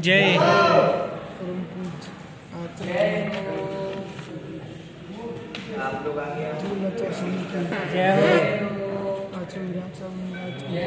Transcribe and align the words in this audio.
जय। 0.00 0.38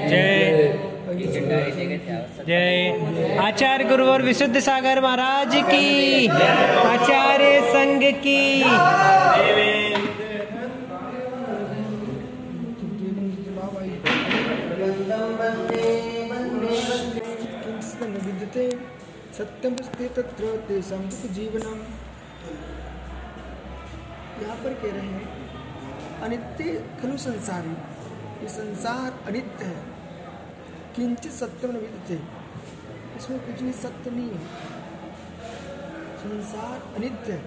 जय 0.09 0.73
जय। 2.47 3.37
आचार्य 3.37 3.83
गुरु 3.83 4.05
और 4.05 4.21
विशुद्ध 4.21 4.59
सागर 4.59 5.01
महाराज 5.01 5.55
की। 5.55 6.27
आचार्य 6.27 7.61
संघ 7.61 8.03
की। 8.03 8.63
सत्यम 19.39 19.75
स्थे 19.75 20.07
तत्र 20.09 20.47
तेषां 20.67 20.97
दुख 21.09 21.19
जीवनम 21.31 21.83
यहाँ 24.41 24.55
पर 24.55 24.73
कह 24.73 24.91
रहे 24.93 25.05
हैं, 25.07 26.21
अनित्य 26.21 26.73
खलु 27.01 27.17
संसारी। 27.17 27.71
ये 28.43 28.49
संसार 28.49 29.19
अनित्य 29.27 29.65
है। 29.65 29.85
किंचित 30.95 31.31
सत्यम 31.31 31.71
विद्यते 31.71 32.19
इसमें 33.17 33.39
कुछ 33.39 33.61
भी 33.61 33.71
सत्य 33.71 34.09
नहीं 34.09 34.29
है। 34.29 34.41
संसार 36.17 36.93
अनित्य 36.95 37.31
है। 37.31 37.41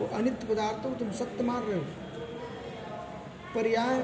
वो 0.00 0.06
अनित्य 0.06 0.46
पदार्थों 0.46 0.90
को 0.90 0.96
तुम 0.96 1.12
सत्य 1.12 1.44
मान 1.44 1.62
रहे 1.62 1.78
हो। 1.78 1.84
पर्याय 3.54 4.00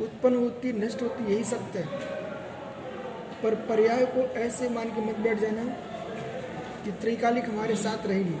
उत्पन्न 0.00 0.36
होती, 0.36 0.72
नष्ट 0.72 1.02
होती, 1.02 1.32
यही 1.34 1.44
सत्य 1.44 1.78
है। 1.78 2.17
पर 3.42 3.54
पर्याय 3.54 4.06
को 4.06 4.20
ऐसे 4.20 4.68
मान 4.68 4.84
के 4.84 5.00
मत 5.00 5.16
बैठ 5.16 5.38
जाना 5.38 5.64
कि 6.84 6.92
त्रिकालिक 6.92 7.44
हमारे 7.44 7.76
साथ 7.76 8.06
रहेगी। 8.06 8.38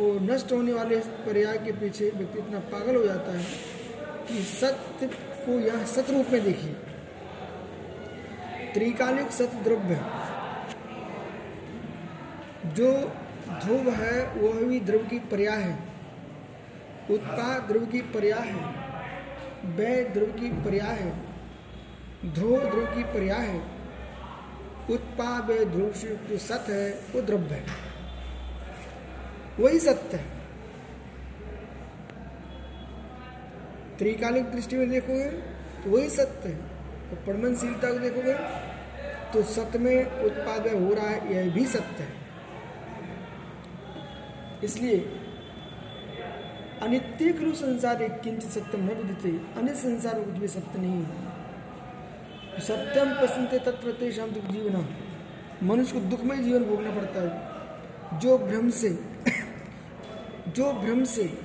और 0.00 0.20
नष्ट 0.20 0.52
होने 0.52 0.72
वाले 0.72 0.96
पर्याय 0.96 1.58
के 1.58 1.72
पीछे 1.72 2.10
व्यक्ति 2.16 2.38
इतना 2.38 2.58
पागल 2.58 2.96
हो 2.96 3.04
जाता 3.04 3.38
है 3.38 3.44
कि 4.28 4.42
सत्य 4.42 5.06
को 5.06 5.52
यहाँ 5.52 5.84
सत्य 5.84 6.12
रूप 6.12 6.26
में 6.32 6.44
देखिए। 6.44 6.72
त्रिकालिक 8.74 9.30
सत 9.30 9.50
द्रव्य 9.64 10.00
जो 12.66 12.92
ध्रुव 13.64 13.90
है, 13.90 14.26
वह 14.34 14.64
भी 14.64 14.80
द्रव्य 14.80 15.08
की 15.08 15.18
पर्याय 15.18 15.62
है। 15.62 15.78
उत्पाद 17.10 17.62
ध्रुव 17.68 17.86
की 17.86 18.00
पर्याय 18.00 18.48
है। 18.48 18.64
व्यय 19.76 20.04
ध्रुव 20.04 20.28
की 20.28 20.48
पर्याय 20.48 20.94
है। 20.96 21.31
ध्रुव 22.24 22.58
ध्रुव 22.60 22.84
की 22.86 23.02
पर्याय 23.04 23.46
है। 23.46 23.60
उत्पाद 24.90 25.50
ध्रुव 25.70 25.92
से 25.92 26.16
जो 26.28 26.38
सत्य 26.38 26.72
है, 26.72 26.90
वो 27.14 27.20
द्रव्य 27.20 27.54
है। 27.54 27.64
वही 29.60 29.78
सत्य 29.80 30.16
है। 30.16 30.40
त्रिकालिक 33.98 34.44
दृष्टि 34.44 34.76
में 34.76 34.90
देखोगे 34.90 35.24
तो 35.24 35.90
वही 35.90 36.08
सत्य 36.10 36.48
है। 36.48 36.58
और 37.10 37.24
परमनशीलता 37.26 37.90
को 37.92 37.98
देखोगे 37.98 38.34
तो 39.32 39.42
सत्य 39.42 39.78
में 39.78 40.22
उत्पाद 40.22 40.66
हो 40.66 40.94
रहा 40.94 41.06
है, 41.06 41.34
यह 41.34 41.52
भी 41.54 41.66
सत्य 41.66 42.02
है। 42.02 42.20
इसलिए 44.64 44.98
अनित्य 46.82 47.32
संसार 47.56 48.02
एक 48.02 48.20
किंचित 48.20 48.50
सत्यम 48.50 48.84
न 48.84 48.94
विदिते 48.94 49.60
अन्य 49.60 49.74
संसार 49.74 50.20
कुछ 50.20 50.34
भी 50.34 50.48
सत्य 50.48 50.78
नहीं 50.78 51.02
है। 51.04 51.31
सत्यम 52.58 53.14
पसंद 53.14 53.60
तत्व 53.66 53.92
तेषाम 53.92 54.30
दुख 54.30 54.44
जीवन। 54.44 54.88
मनुष्य 55.62 55.92
को 55.92 56.00
दुखमय 56.00 56.36
जीवन 56.36 56.64
भोगना 56.64 56.90
पड़ता 56.90 57.20
है। 57.20 57.52
जो 58.20 58.38
भ्रम 58.38 58.70
से, 58.70 58.88
जो 60.48 60.72
भ्रम 60.72 61.04
से 61.04 61.38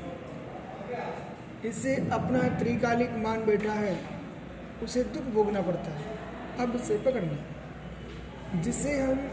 इसे 1.66 1.96
अपना 1.96 2.60
त्रिकालिक 2.60 3.12
मान 3.12 3.46
बैठा 3.46 3.74
है, 3.74 4.00
उसे 4.84 5.04
दुख 5.04 5.24
भोगना 5.24 5.62
पड़ता 5.62 5.92
है। 5.92 6.20
अब 6.60 6.76
इसे 6.76 6.98
पकड़ना 6.98 7.38
जिसे 8.62 9.02
हम 9.02 9.32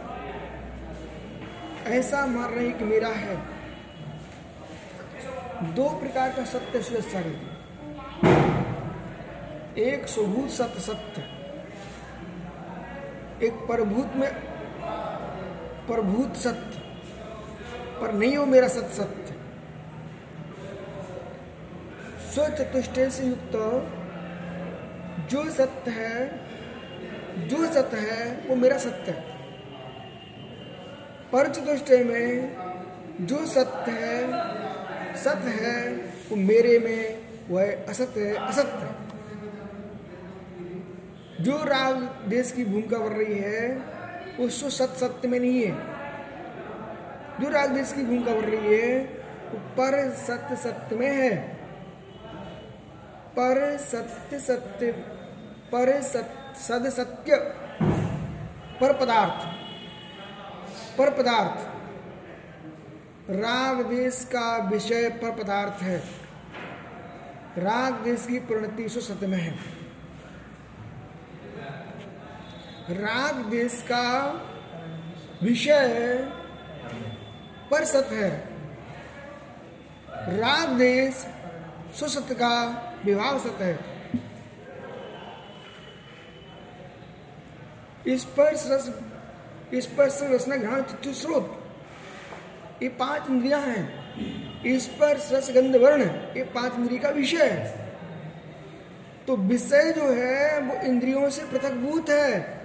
ऐसा 1.86 2.26
मान 2.26 2.50
रहे 2.50 2.70
कि 2.70 2.84
मेरा 2.84 3.08
है, 3.08 3.36
दो 5.62 5.88
प्रकार 5.88 6.32
का 6.32 6.44
सत्य 6.44 6.82
सुरक्षा 6.82 7.20
एक 9.78 10.08
स्वभूत 10.08 10.50
सत्य 10.50 10.80
सत्य। 10.80 11.43
एक 13.42 13.52
परभूत 13.52 14.12
में 14.16 14.30
परभूत 15.88 16.36
सत्य, 16.36 16.78
पर 18.00 18.12
नहीं 18.12 18.36
हो 18.36 18.46
मेरा 18.46 18.68
सत्य 18.68 18.94
सत्य। 18.94 19.34
स्वचतुष्टय 22.34 23.10
से 23.10 23.24
युक्त, 23.24 23.52
जो 25.30 25.50
सत्य 25.50 25.90
है, 25.90 26.40
जो 27.48 27.66
सत्य 27.66 27.96
है, 27.96 28.48
वो 28.48 28.56
मेरा 28.56 28.78
सत्य 28.78 29.12
है। 29.12 29.34
पर 31.32 31.48
चतुष्टय 31.48 32.04
में, 32.04 32.56
जो 33.20 33.46
सत्य 33.46 33.92
है 33.92 34.28
सत्य 35.16 35.50
है, 35.50 35.92
वो 36.30 36.36
मेरे 36.36 36.78
में 36.78 37.18
वह 37.50 37.84
असत्य 37.88 38.20
है 38.20 38.34
असत्य 38.34 38.86
है। 38.86 38.93
जो 41.44 41.56
राग 41.64 41.94
देश 42.28 42.52
की 42.52 42.64
भूमिका 42.64 42.98
कर 42.98 43.12
रही 43.12 43.38
है 43.38 43.76
वो 44.38 44.48
सो 44.48 44.70
सत्य 44.70 45.28
में 45.28 45.40
नहीं 45.40 45.64
है। 45.64 45.72
जो 47.40 47.48
राग 47.48 47.70
देश 47.70 47.92
की 47.92 48.02
भूमिका 48.02 48.32
कर 48.32 48.48
रही 48.48 48.74
है, 48.74 48.98
वो 49.50 49.58
पर 49.58 50.10
सत्य 50.10 50.56
सत्य 50.56 50.96
में 50.96 51.10
है। 51.10 51.54
पर 53.36 53.76
सत्य 53.76 54.38
सत्य, 54.40 54.92
पर 55.72 56.00
सत्य 56.02 56.90
सत्य, 56.90 57.36
पर 58.80 58.92
पदार्थ 58.92 59.46
पर 60.98 61.10
पदार्थ। 61.10 61.70
राग 63.30 63.86
देश 63.86 64.28
का 64.32 64.56
विषय 64.70 65.08
पर 65.08 65.30
पदार्थ 65.42 65.82
है। 65.82 65.98
राग 67.58 67.94
देश 67.94 68.26
की 68.26 68.38
परिणति 68.38 68.88
सो 68.88 69.00
सत्य 69.00 69.26
में 69.26 69.38
है। 69.38 69.83
राग 72.90 73.34
देश 73.50 73.82
का 73.82 74.06
विषय 75.42 76.18
पर 77.70 77.84
सत्य 77.84 78.16
है। 78.16 78.30
राग 80.38 80.68
देश 80.68 81.26
सुसत्य 81.98 82.34
का 82.34 82.56
विभाव 83.04 83.38
सत 83.38 83.58
है। 83.60 83.78
स्पर्श 88.16 88.64
रस 88.66 88.90
स्पर्श 89.84 90.18
रसना 90.22 90.80
चित्त 90.80 91.08
स्रोत, 91.16 91.46
ये 92.82 92.88
पाँच 92.88 93.30
इंद्रियाँ 93.30 93.60
हैं। 93.60 94.78
स्पर्श 94.78 95.28
रस 95.32 95.50
गंध 95.50 95.76
वर्ण, 95.76 96.02
ये 96.36 96.44
पाँच 96.44 96.74
इंद्रिय 96.74 96.98
का 96.98 97.08
विषय 97.08 97.44
है। 97.44 97.92
तो 99.26 99.36
विषय 99.36 99.92
जो 99.92 100.12
है, 100.12 100.60
वो 100.60 100.74
इंद्रियों 100.82 101.30
से 101.30 101.44
पृथकभूत 101.44 102.10
है। 102.10 102.63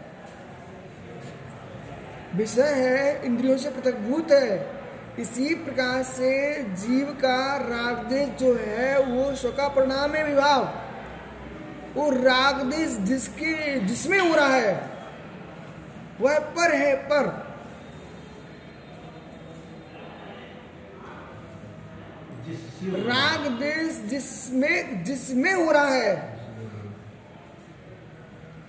विषय 2.39 2.61
है, 2.61 3.25
इंद्रियों 3.25 3.57
से 3.57 3.69
पृथकभूत 3.69 4.31
है। 4.31 4.79
इसी 5.19 5.55
प्रकार 5.55 6.03
से 6.03 6.63
जीव 6.63 7.05
का 7.05 7.57
रागदेश 7.57 8.29
जो 8.29 8.53
है, 8.55 8.99
वो 8.99 9.35
स्वका 9.35 9.67
परिणाम 9.67 10.15
है 10.15 10.23
विभाव। 10.23 10.63
वो 11.95 12.09
रागदेश 12.09 12.89
जिसके, 12.89 13.79
जिसमें 13.79 14.19
हो 14.19 14.35
रहा 14.35 14.55
है, 14.55 14.89
वह 16.21 16.39
पर 16.39 16.75
है 16.75 16.95
पर। 16.95 17.49
राग 22.83 23.47
देश 23.51 24.01
जिसमें 24.09 25.03
जिसमें 25.03 25.53
हो 25.53 25.71
रहा 25.71 25.89
है, 25.89 26.39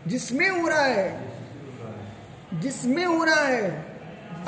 जिसमें 0.06 0.48
हो 0.48 0.68
रहा 0.68 0.84
है 0.84 1.29
जिसमें 2.54 3.04
हो 3.04 3.24
रहा 3.24 3.46
है, 3.46 3.70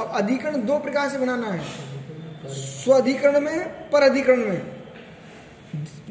अब 0.01 0.13
अधिकरण 0.15 0.63
दो 0.63 0.79
प्रकार 0.79 1.09
से 1.09 1.19
बनाना 1.19 1.47
है। 1.47 1.65
स्वाधिकरण 2.53 3.41
में 3.41 3.91
पर 3.91 4.03
अधिकरण 4.03 4.37
में। 4.37 4.83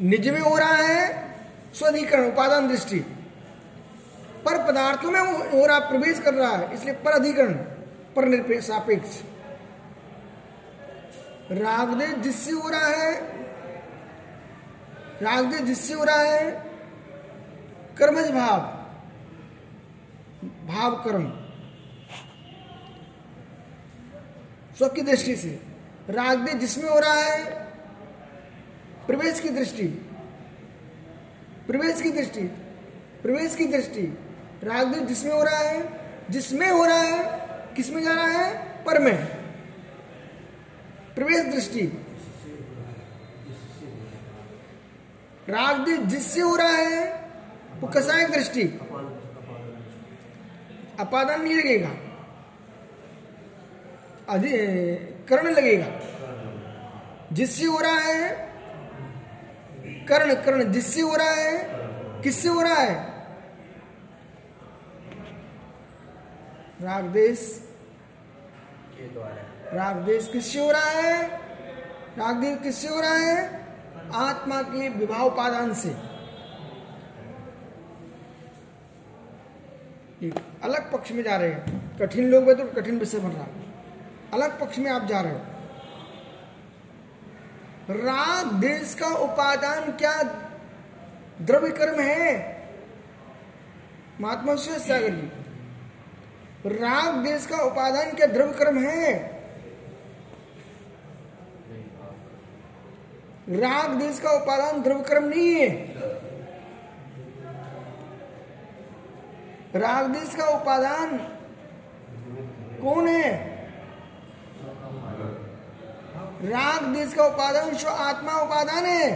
निज 0.00 0.28
में 0.28 0.40
हो 0.40 0.56
रहा 0.58 0.74
है, 0.74 1.34
स्वाधिकरण, 1.74 2.26
उपादान 2.28 2.68
दृष्टि। 2.68 2.98
पर 4.44 4.56
पदार्थों 4.66 5.10
में 5.10 5.20
हो 5.20 5.66
रहा, 5.66 5.78
प्रवेश 5.78 6.18
कर 6.20 6.34
रहा 6.34 6.56
है, 6.56 6.74
इसलिए 6.74 6.94
पर 6.94 7.10
अधिकरण 7.10 7.52
पर 8.16 8.60
सापेक्ष। 8.60 9.20
रागदेश 11.52 12.14
जिससे 12.14 12.50
हो 12.50 12.68
रहा 12.68 12.86
है 12.86 13.12
राग 15.22 15.44
देश 15.44 15.60
जिससे 15.60 15.94
हो 15.94 16.04
रहा 16.04 16.16
है, 16.16 16.50
कर्मज 17.98 18.30
भाव 18.30 18.60
भाव 20.66 20.94
कर्म 20.94 21.24
स्व 24.82 24.88
की 24.88 25.02
दृष्टि 25.02 25.36
से। 25.36 25.48
राग 26.10 26.38
देश 26.38 26.54
जिसमें 26.54 26.90
हो 26.90 26.98
रहा 26.98 27.14
है, 27.14 27.44
प्रवेश 29.06 29.40
की 29.40 29.48
दृष्टि। 29.48 29.86
प्रवेश 31.66 32.02
की 32.02 32.10
दृष्टि, 32.10 32.42
प्रवेश 33.22 33.54
की 33.56 33.64
दृष्टि। 33.64 34.18
राग 34.62 34.86
देश 34.86 35.02
जिसमें 35.02 35.32
हो 35.32 35.42
रहा 35.42 35.58
है, 35.58 36.00
जिसमें 36.30 36.70
हो 36.70 36.84
रहा 36.84 36.98
है, 36.98 37.22
किसमें 37.76 38.02
जा 38.02 38.12
रहा 38.12 38.26
है, 38.26 38.84
पर 38.84 38.98
में। 38.98 39.26
प्रवेश 41.14 41.54
दृष्टि। 41.54 41.86
राग 45.48 45.84
देश 45.84 45.98
जिससे 45.98 46.40
हो 46.40 46.56
रहा 46.56 46.76
है, 46.76 47.30
वो 47.80 47.88
कसायक 47.88 48.30
दृष्टि। 48.30 48.62
अपादान 51.00 51.42
नहीं 51.42 51.54
लगेगा। 51.54 52.01
कर्ण 55.28 55.50
लगेगा। 55.50 55.86
जिससे 57.32 57.64
हो 57.64 57.80
रहा 57.80 57.98
है, 57.98 58.52
कर्ण 60.08 60.34
कर्ण, 60.34 60.72
जिससे 60.72 61.00
हो 61.00 61.16
रहा 61.16 61.30
है, 61.30 61.68
किससे 62.22 62.48
हो 62.48 62.62
रहा 62.62 62.74
है? 62.74 63.12
रागदेश। 66.82 67.68
रागदेश 69.72 70.30
किससे 70.32 70.60
हो 70.60 70.70
रहा 70.70 70.90
है? 70.90 71.28
रागदेश 72.18 72.58
किससे 72.62 72.88
हो 72.88 73.00
रहा 73.00 73.14
है? 73.14 73.66
आत्मा 74.14 74.62
के 74.62 74.88
विवाह 74.88 75.20
उपादान 75.20 75.74
से। 75.74 75.88
एक 80.26 80.34
अलग 80.62 80.92
पक्ष 80.92 81.12
में 81.12 81.22
जा 81.22 81.36
रहे 81.36 81.50
हैं। 81.50 81.98
कठिन 81.98 82.28
लोग 82.28 82.44
में 82.44 82.56
तो 82.56 82.82
कठिन 82.82 82.98
विषय 82.98 83.18
बन 83.18 83.28
रहा 83.28 83.44
अलग 84.32 84.60
पक्ष 84.60 84.78
में 84.78 84.90
आप 84.90 85.06
जा 85.06 85.20
रहे 85.20 85.32
हो। 85.32 85.38
राग 87.90 88.52
देश 88.52 88.94
का 88.94 89.06
उपादान 89.06 89.92
क्या 89.92 90.22
द्रव्य 91.42 91.70
कर्म 91.70 92.00
है? 92.00 92.62
महात्मा 94.20 94.54
सुरेश 94.54 94.82
सागर 94.82 95.08
जी, 95.08 95.26
राग 96.66 97.14
देश 97.14 97.46
का 97.46 97.56
उपादान 97.56 98.10
क्या 98.10 98.26
द्रव्य 98.26 98.52
कर्म 98.52 98.78
है? 98.78 99.14
राग 103.48 103.90
देश 103.90 104.20
का 104.20 104.30
उपादान 104.30 104.82
द्रव्य 104.82 105.04
कर्म 105.04 105.24
नहीं 105.24 105.54
है। 105.54 105.68
राग 109.74 110.10
देश 110.10 110.34
का 110.34 110.44
उपादान 110.48 111.18
कौन 112.82 113.08
है? 113.08 113.51
राग 116.44 116.84
देश 116.94 117.12
का 117.14 117.24
उपादान 117.24 117.74
स्व 117.74 117.88
आत्मा 117.88 118.32
उपादान 118.40 118.84
है। 118.86 119.10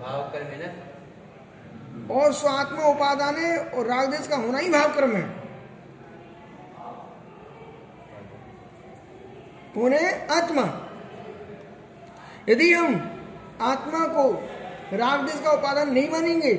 भाव 0.00 0.22
कर्म 0.30 0.46
है 0.46 0.56
ना? 0.58 2.14
और 2.14 2.32
स्व 2.32 2.48
आत्मा 2.48 2.86
उपादान 2.86 3.36
है 3.36 3.58
और 3.58 3.86
राग 3.86 4.10
देश 4.10 4.26
का 4.28 4.36
होना 4.36 4.58
ही 4.58 4.70
भाव 4.70 4.94
कर्म 4.94 5.16
है। 5.16 5.22
कौन 9.74 9.92
है 9.92 10.10
आत्मा। 10.32 10.64
यदि 12.48 12.72
हम 12.72 12.94
आत्मा 13.62 14.04
को 14.08 14.30
राग 14.96 15.20
देश 15.20 15.40
का 15.44 15.50
उपादान 15.52 15.92
नहीं 15.92 16.08
मानेंगे 16.10 16.54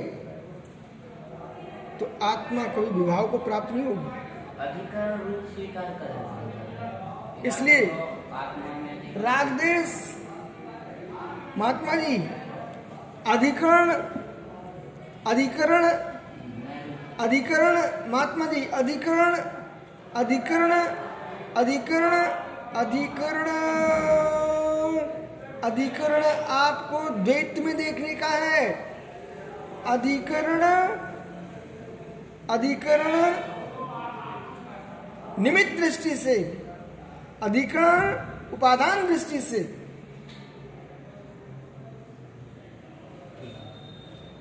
तो 1.99 2.05
आत्मा 2.23 2.63
कभी 2.65 2.89
विभाव 2.93 3.27
को 3.27 3.37
प्राप्त 3.37 3.73
नहीं 3.73 3.85
होगी। 3.85 4.09
अधिकार 4.59 5.17
रूप 5.19 5.45
स्वीकार 5.55 5.85
करें। 5.99 7.43
इसलिए 7.43 7.85
आत्मा 9.15 9.33
में 9.33 9.43
अधिकार 9.43 9.47
राग 9.47 9.59
देश। 9.59 10.15
महात्मा 11.57 11.95
जी, 11.95 12.17
अधिकरण 13.27 13.91
अधिकरण 15.27 15.83
अधिकरण, 17.23 17.75
महात्मा 18.11 18.45
जी, 18.45 18.65
अधिकरण 18.65 19.35
अधिकरण 20.15 20.71
अधिकरण 21.57 22.25
अधिकरण 22.75 23.45
अधिकरण 25.63 26.23
आपको 26.49 27.09
द्वैत 27.09 27.55
में 27.59 27.77
देखने 27.77 28.15
का 28.15 28.27
है। 28.27 28.69
अधिकरण 29.87 30.61
अधिकरण, 32.49 33.35
निमित्त 35.43 35.79
दृष्टि 35.79 36.15
से। 36.15 36.67
अधिकरण 37.43 38.34
उपादान 38.53 39.07
दृष्टि 39.07 39.41
से। 39.41 39.85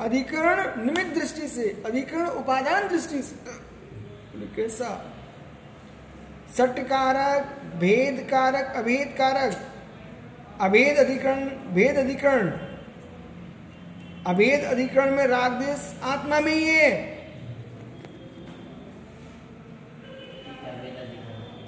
अधिकरण 0.01 0.85
निमित्त 0.85 1.15
दृष्टि 1.15 1.49
से, 1.49 1.83
अधिकरण 1.87 2.27
उपादान 2.27 2.89
दृष्टि 2.89 3.23
से। 3.23 3.37
कैसा? 4.57 5.11
सट 6.59 6.79
कारक 6.79 7.63
भेद 7.77 8.29
कारक 8.31 8.73
अभेद 8.77 9.15
कारक 9.19 9.71
अभेद 10.61 10.97
अधिकरण, 10.97 11.45
भेद 11.75 11.97
अधिकरण। 11.97 12.51
अभेद 14.27 14.65
अधिकरण 14.65 15.11
में 15.11 15.27
राग 15.27 15.53
देश 15.53 16.01
आत्मा 16.03 16.41
में 16.41 16.53
ही 16.53 16.65
है। 16.65 17.14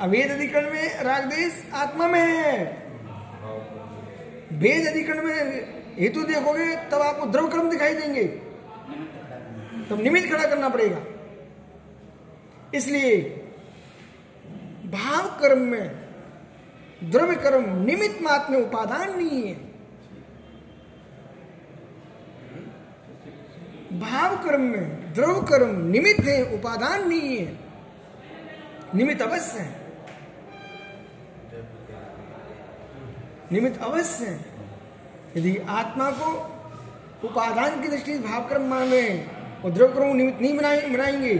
अभेद 0.00 0.30
अधिकरण 0.30 0.70
में 0.70 1.02
राग 1.02 1.24
देश 1.24 1.70
आत्मा 1.74 2.08
में 2.08 2.20
है। 2.20 2.64
भेद 4.58 4.86
अधिकरण 4.86 5.22
में 5.22 5.34
हेतु 5.98 6.22
देखोगे, 6.22 6.76
तब 6.76 6.94
आपको 6.94 7.26
द्रव 7.26 7.48
कर्म 7.48 7.70
दिखाई 7.70 7.94
देंगे। 7.94 8.24
तब 9.90 10.00
निमित्त 10.02 10.28
खड़ा 10.28 10.46
करना 10.46 10.68
पड़ेगा। 10.68 10.98
इसलिए 12.74 13.20
भाव 14.86 15.40
कर्म 15.40 15.58
में, 15.58 15.90
द्रव्य 17.04 17.36
कर्म 17.36 17.84
निमित्त 17.84 18.22
मात्र 18.22 18.52
में 18.52 18.58
उपादान 18.58 19.16
नहीं 19.16 19.48
है। 19.48 19.54
भाव 24.00 24.36
कर्म 24.44 24.60
में, 24.60 25.12
द्रव 25.12 25.42
कर्म 25.42 25.86
निमित्त 25.86 26.24
है, 26.24 26.54
उपादान 26.54 27.08
नहीं 27.08 27.38
है। 27.38 27.58
निमित्त 28.94 29.22
अवश्य 29.22 29.58
है। 29.58 29.75
निमित्त 33.52 33.80
अवश्य 33.82 34.24
है 34.24 34.44
यदि 35.36 35.56
आत्मा 35.68 36.10
को 36.10 36.30
उपादान 37.28 37.82
की 37.82 37.88
दृष्टि 37.88 38.12
से 38.12 38.18
भाव 38.18 38.48
कर्म 38.48 38.62
माने 38.62 39.26
और 39.64 39.70
द्रव 39.70 39.88
कर्म 39.88 40.16
निमित्त 40.16 40.40
नहीं 40.40 40.56
बनाए 40.56 40.88
बनाएँगे 40.88 41.34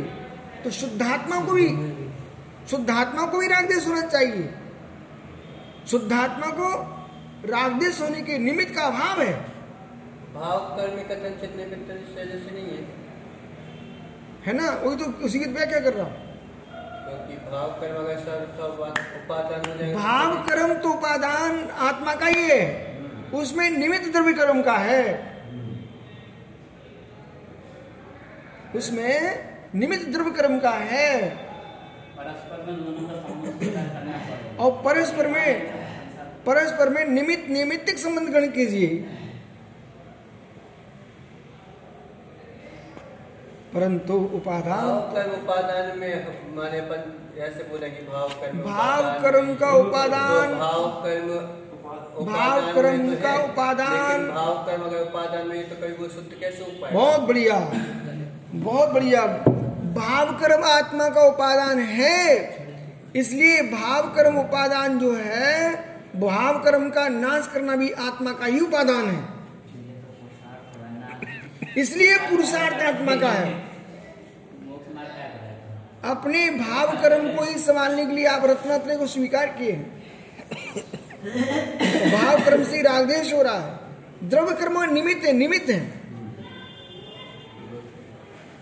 तो 0.65 0.71
शुद्धात्मा 0.71 1.41
को 1.41 1.53
भी 1.53 1.69
शुद्धात्मा 2.71 3.27
को 3.27 3.39
भी 3.39 3.47
रागदेश 3.47 3.87
होना 3.89 4.01
चाहिए। 4.01 4.55
शुद्धात्मा 5.91 6.47
को 6.47 6.69
रागदेश 7.47 8.01
होने 8.01 8.23
के 8.23 8.39
निमित्त 8.39 8.75
का 8.75 8.83
अभाव 8.83 9.21
है। 9.23 9.33
भाव 10.35 10.59
कर्म 10.59 10.97
कथन 11.03 11.57
निमित्त 11.57 12.53
नहीं 12.53 12.67
है। 12.67 12.89
है 14.47 14.53
ना? 14.53 14.71
वही 14.71 14.97
तो 14.97 15.05
उसी 15.25 15.39
की 15.39 15.45
व्याख्या 15.45 15.81
कर 15.81 15.95
रहा 15.95 16.07
हूँ? 16.07 16.26
क्योंकि 17.07 17.37
भाव 17.51 17.69
कर्म 17.81 17.97
अगर 17.97 18.17
उपादान 19.17 19.71
हो 19.71 19.79
जाएगा। 19.79 19.99
भाव 19.99 20.35
कर्म 20.49 20.75
तो 20.75 20.89
उपादान 20.89 21.69
आत्मा 21.81 22.15
का 22.15 22.27
ही 22.27 22.43
है। 22.43 22.63
उसमें 23.35 23.71
निमित्त 23.71 24.13
द्रव्य 24.13 24.33
कर्म 24.33 24.63
का 24.63 24.77
है। 24.79 25.03
उसमें 28.77 29.15
निमित्त 29.75 30.09
द्रव्य 30.09 30.31
कर्म 30.31 30.59
का 30.59 30.71
है। 30.71 31.11
और 34.57 34.71
परस्पर 34.85 35.27
में 35.27 35.49
परस्पर 36.47 36.89
में 36.89 37.05
निमित्त 37.05 37.49
निमित्तिक 37.51 37.99
संबंध 37.99 38.29
गण 38.29 38.47
कीजिए। 38.49 38.89
परंतु 43.77 44.15
उपादान 44.35 45.15
कर्म 45.15 45.33
उपादान 45.33 45.99
में 45.99 46.13
हमारे 46.27 46.79
अपन 46.79 47.01
ऐसे 47.39 47.63
बोले 47.63 47.89
कि 47.91 48.03
भाव 48.07 48.29
कर्म 48.29 48.59
भाव 48.59 49.03
कर्म 49.23 49.55
का 49.55 49.71
उपादान- 49.71 50.53
तो 50.53 50.59
भाव 50.59 51.03
कर्म 51.03 51.29
भाव 52.27 52.73
कर्म 52.75 53.15
तो 53.15 53.23
का 53.23 53.35
उपादान- 53.43 54.31
भाव 54.31 54.55
कर्म 54.67 54.83
अगर 54.83 55.03
उपादान 55.03 55.49
में 55.49 55.69
तो 55.71 55.77
कभी 55.77 55.93
वो 55.93 56.09
शुद्ध 56.09 56.41
कैसे 56.41 56.93
बहुत 56.95 57.21
बढ़िया। 57.21 57.59
बहुत 58.55 58.89
बढ़िया। 58.91 59.27
भाव 59.97 60.33
कर्म 60.39 60.65
आत्मा 60.65 61.09
का 61.09 61.21
उपादान 61.21 61.81
है। 61.81 62.25
इसलिए 63.17 63.63
भाव 63.63 64.03
कर्म 64.03 64.39
उपादान 64.39 64.99
जो 64.99 65.15
है 65.17 65.73
भाव 66.17 66.63
कर्म 66.63 66.91
का 66.91 67.09
नाश 67.09 67.51
करना 67.55 67.77
भी 67.77 67.91
आत्मा 67.91 68.33
का 68.33 68.47
ही 68.47 68.61
उपादान 68.61 69.07
है। 69.07 69.37
इसलिए 71.79 72.17
पुरुषार्थ 72.19 72.83
आत्मा 72.83 73.17
का 73.17 73.29
है 73.29 73.49
मोक्ष 73.51 74.95
मार्ग 74.97 75.09
क्या 75.09 75.27
बताया 75.27 75.96
अपने 76.07 76.51
भाव 76.51 76.97
कर्म 77.03 77.29
को 77.37 77.45
ही 77.45 77.59
संभालने 77.59 78.07
के 78.07 78.13
लिए 78.13 78.27
आप 78.27 78.45
रत्नात्रय 78.45 78.97
को 78.97 79.07
स्वीकार 79.07 79.47
किए 79.47 79.73
भाव 82.13 82.45
कर्म 82.45 82.65
से 82.65 82.77
ही 82.77 82.83
रागदेश 82.83 83.33
हो 83.35 83.43
रहा 83.43 83.59
है। 83.59 84.29
द्रव्य 84.29 84.55
कर्म 84.55 84.83
निमित्त 84.93 85.27
है 85.27 85.33
निमित्त 85.33 85.71
है। 85.71 85.81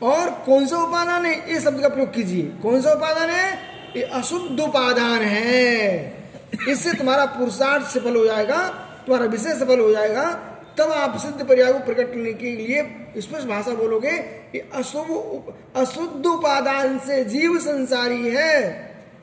और 0.03 0.31
कौन 0.47 0.67
सा 0.67 0.77
उपादान 0.77 1.27
है? 1.27 1.53
ये 1.53 1.61
शब्द 1.61 1.81
का 1.81 1.89
प्रयोग 1.89 2.15
कीजिए। 2.15 2.43
कौन 2.63 2.81
सा 2.83 2.93
उपादान 2.93 3.31
है? 3.31 3.59
ये 3.97 4.03
अशुद्ध 4.03 4.61
उपादान 4.61 5.23
है। 5.23 6.25
इससे 6.69 6.93
तुम्हारा 6.93 7.25
पुरुषार्थ 7.27 7.87
सफल 7.87 8.17
हो 8.17 8.25
जाएगा, 8.27 8.69
तुम्हारा 9.07 9.27
विषय 9.27 9.55
सफल 9.55 9.81
हो 9.81 9.93
जाएगा। 9.93 10.31
तब 10.79 10.93
आप 10.93 11.19
सिद्ध 11.19 11.49
पर्याय 11.49 11.73
को 11.73 11.79
प्रकट 11.79 12.09
करने 12.09 12.33
के 12.33 12.57
लिए 12.57 12.83
स्पष्ट 13.21 13.47
भाषा 13.47 13.75
बोलोगे 13.75 14.19
कि 14.19 14.71
अशुभ 14.75 15.55
अशुद्ध 15.77 16.27
उपादान 16.27 16.99
से 16.99 17.25
जीव 17.25 17.59
संसारी 17.59 18.29
है। 18.29 18.81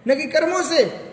न 0.07 0.15
कि 0.15 0.23
कर्मों 0.23 0.61
से। 0.61 1.11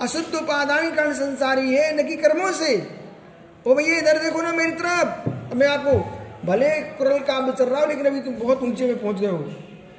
अशुद्ध 0.00 0.34
उपादान 0.34 0.94
कारण 0.94 1.12
संसारी 1.12 1.74
है, 1.74 2.02
न 2.02 2.08
कि 2.08 2.16
कर्मों 2.16 2.52
से। 2.52 2.90
ओ 3.66 3.74
भैया, 3.74 3.98
इधर 3.98 4.18
देखो 4.18 4.42
ना 4.42 4.52
मेरी 4.52 4.70
तरफ़। 4.70 5.30
मैं 5.54 5.68
आपको 5.68 5.92
भले 6.46 6.68
कुरल 6.68 7.18
काम 7.18 7.52
चल 7.52 7.64
रहा 7.64 7.80
हो, 7.80 7.86
लेकिन 7.86 8.06
अभी 8.06 8.20
तुम 8.20 8.34
बहुत 8.34 8.62
ऊँचे 8.62 8.86
में 8.86 9.02
पहुँच 9.02 9.16
गए 9.16 9.26
हो। 9.26 9.38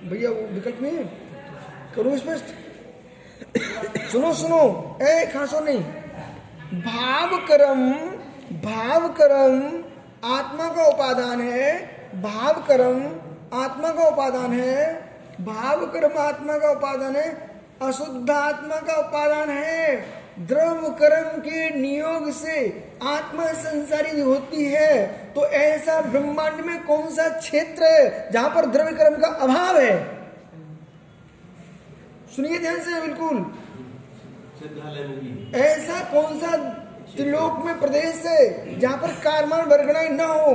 भैया, 0.03 0.29
वो 0.29 0.41
विकल्प 0.41 0.81
नहीं 0.81 0.97
है। 0.97 1.03
करूँ 1.95 2.17
स्पष्ट 2.17 2.43
सुनो 4.11 4.33
सुनो। 4.33 4.97
ए, 5.01 5.25
खासो 5.25 5.59
नहीं। 5.59 5.83
भाव 6.81 7.37
कर्म 7.37 8.10
भाव 8.51 9.07
कर्म 9.07 9.83
आत्मा 10.29 10.67
का 10.69 10.85
उपादान 10.85 11.41
है। 11.41 11.81
भाव 12.21 12.53
कर्म 12.53 13.05
आत्मा 13.53 13.89
का 13.89 14.07
उपादान 14.07 14.53
है। 14.53 15.01
भाव 15.41 15.85
कर्म 15.85 16.17
आत्मा 16.19 16.57
का 16.57 16.71
उपादान 16.71 17.15
है। 17.15 17.51
अशुद्ध 17.81 18.31
आत्मा 18.31 18.75
का 18.75 18.93
उपादान 18.93 19.49
है। 19.49 19.95
द्रव 20.39 20.89
कर्म 20.89 21.39
के 21.39 21.69
नियोग 21.69 22.31
से 22.31 22.83
आत्मा 23.03 23.47
संसारी 23.47 24.21
होती 24.21 24.65
है। 24.65 25.07
तो 25.33 25.45
ऐसा 25.45 26.01
ब्रह्मांड 26.01 26.65
में 26.65 26.85
कौन 26.85 27.07
सा 27.07 27.29
क्षेत्र 27.29 27.83
है 27.83 28.31
जहाँ 28.31 28.49
पर 28.49 28.65
द्रव्य 28.65 28.91
कर्म 28.91 29.21
का 29.21 29.27
अभाव 29.27 29.77
है? 29.77 30.17
सुनिए 32.35 32.59
ध्यान 32.59 32.79
से 32.79 33.01
बिल्कुल। 33.01 33.55
ऐसा 35.55 35.99
कौन 35.99 36.39
सा 36.39 36.77
त्रिलोक 37.15 37.65
में 37.65 37.79
प्रदेश 37.79 38.25
है 38.25 38.79
जहाँ 38.79 38.97
पर 38.97 39.11
कारमान 39.23 39.61
वर्गणाएँ 39.67 40.09
न 40.09 40.21
हो, 40.21 40.51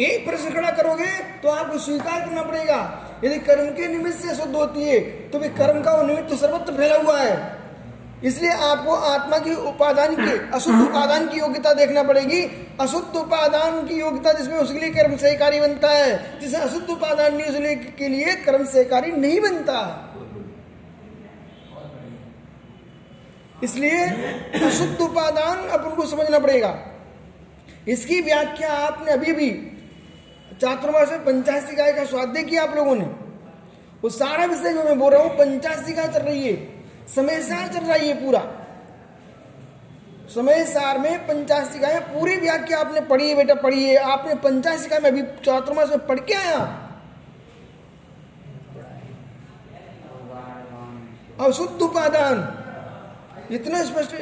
एक 0.00 0.24
प्रश्न 0.26 0.50
खड़ा 0.50 0.70
करोगे 0.72 1.10
तो 1.42 1.48
आपको 1.50 1.78
स्वीकार 1.80 2.20
करना 2.20 2.42
पड़ेगा। 2.42 2.80
यदि 3.24 3.38
कर्म 3.40 3.68
के 3.72 3.86
निमित्त 3.88 4.18
से 4.18 4.34
शुद्ध 4.34 4.54
होती 4.56 4.82
है 4.82 4.98
तो 5.30 5.38
भी 5.38 5.48
कर्म 5.50 5.80
का 5.82 5.94
वो 5.96 6.06
निमित्त 6.06 6.28
तो 6.30 6.36
सर्वत्र 6.36 6.72
फैला 6.72 6.96
हुआ 6.96 7.18
है। 7.18 7.54
इसलिए 8.24 8.50
आपको 8.50 8.94
आत्मा 8.94 9.38
की 9.38 9.54
उपादान 9.66 10.14
की, 10.16 10.32
अशुद्ध 10.54 10.80
उपादान 10.80 11.26
की 11.28 11.38
योग्यता 11.38 11.72
देखना 11.74 12.02
पड़ेगी। 12.02 12.42
अशुद्ध 12.80 13.16
उपादान 13.16 13.86
की 13.88 13.98
योग्यता 14.00 14.32
जिसमें 14.32 14.58
उसके 14.58 14.78
लिए 14.78 14.90
कर्म 14.92 15.16
सहकारी 15.16 15.60
बनता 15.60 15.90
है, 15.90 16.40
जिसे 16.40 16.56
अशुद्ध 16.58 16.88
उपादान 16.90 17.36
नहीं, 17.36 17.46
उसके 17.46 18.08
लिए 18.08 18.34
कर्म 18.44 18.64
सहकारी 18.66 19.12
नहीं 19.12 19.40
बनता। 19.40 19.80
इसलिए 23.64 24.04
अशुद्ध 24.66 25.00
उपादान 25.00 25.58
अपन 25.68 25.94
को 25.96 26.06
समझना 26.06 26.38
पड़ेगा। 26.38 26.74
इसकी 27.88 28.20
व्याख्या 28.20 28.72
आपने 28.72 29.12
अभी 29.12 29.32
भी 29.32 29.50
चातुर्मास 30.60 31.10
में 31.10 31.24
पंचासी 31.24 31.76
गाय 31.76 31.92
का 31.92 32.04
स्वाध्याय 32.04 32.44
किया 32.44 32.62
आप 32.62 32.76
लोगों 32.76 32.94
ने। 32.94 33.04
वो 34.02 34.10
सारा 34.10 34.44
विषय 34.44 34.72
जो 34.72 34.82
मैं 34.84 34.98
बोल 34.98 35.12
रहा 35.12 35.22
हूँ 35.22 35.30
पंचासी 35.30 35.92
गाय 35.92 36.08
चल 36.08 36.22
रही 36.22 36.46
है। 36.46 36.56
समय 37.06 37.40
सार 37.42 37.68
चल 37.68 37.84
रही 37.84 38.08
है 38.08 38.14
पूरा। 38.24 38.40
समय 40.30 40.64
सार 40.64 40.98
में 40.98 41.26
पंचासी 41.26 41.78
गाय 41.78 41.98
पूरी 42.02 42.36
व्याख्या 42.36 42.78
आपने 42.78 43.00
पढ़ी 43.00 43.28
है 43.28 43.34
बेटा, 43.36 43.54
पढ़ी 43.54 43.84
है। 43.84 43.96
आपने 43.96 44.34
पंचासी 44.34 44.88
गाय 44.88 45.00
में 45.00 45.10
अभी 45.10 45.22
चातुर्मास 45.44 45.90
में 45.90 46.06
पढ़ 46.06 46.20
के 46.20 46.34
आया। 46.34 46.58
अशुद्ध 51.40 51.82
उपादान। 51.82 52.40
इतना 53.50 53.82
स्पष्ट। 53.82 54.14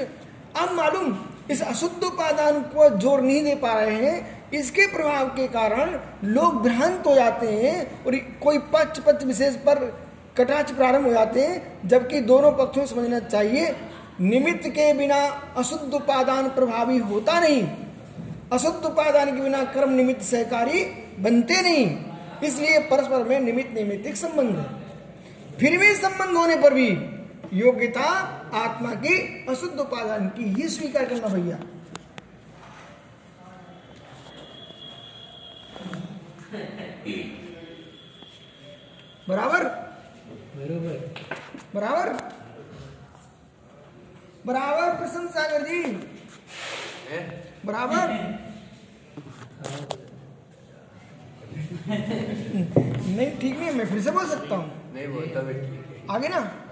अब 0.57 0.73
मालूम, 0.73 1.16
इस 1.50 1.62
अशुद्ध 1.62 2.04
उपादान 2.04 2.61
को 2.69 2.88
ज़ोर 2.99 3.21
नहीं 3.21 3.43
दे 3.45 3.54
पा 3.54 3.73
रहे 3.75 3.95
हैं। 3.97 4.50
इसके 4.52 4.87
प्रभाव 4.87 5.28
के 5.28 5.47
कारण 5.49 5.99
लोग 6.25 6.62
भ्रांत 6.62 7.07
हो 7.07 7.14
जाते 7.14 7.47
हैं 7.47 8.04
और 8.04 8.16
कोई 8.43 8.59
पक्ष 8.73 8.99
पक्ष 8.99 9.25
विशेष 9.25 9.54
पर 9.66 9.78
कटाक्ष 10.38 10.73
प्रारंभ 10.73 11.07
हो 11.07 11.12
जाते 11.12 11.40
हैं, 11.40 11.88
जबकि 11.88 12.21
दोनों 12.21 12.52
पक्षों 12.52 12.87
समझना 12.87 13.19
चाहिए। 13.21 13.75
निमित्त 14.21 14.69
के 14.69 14.93
बिना 14.93 15.16
अशुद्ध 15.57 15.95
उपादान 15.95 16.49
प्रभावी 16.50 16.99
होता 16.99 17.38
नहीं। 17.40 17.62
अशुद्ध 18.52 18.85
उपादान 18.85 19.35
के 19.37 19.43
बिना 19.43 19.62
कर्म 19.64 19.93
निमित्त 19.93 20.23
सहकारी 20.23 20.85
बनते 21.21 21.61
नहीं। 21.62 21.87
इसलिए 22.43 22.78
परस्पर 22.81 23.28
में 23.28 23.38
निमित्त 23.40 23.75
निमित्तिक 23.75 24.16
संबंध 24.16 24.57
है। 24.57 24.64
फिर 25.59 25.78
भी 25.78 25.95
संबंध 25.95 26.37
होने 26.37 26.57
पर 26.57 26.75
भी 26.75 26.88
योग्यता 27.54 28.04
आत्मा 28.54 28.94
की 28.94 29.46
अशुद्ध 29.49 29.78
उपादान 29.80 30.28
की। 30.28 30.44
ही 30.44 30.68
स्वीकार 30.68 31.04
करना 31.04 31.28
भैया। 31.28 31.58
बराबर? 39.28 39.64
बरोबर। 40.56 41.23
बराबर? 41.75 42.12
बराबर 44.46 44.96
प्रसन्न 44.99 45.28
सागर 45.28 45.62
जी। 45.62 45.82
बराबर? 47.64 48.12
नहीं 51.88 53.30
ठीक 53.38 53.58
नहीं 53.58 53.70
मैं 53.70 53.87
फिर 53.87 54.00
से 54.02 54.11
बोल 54.11 54.26
सकता 54.26 54.56
हूँ। 54.56 54.92
है। 54.96 56.06
आगे 56.11 56.28
ना? 56.28 56.63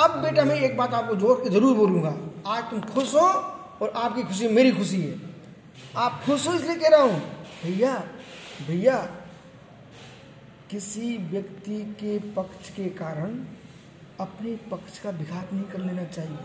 अब 0.00 0.10
बेटा 0.22 0.44
मैं 0.44 0.54
एक 0.56 0.76
बात 0.76 0.94
आपको 0.94 1.14
ज़ोर 1.16 1.40
के 1.42 1.50
ज़रूर 1.50 1.76
बोलूँगा। 1.76 2.14
आज 2.46 2.62
तुम 2.70 2.80
खुश 2.92 3.14
हो 3.14 3.20
और 3.20 3.92
आपकी 3.96 4.22
खुशी 4.22 4.48
मेरी 4.48 4.72
खुशी 4.72 5.00
है। 5.00 5.14
आप 5.96 6.22
खुश 6.26 6.46
हो 6.48 6.54
इसलिए 6.54 6.76
कह 6.76 6.88
रहा 6.88 7.00
हूँ, 7.02 7.20
भैया 7.64 7.94
भैया, 8.68 8.96
किसी 10.70 11.16
व्यक्ति 11.30 11.78
के 12.00 12.18
पक्ष 12.32 12.70
के 12.70 12.88
कारण 12.96 13.38
अपने 14.20 14.56
पक्ष 14.70 14.98
का 14.98 15.10
विघात 15.10 15.52
नहीं 15.52 15.64
कर 15.64 15.78
लेना 15.80 16.04
चाहिए। 16.06 16.38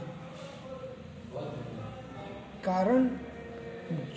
कारण 2.66 3.10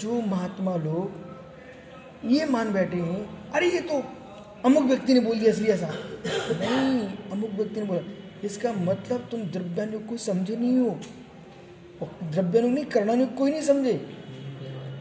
जो 0.01 0.21
महात्मा 0.27 0.77
लोग 0.79 2.31
ये 2.33 2.45
मान 2.47 2.73
बैठे 2.73 2.97
हैं, 2.99 3.51
अरे 3.53 3.71
ये 3.71 3.81
तो 3.83 4.03
अमुक 4.67 4.85
व्यक्ति 4.85 5.15
ने 5.15 5.21
बोल 5.21 5.39
दिया 5.39 5.51
इसलिए 5.51 5.73
ऐसा 5.73 5.89
नहीं, 6.29 7.09
अमुक 7.33 7.51
व्यक्ति 7.51 7.81
ने 7.81 7.87
बोला। 7.87 8.17
इसका 8.45 8.73
मतलब 8.73 9.29
तुम 9.31 9.43
द्रव्यानुग 9.43 10.07
को 10.07 10.17
समझे 10.17 10.57
नहीं 10.57 10.79
हो। 10.79 10.99
द्रव्यानुग 12.25 12.73
नहीं, 12.73 12.85
करणानुग 12.85 13.35
कोई 13.37 13.51
नहीं 13.51 13.63
समझे। 13.63 13.93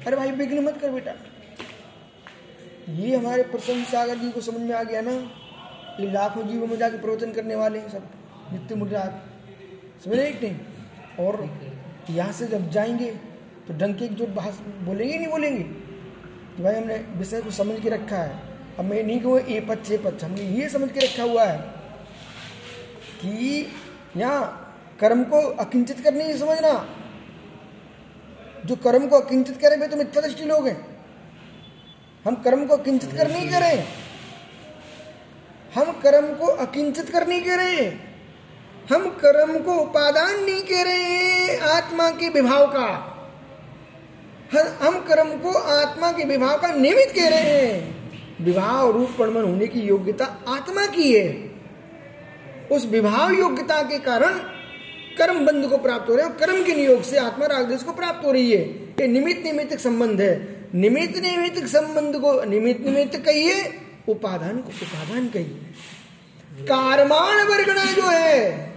अरे 0.07 0.15
भाई, 0.15 0.31
विघ्न 0.31 0.63
मत 0.63 0.77
कर 0.81 0.91
बेटा। 0.91 1.13
ये 2.89 3.15
हमारे 3.15 3.43
प्रसन्न 3.43 3.83
सागर 3.83 4.17
जी 4.17 4.31
को 4.31 4.41
समझ 4.41 4.61
में 4.61 4.75
आ 4.75 4.83
गया 4.83 5.01
ना, 5.01 5.11
ये 5.99 6.11
लाखों 6.11 6.43
जीवों 6.47 6.67
में 6.67 6.77
जाके 6.77 6.97
प्रवचन 6.97 7.31
करने 7.31 7.55
वाले 7.55 7.79
हैं 7.79 7.89
सब, 7.89 8.09
नित्य 8.53 8.75
मुद्रात 8.75 9.23
समझ 10.05 10.19
एक 10.19 10.43
नहीं? 10.43 10.55
और 11.19 11.49
यहाँ 12.09 12.31
से 12.31 12.47
जब 12.47 12.69
जाएँगे 12.71 13.11
तो 13.67 13.73
डंके 13.73 14.07
की 14.07 14.15
जो 14.15 14.25
भाष 14.25 14.59
बोलेंगे 14.85 15.17
नहीं 15.17 15.27
बोलेंगे? 15.27 15.63
तो 15.63 16.63
भाई 16.63 16.75
हमने 16.75 16.97
विषय 17.17 17.41
को 17.41 17.51
समझ 17.51 17.79
के 17.79 17.89
रखा 17.89 18.17
है। 18.17 18.39
अब 18.79 18.85
मैं 18.85 19.03
नहीं 19.03 19.19
कहूँ 19.19 19.39
ए 19.39 19.59
पच्च 19.59 19.91
ए 19.91 19.97
पच्च 19.97 20.23
हमने 20.23 20.41
ये 20.41 20.69
समझ 20.69 20.91
के 20.91 20.99
रखा 20.99 21.23
हुआ 21.23 21.43
है। 21.43 21.76
कि 23.17 23.73
यहाँ 24.17 24.63
कर्म 24.99 25.23
को 25.23 25.41
अकिंचित 25.57 25.99
करने 25.99 26.25
की 26.25 26.37
समझना। 26.37 26.73
जो 28.65 28.75
कर्म 28.75 29.07
को 29.07 29.19
अकिंचित 29.19 29.57
करे 29.57 29.75
वे 29.75 29.87
तो 29.87 29.97
मिथ्या 29.97 30.21
दृष्टि 30.21 30.45
लोग 30.45 30.67
हैं। 30.67 30.77
हम 32.25 32.35
कर्म 32.35 32.65
को 32.65 32.75
अकिंचित 32.75 33.11
कर 33.11 33.31
नहीं 33.31 33.49
करें। 33.49 33.83
हम 35.75 35.91
कर्म 36.01 36.33
को 36.35 36.45
अकिंचित 36.57 37.09
कर 37.09 37.27
नहीं 37.27 37.41
करें। 37.41 37.99
हम 38.91 39.09
कर्म 39.19 39.57
को 39.59 39.73
उपादान 39.73 40.43
नहीं 40.43 40.61
कह 40.61 40.81
रहे 40.83 41.03
हैं 41.03 41.59
आत्मा 41.69 42.09
के 42.11 42.29
विभाव 42.29 42.65
का। 42.67 42.87
हम 44.81 44.99
कर्म 44.99 45.29
को 45.37 45.51
आत्मा 45.51 46.11
के 46.11 46.23
विभाव 46.23 46.57
का 46.57 46.67
निमित्त 46.67 47.15
कह 47.15 47.27
रहे 47.29 47.39
हैं 47.39 48.43
विभाव 48.45 48.91
रूप 48.91 49.09
परमन 49.19 49.43
होने 49.43 49.67
की 49.67 49.79
योग्यता 49.79 50.25
आत्मा 50.47 50.85
की 50.85 51.11
है। 51.13 51.56
उस 52.71 52.85
विभाव 52.85 53.31
योग्यता 53.31 53.81
के 53.81 53.99
कारण 53.99 54.33
कर्म 55.17 55.45
बंध 55.45 55.65
को 55.65 55.77
प्राप्त 55.77 56.09
हो 56.09 56.15
रहे 56.15 56.25
हैं 56.25 56.37
कर्म 56.37 56.63
के 56.63 56.75
नियोग 56.75 57.01
से 57.01 57.17
आत्मा 57.17 57.45
रागदेश 57.45 57.83
को 57.83 57.91
प्राप्त 57.91 58.25
हो 58.25 58.31
रही 58.31 58.51
है। 58.51 58.61
ये 58.83 59.07
निमित्त 59.07 59.43
निमित्त 59.43 59.79
संबंध 59.79 60.21
है। 60.21 60.57
निमित्त 60.75 61.17
निमित्त 61.17 61.65
संबंध 61.67 62.15
को 62.15 62.43
निमित्त 62.43 62.85
निमित्त 62.85 63.17
कहिए, 63.17 63.79
उपादान 64.07 64.57
को 64.57 64.69
उपादान 64.69 65.27
कहिए। 65.27 65.61
कारमान 66.61 67.47
वर्गणा 67.47 67.85
जो 67.85 68.07
है, 68.07 68.73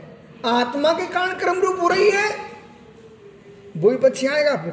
आत्मा 0.47 0.92
के 0.92 1.06
कारण 1.06 1.35
क्रम 1.35 1.61
रूप 1.61 1.80
हो 1.80 1.88
रही 1.88 2.11
है। 2.11 2.37
वही 3.76 3.97
पक्षी 3.97 4.26
आएगा 4.26 4.56
फिर। 4.56 4.73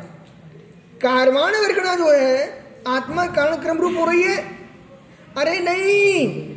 कारमान 1.01 1.53
वर्गणा 1.53 1.95
जो 1.95 2.11
है, 2.11 2.63
आत्मा 2.87 3.25
कारण 3.25 3.55
क्रम 3.55 3.77
रूप 3.77 3.97
हो 3.97 4.05
रही 4.05 4.23
है। 4.23 4.37
अरे 5.37 5.59
नहीं 5.59 6.56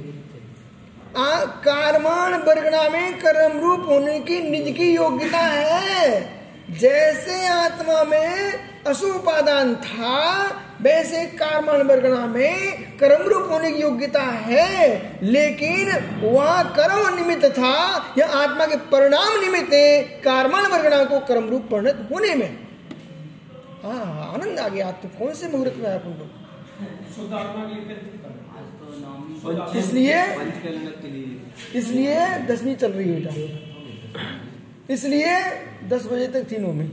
कारमान 1.18 2.34
वर्गणा 2.34 2.88
में 2.88 3.18
कर्म 3.18 3.60
रूप 3.60 3.80
होने 3.88 4.20
की 4.20 4.50
निज 4.50 4.76
की 4.76 4.94
योग्यता 4.94 5.38
है। 5.38 6.30
जैसे 6.70 7.46
आत्मा 7.46 8.04
में 8.04 8.52
असुपादान 8.86 9.74
था, 9.76 10.44
वैसे 10.82 11.26
कारमान 11.26 11.82
वर्गणा 11.82 12.26
में 12.26 12.82
कर्म 12.98 13.28
रूप 13.28 13.50
होने 13.50 13.72
की 13.72 13.82
योग्यता 13.82 14.22
है। 14.22 15.18
लेकिन 15.22 15.92
वह 16.20 16.62
कर्म 16.62 17.14
निमित्त 17.14 17.44
था, 17.44 18.14
या 18.18 18.26
आत्मा 18.26 18.66
के 18.66 18.76
परिणाम 18.76 19.40
निमित्त 19.40 19.70
कारमान 20.24 20.66
वर्गणा 20.66 21.04
को 21.04 21.20
कर्म 21.20 21.48
रूप 21.48 21.62
परिणत 21.62 22.08
होने 22.12 22.34
में। 22.34 22.58
हाँ 23.82 24.34
आनंद 24.34 24.60
आ 24.60 24.68
गया। 24.68 24.90
तो 24.90 25.08
कौन 25.18 25.34
से 25.34 25.48
मुहूर्त 25.48 25.74
में 25.76 25.90
अपन 25.94 26.10
लोग 26.10 26.40
इसलिए 29.78 30.22
पंचकलन 30.22 30.86
के 31.02 31.08
लिए। 31.08 31.78
इसलिए 31.80 32.38
दसवीं 32.46 32.74
चल 32.76 32.92
रही 32.92 33.08
है 33.08 33.20
बेटा। 33.20 34.92
इसलिए 34.92 35.40
दस 35.88 36.06
बजे 36.06 36.26
तक 36.28 36.50
थी 36.52 36.58
में। 36.58 36.90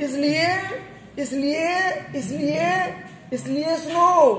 इसलिए 0.00 0.46
इसलिए 1.18 1.68
इसलिए 2.16 2.68
इसलिए 3.32 3.76
सुनो। 3.76 4.34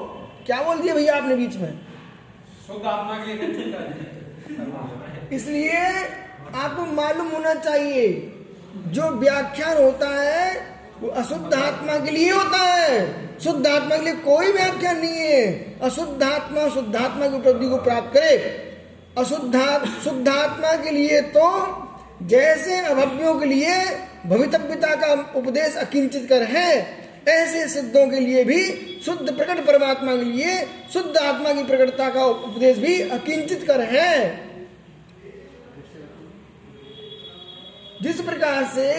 क्या 0.46 0.62
बोल 0.64 0.80
दिया 0.80 0.96
भैया 0.96 1.16
आपने 1.16 1.36
बीच 1.36 1.56
में? 1.56 1.80
इसलिए 5.32 5.80
आपको 6.56 6.86
मालूम 6.86 7.28
होना 7.28 7.54
चाहिए 7.54 8.08
जो 8.88 9.10
व्याख्यान 9.10 9.84
होता 9.84 10.10
है 10.10 10.73
वो 11.04 11.10
अशुद्ध 11.12 11.54
आत्मा 11.54 11.98
के 12.00 12.12
लिए 12.12 12.30
होता 12.32 12.58
है। 12.58 13.40
शुद्ध 13.40 13.66
आत्मा 13.68 13.96
के 13.96 14.04
लिए 14.04 14.14
कोई 14.26 14.52
व्याख्या 14.52 14.92
नहीं 14.92 15.18
है। 15.22 15.80
अशुद्ध 15.82 16.24
आत्मा 16.24 16.68
शुद्ध 16.70 16.96
आत्मा 16.96 17.28
की 17.28 17.36
उपलब्धि 17.36 17.70
को 17.70 17.78
प्राप्त 17.78 18.14
करे। 18.14 18.38
अशुद्ध 19.18 19.62
शुद्ध 20.04 20.28
आत्मा 20.30 20.76
के 20.84 20.92
लिए 20.92 21.20
तो 21.34 21.48
जैसे 22.28 22.78
अभव्यों 22.78 23.34
के 23.40 23.46
लिए 23.46 23.74
भवितव्यता 24.26 24.96
का 24.96 25.12
उपदेश 25.36 25.76
अकिंचित 25.78 26.26
कर 26.30 26.44
है, 26.48 26.70
ऐसे 27.28 27.68
सिद्धों 27.70 28.08
के 28.08 28.20
लिए 28.20 28.44
भी 28.44 28.62
शुद्ध 29.06 29.32
प्रकट 29.32 29.66
परमात्मा 29.66 30.16
के 30.16 30.24
लिए 30.24 30.56
शुद्ध 30.94 31.18
आत्मा 31.18 31.54
की 31.54 31.64
प्रकटता 31.64 32.10
का 32.10 32.26
उपदेश 32.26 32.78
भी 32.78 33.00
अकिंचित 33.10 33.64
कर 33.68 33.82
है। 33.90 34.12
जिस 38.04 38.22
प्रकार 38.22 38.64
से 38.66 38.94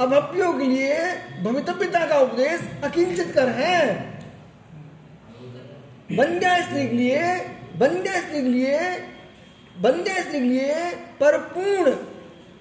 अभव्यों 0.00 0.52
के 0.52 0.64
लिए 0.64 0.98
भवितव्यता 1.42 2.06
का 2.06 2.18
उपदेश 2.18 2.60
अकिंचित 2.84 3.32
कर 3.34 3.48
है। 3.48 4.00
बंध्या 6.12 6.60
स्त्री 6.60 6.88
के 6.88 6.94
लिए, 6.96 7.36
बंध्या 7.76 8.20
स्त्री 8.20 8.42
के 8.42 8.48
लिए, 8.48 8.78
बंध्या 9.78 10.22
स्त्री 10.22 10.38
के 10.38 10.44
लिए 10.44 10.74
परिपूर्ण 11.20 11.90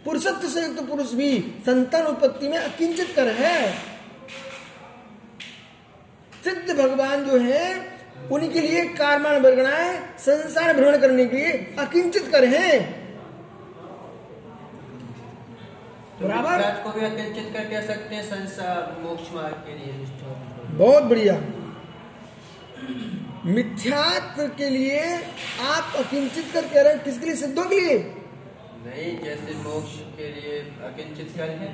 पुरुषत्व 0.06 0.48
से 0.48 0.62
युक्त 0.62 0.84
पुरुष 0.84 1.14
भी 1.14 1.40
संतान 1.66 2.06
उत्पत्ति 2.06 2.48
में 2.48 2.58
अकिंचित 2.58 3.14
कर 3.16 3.28
है। 3.28 3.74
सिद्ध 6.44 6.80
भगवान 6.80 7.26
जो 7.26 7.38
है, 7.38 8.00
उनके 8.32 8.60
लिए 8.60 8.86
कारमान 8.86 9.42
वर्गणाएँ 9.42 10.00
संसार 10.20 10.74
भ्रमण 10.74 10.98
करने 10.98 11.26
के 11.26 11.38
लिए 11.38 11.76
अकिंचित 11.80 12.28
कर 12.32 12.46
है। 12.46 13.00
बराबर। 16.22 16.62
रात 16.62 16.82
को 16.84 16.92
भी 16.92 17.06
अकिंचित 17.06 17.54
कर 17.54 17.66
कह 17.66 17.82
सकते 17.88 18.16
हैं 18.16 18.24
संसार 18.24 18.98
मोक्ष 19.04 19.34
मार्ग 19.34 19.56
के 19.68 19.76
लिए 19.76 19.92
बहुत 20.78 21.04
बढ़िया। 21.04 21.36
मिथ्यात्व 23.48 24.48
के 24.58 24.70
लिए 24.70 25.02
आप 25.68 25.94
अकिंचित 26.00 26.52
कर 26.54 26.68
कह 26.74 26.82
रहे 26.82 26.94
हैं 26.94 27.04
किसके 27.04 27.26
लिए? 27.26 27.36
सिद्धों 27.36 27.66
के 27.66 27.80
लिए? 27.80 27.98
नहीं 28.86 29.18
जैसे 29.20 29.54
मोक्ष 29.60 29.96
के 30.18 30.28
लिए 30.34 30.60
अकिंचित 30.90 31.34
कर 31.38 31.50
है। 31.62 31.72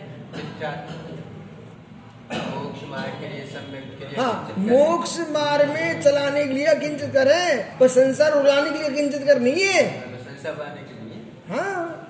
मोक्ष 2.33 2.83
मार्ग 2.89 3.19
के 3.21 3.27
लिए 3.27 3.45
सम्यक 3.47 3.83
के 3.99 4.05
लिए 4.05 4.21
हाँ 4.21 4.33
है। 4.47 4.69
मोक्ष 4.69 5.17
मार्ग 5.31 5.69
में 5.69 6.01
चलाने 6.01 6.43
के 6.47 6.53
लिए 6.53 6.65
अकिंचित 6.67 7.11
कर 7.13 7.31
है 7.31 7.77
पर 7.79 7.87
संसार 7.87 8.31
उड़ाने 8.33 8.69
के 8.69 8.77
लिए 8.77 8.87
अकिंचित 8.89 9.27
कर 9.27 9.39
नहीं 9.41 9.63
है 9.65 9.83
तो 10.01 10.23
संसार 10.23 10.53
पाने 10.53 10.81
के 10.81 10.93
लिए। 11.03 11.21
हाँ। 11.49 12.04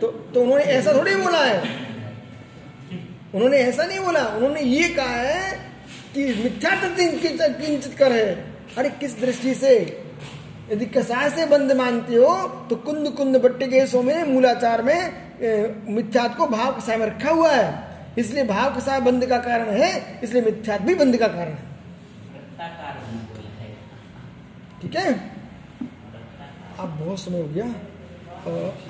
तो 0.00 0.06
तो 0.34 0.40
उन्होंने 0.42 0.64
ऐसा 0.64 0.92
थोड़ी 0.92 1.14
बोला 1.16 1.38
है। 1.38 1.58
उन्होंने 3.34 3.56
ऐसा 3.58 3.84
नहीं 3.84 4.00
बोला। 4.00 4.20
उन्होंने 4.26 4.60
ये 4.60 4.88
कहा 4.88 5.14
है 5.14 5.52
कि 6.14 6.24
मिथ्या 6.34 6.74
किंचित 6.76 7.94
कर 7.98 8.12
है। 8.12 8.34
अरे 8.78 8.90
किस 8.90 9.20
दृष्टि 9.20 9.54
से? 9.54 9.74
यदि 10.72 10.86
कसाय 10.86 11.28
से 11.30 11.46
बंद 11.46 11.72
मानते 11.72 12.14
हो 12.14 12.36
तो 12.70 12.76
कुंद 12.76 13.08
कुंद 13.10 13.36
बट्टे 13.36 13.66
के 13.66 14.02
में, 14.02 14.24
मूलाचार 14.24 14.82
में 14.82 15.00
मिथ्यात 15.88 16.36
को 16.36 16.46
भाव 16.46 16.72
कसाय 16.76 16.96
में 16.96 17.06
रखा 17.06 17.30
हुआ 17.30 17.50
है। 17.50 18.14
इसलिए 18.18 18.44
भाव 18.44 18.74
कसाय 18.76 19.00
बंद 19.00 19.26
का 19.26 19.38
कारण 19.38 19.68
है, 19.72 20.20
इसलिए 20.22 20.42
मिथ्यात 20.42 20.82
भी 20.82 20.94
बंद 20.94 21.16
का 21.16 21.28
कारण 21.28 21.52
है। 21.52 21.66
ठीक 24.82 24.96
है? 24.96 25.12
अब 26.78 26.88
बहुत 26.98 27.20
समय 27.20 27.40
हो 27.40 27.48
गया। 27.48 27.64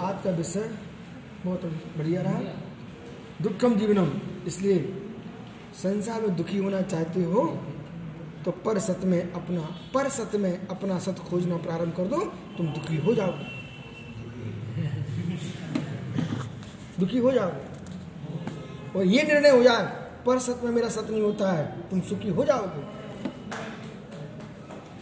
आज 0.01 0.16
का 0.25 0.31
विषय 0.31 0.68
बहुत 1.44 1.64
बढ़िया 1.96 2.22
रहा। 2.22 2.40
दुखम 3.42 3.74
जीवनम, 3.74 4.11
इसलिए 4.46 4.79
संसार 5.74 6.20
में 6.22 6.37
दुखी 6.37 6.59
होना 6.59 6.81
चाहते 6.83 7.22
हो 7.24 7.44
तो 8.44 8.51
पर 8.64 8.79
सत 8.79 9.01
में 9.05 9.33
अपना, 9.33 9.61
पर 9.94 10.09
सत 10.09 10.35
में 10.35 10.66
अपना 10.68 10.98
सत 10.98 11.18
खोजना 11.29 11.57
प्रारंभ 11.59 11.94
कर 11.96 12.07
दो, 12.07 12.18
तुम 12.57 12.66
दुखी 12.68 12.96
हो 12.96 13.14
जाओगे 13.14 13.57
दुखी 16.98 17.18
हो 17.18 17.33
जाओगे 17.33 18.98
और 18.98 19.05
ये 19.05 19.22
निर्णय 19.22 19.51
हो 19.51 19.62
जाए, 19.62 19.85
पर 20.27 20.38
सत 20.38 20.61
में 20.64 20.70
मेरा 20.72 20.88
सत 20.88 21.07
नहीं 21.11 21.22
होता 21.22 21.53
है, 21.53 21.64
तुम 21.90 22.01
सुखी 22.03 22.31
हो 22.31 22.44
जाओगे। 22.44 22.81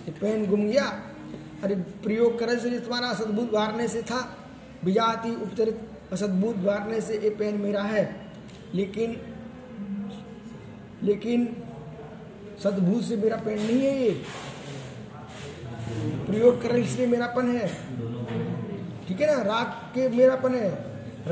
ये 0.07 0.13
पेन 0.13 0.47
गुम 0.47 0.61
गया। 0.63 0.85
अरे 1.65 1.75
प्रयोग 2.05 2.39
करे 2.39 2.57
से 2.57 2.79
तुम्हारा 2.81 3.09
असद्भुत 3.09 3.53
वारने 3.53 3.87
से 3.89 4.03
था। 4.03 4.19
विजाति 4.85 5.31
उपचरित 5.37 5.79
असद्भुत 6.13 6.57
वारने 6.57 7.01
से 7.01 7.19
ये 7.19 7.31
पेन 7.31 7.55
मेरा 7.55 7.83
है। 7.83 8.17
लेकिन 8.75 9.17
लेकिन 11.03 11.57
सद्भूत 12.63 13.03
से 13.03 13.17
मेरा 13.17 13.37
पेन 13.37 13.59
नहीं 13.59 13.87
है 13.87 14.03
ये। 14.03 14.11
प्रयोग 16.27 16.63
करे 16.63 16.81
इसलिए 16.83 17.07
मेरापन 17.07 17.57
है। 17.57 17.69
ठीक 19.09 19.21
है 19.21 19.37
ना? 19.37 19.43
राग 19.43 19.67
के 19.67 20.09
मेरापन 20.09 20.55
है। 20.55 20.71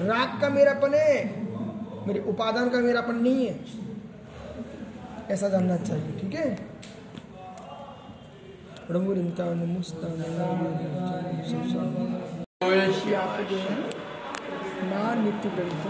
राग 0.07 0.41
का 0.41 0.49
मेरापन 0.49 0.95
है। 0.95 1.45
मेरे 2.07 2.21
उपादान 2.21 2.69
का 2.69 2.79
मेरापन 2.79 3.15
नहीं 3.15 3.47
है। 3.47 3.61
ऐसा 5.31 5.49
जानना 5.49 5.77
चाहिए, 5.77 6.21
ठीक 6.21 6.35
है? 6.35 6.59
आपको 13.15 13.45
जो 13.45 13.57
है। 13.57 14.04
ना 14.87 15.15
नित्य 15.15 15.49
ग्रंथ 15.51 15.85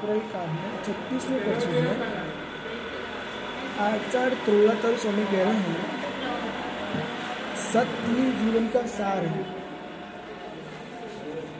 क्रय 0.00 0.18
काल 0.32 0.48
में 0.50 0.72
छत्तीसवें 0.84 1.40
परिचय 1.40 1.80
में 1.80 1.96
आचार्य 3.80 4.36
त्रोड़ाचार्य 4.44 4.96
स्वामी 4.96 5.24
कह 5.24 5.42
रहे 5.42 5.52
हैं, 5.54 5.78
सत्य 7.62 8.10
ही 8.10 8.30
जीवन 8.34 8.68
का 8.68 8.86
सार 8.88 9.24
है। 9.26 9.44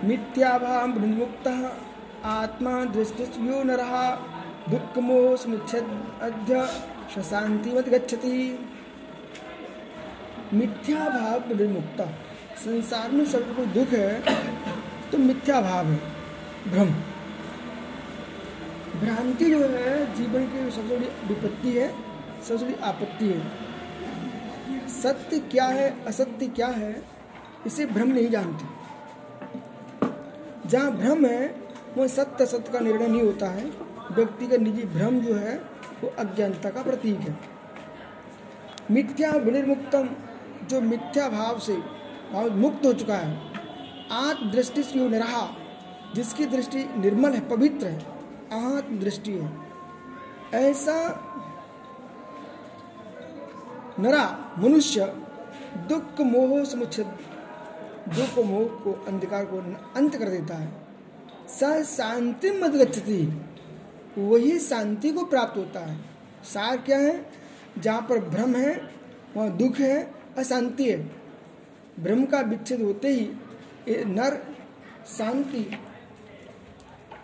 मिथ्याभाव 0.05 0.99
मुक्त 1.01 1.47
आत्मा 2.27 2.73
दृष्टियो 2.95 3.63
न 3.63 3.77
रहा 3.77 4.07
दुख 4.71 4.99
मोह 4.99 5.37
समुच्छेद 5.37 5.87
शांति 7.23 7.71
मत 7.71 7.89
गच्छति। 7.89 8.37
मिथ्या 10.55 11.09
भाव 11.11 11.53
विमुक्ता 11.55 12.05
संसार 12.57 13.11
में 13.11 13.25
सबको 13.27 13.65
दुख 13.75 13.93
है 13.93 14.37
तो 15.13 15.19
मिथ्या 15.19 15.61
भाव 15.61 15.87
है। 15.87 16.14
भ्रम। 16.69 16.87
भ्रांति 19.01 19.45
जो 19.45 19.59
है, 19.59 20.15
जीवन 20.15 20.47
की 20.47 20.71
सबसे 20.71 20.97
बड़ी 20.97 21.35
विपत्ति 21.35 21.73
है, 21.73 21.95
सबसे 22.49 22.65
बड़ी 22.65 22.75
आपत्ति 22.75 23.29
है। 23.29 24.89
सत्य 24.89 25.39
क्या 25.39 25.65
है, 25.65 26.05
असत्य 26.05 26.47
क्या 26.47 26.67
है, 26.67 27.03
इसे 27.67 27.87
भ्रम 27.87 28.09
नहीं 28.09 28.31
जानते। 28.31 28.65
जहाँ 30.69 30.93
भ्रम 30.93 31.27
है, 31.27 31.55
वह 31.97 32.07
सत्य 32.07 32.47
सत्य 32.47 32.73
का 32.73 32.81
निर्णय 32.81 33.09
नहीं 33.09 33.23
होता 33.23 33.47
है। 33.47 33.65
व्यक्ति 34.13 34.47
का 34.47 34.57
निजी 34.57 34.83
भ्रम 34.83 35.21
जो 35.21 35.35
है, 35.35 35.57
वो 36.05 36.15
अज्ञानता 36.19 36.71
का 36.71 36.83
प्रतीक 36.83 37.21
है। 37.21 37.39
मिथ्या 38.91 39.31
विनिर्मुक्तम, 39.31 40.09
जो 40.67 40.81
मिथ्या 40.81 41.29
भाव 41.29 41.59
से, 41.59 41.77
भाव 42.33 42.51
मुक्त 42.51 42.87
हो 42.87 42.93
चुका 42.93 43.17
है। 43.17 43.53
आत्म 44.11 44.51
दृष्टि 44.51 44.83
से 44.83 45.09
निरहा 45.09 45.57
जिसकी 46.15 46.47
दृष्टि 46.47 46.85
निर्मल 46.99 47.33
है, 47.33 47.49
पवित्र 47.49 47.87
है 47.87 47.99
आत्म 48.77 48.99
दृष्टि 48.99 49.33
है। 49.33 49.53
ऐसा 50.55 50.97
नरा 54.01 54.55
मनुष्य 54.59 55.07
दुख 55.89 56.21
मोह 56.21 56.65
समुच्छेद 56.65 57.07
दुख 58.09 58.45
मोह 58.45 58.65
को, 58.65 58.93
अंधकार 59.09 59.45
को 59.45 59.59
अंत 59.97 60.17
कर 60.17 60.29
देता 60.29 60.55
है। 60.55 60.73
स 61.49 61.65
शांति 61.97 62.51
मत 62.51 62.71
गच्छति। 62.71 63.43
वही 64.19 64.59
शांति 64.59 65.11
को 65.13 65.25
प्राप्त 65.25 65.57
होता 65.57 65.81
है। 65.81 65.97
सार 66.45 66.77
क्या 66.77 66.99
है? 66.99 67.27
जहाँ 67.79 68.03
पर 68.03 68.19
भ्रम 68.21 68.55
है, 68.55 68.91
वहाँ 69.37 69.57
दुख 69.57 69.77
है, 69.77 70.11
अशांति 70.39 70.91
है। 70.91 70.99
भ्रम 72.01 72.25
का 72.25 72.41
विच्छेद 72.41 72.83
होते 72.83 73.09
ही 73.09 73.31
नर 74.05 74.57
शांति 75.07 75.79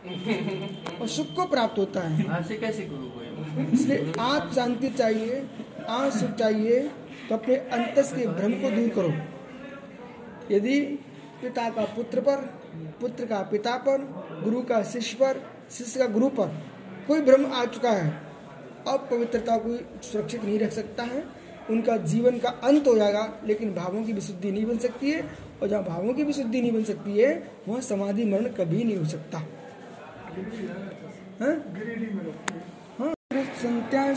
और 0.01 1.09
सुख 1.09 1.35
को 1.37 1.45
प्राप्त 1.47 1.79
होता 1.79 2.01
है। 2.01 2.27
हाँ 2.29 2.43
से 2.43 2.57
कैसे 2.57 2.87
गुरु 2.87 3.09
इसलिए 3.73 4.13
आप 4.21 4.51
शांति 4.55 4.89
चाहिए 4.91 5.43
आप 5.89 6.13
सुख 6.13 6.31
चाहिए 6.37 6.81
तो 7.29 7.35
अपने 7.35 7.57
अंतस 7.57 8.13
के 8.13 8.27
भ्रम 8.29 8.53
को 8.63 8.71
दूर 8.71 8.89
करो। 8.97 9.13
यदि 10.51 10.81
पिता 11.43 11.69
का 11.71 11.85
पुत्र 11.97 12.21
पर 12.21 12.37
पुत्र 13.01 13.27
का 13.27 13.41
पिता 13.51 13.77
पर 13.87 14.03
गुरु 14.45 14.63
का 14.63 14.83
शिष्य 14.85 15.17
पर 15.17 15.43
शिष्य 15.71 16.01
का 16.01 16.07
गुरु 16.09 16.29
पर 16.41 16.57
कोई 17.07 17.21
भ्रम 17.21 17.47
आ 17.47 17.65
चुका 17.67 17.91
है 17.91 18.09
अब 18.89 19.09
पवित्रता 19.11 19.57
को 19.59 19.77
सुरक्षित 20.03 20.45
नहीं 20.45 20.59
रख 20.59 20.73
सकता 20.73 21.03
है 21.05 21.25
उनका 21.71 21.97
जीवन 22.09 22.39
का 22.39 22.49
अंत 22.65 22.87
हो 22.89 22.97
जाएगा 22.97 23.29
लेकिन 23.47 23.75
भावों 23.75 24.03
की 24.05 24.13
विशुद्धि 24.13 24.51
नहीं 24.51 24.67
बन 24.67 24.79
सकती 24.79 25.11
है 25.11 25.23
और 25.63 25.69
जहाँ 25.69 25.83
भावों 25.85 26.15
की 26.15 26.25
विशुद्धि 26.25 26.61
नहीं 26.61 26.73
बन 26.73 26.85
सकती 26.85 27.19
है 27.19 27.33
वहाँ 27.69 27.81
समाधि 27.83 28.25
मरण 28.25 28.47
कभी 28.55 28.85
नहीं 28.85 28.97
हो 28.97 29.05
सकता। 29.07 29.43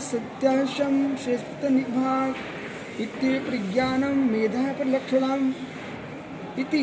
सत्याशम 0.00 0.94
श्रेष्ठ 1.16 1.64
निभाग 1.70 3.00
इति 3.00 3.30
प्रज्ञानम 3.40 4.18
मेधा 4.30 4.66
पर 4.72 4.86
इति 6.58 6.82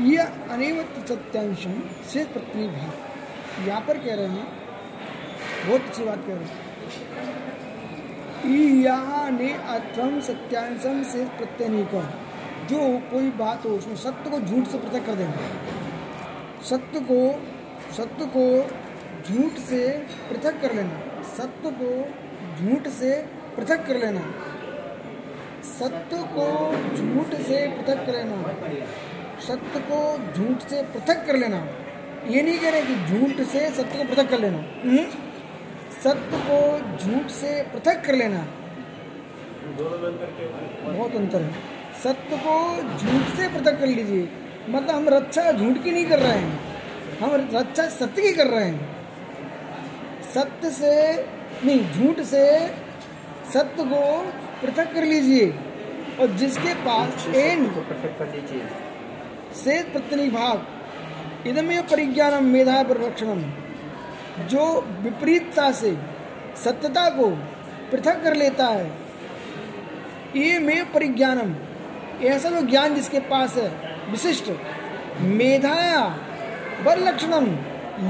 यह 0.00 0.50
अनेवत 0.50 0.94
सत्यांशम 1.08 1.74
से 2.12 2.24
प्रतिभाग 2.24 3.68
यहाँ 3.68 3.80
पर 3.80 3.98
कह 3.98 4.14
रहे 4.14 4.26
हैं 4.28 4.46
बहुत 5.66 5.80
अच्छी 5.80 6.04
बात 6.04 6.24
कह 6.26 6.34
रहे 6.34 6.44
हैं 6.44 6.70
यहाँ 8.82 9.30
ने 9.30 9.50
सत्यांशम 10.22 11.02
से 11.02 11.24
प्रत्यनिकम 11.38 12.06
जो 12.68 12.80
कोई 13.10 13.30
बात 13.36 13.64
हो 13.66 13.70
उसमें 13.70 13.96
सत्य 13.98 14.30
को 14.30 14.40
झूठ 14.40 14.66
से 14.66 14.78
पृथक 14.78 15.06
कर 15.06 15.14
देना 15.14 15.36
सत्य 16.64 17.00
को 17.00 17.20
सत्य 17.96 18.30
को 18.36 18.70
झूठ 19.28 19.52
से 19.52 19.88
पृथक 20.30 20.62
कर 20.62 20.74
लेना। 20.74 21.22
सत्य 21.22 21.70
को 21.82 22.06
झूठ 22.60 22.88
से 22.88 23.26
पृथक 23.56 23.86
कर 23.86 23.98
लेना। 23.98 24.20
सत्य 25.62 26.16
को 26.16 26.76
झूठ 26.96 27.34
से 27.34 27.66
पृथक 27.66 28.06
कर 28.06 28.12
लेना। 28.12 28.42
सत्य 29.40 29.80
को 29.80 30.18
झूठ 30.36 30.58
से 30.58 30.82
पृथक 30.82 31.26
कर 31.26 31.36
लेना। 31.36 31.66
ये 32.28 32.42
नहीं 32.42 32.58
कह 32.58 32.70
रहे 32.70 32.82
कि 32.82 32.94
झूठ 32.94 33.46
से 33.46 33.70
सत्य 33.70 34.04
को 34.04 34.14
पृथक 34.14 34.30
कर 34.30 34.38
लेना। 34.38 34.58
हम्म? 34.58 35.04
सत्य 36.04 36.38
को 36.50 36.78
झूठ 36.98 37.26
से 37.26 37.62
पृथक 37.62 38.04
कर 38.06 38.14
लेना। 38.14 38.46
बहुत 40.92 41.16
अंतर 41.16 41.42
है। 41.42 41.52
सत्य 42.04 42.36
को 42.46 42.82
झूठ 42.98 43.36
से 43.36 43.48
पृथक 43.48 43.80
कर 43.80 43.86
लीजिए। 43.86 44.28
मतलब 44.68 44.90
हम 44.90 45.08
रक्षा 45.08 45.52
झूठ 45.52 45.82
की 45.82 45.90
नहीं 45.90 46.06
कर 46.06 46.18
रहे 46.18 46.32
हैं। 46.32 46.71
हम 47.22 47.34
रक्षा 47.54 47.86
सत्य 47.88 48.22
की 48.22 48.32
कर 48.32 48.46
रहे 48.46 48.64
हैं। 48.64 48.96
सत्य 50.34 50.70
से 50.70 51.22
नहीं 51.64 51.92
झूठ 51.92 52.20
से 52.20 52.66
सत्य 53.52 53.84
को 53.84 54.32
पृथक 54.62 54.92
कर 54.94 55.02
लीजिए। 55.02 55.54
और 56.20 56.26
जिसके 56.26 56.74
पास 56.74 57.26
एन 57.26 57.66
पृथक 57.66 58.18
कर 58.18 58.32
लीजिए। 58.34 58.62
से 59.54 59.82
प्रत्यनी 59.82 60.28
भाग 60.30 60.66
इदमेव 61.46 61.82
परिज्ञानम 61.82 62.44
मेधा 62.44 62.82
परिरक्षणम। 62.82 63.42
जो 64.46 64.80
विपरीतता 65.00 65.70
से 65.72 65.96
सत्यता 66.64 67.08
को 67.10 67.30
पृथक 67.90 68.22
कर 68.22 68.34
लेता 68.34 68.66
है 68.66 68.90
ये 70.36 70.58
में 70.58 70.92
परिज्ञानम। 70.92 71.54
ऐसा 72.26 72.50
जो 72.50 72.66
ज्ञान 72.66 72.94
जिसके 72.94 73.20
पास 73.20 73.56
है 73.56 73.68
विशिष्ट 74.10 74.52
मेधाया 75.20 76.04
वर 76.86 76.98
लक्षणम 76.98 77.46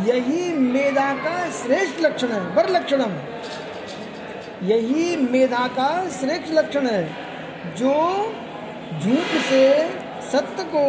यही 0.06 0.52
मेधा 0.56 1.12
का 1.16 1.34
श्रेष्ठ 1.52 2.00
लक्षण 2.00 2.32
है 2.32 2.40
वर 2.56 2.68
लक्षणम 2.70 3.12
यही 4.68 5.16
मेधा 5.24 5.66
का 5.76 5.88
श्रेष्ठ 6.10 6.52
लक्षण 6.52 6.86
है 6.86 7.02
जो 7.78 7.94
झूठ 9.00 9.34
से 9.48 9.64
सत्य 10.32 10.64
को 10.64 10.84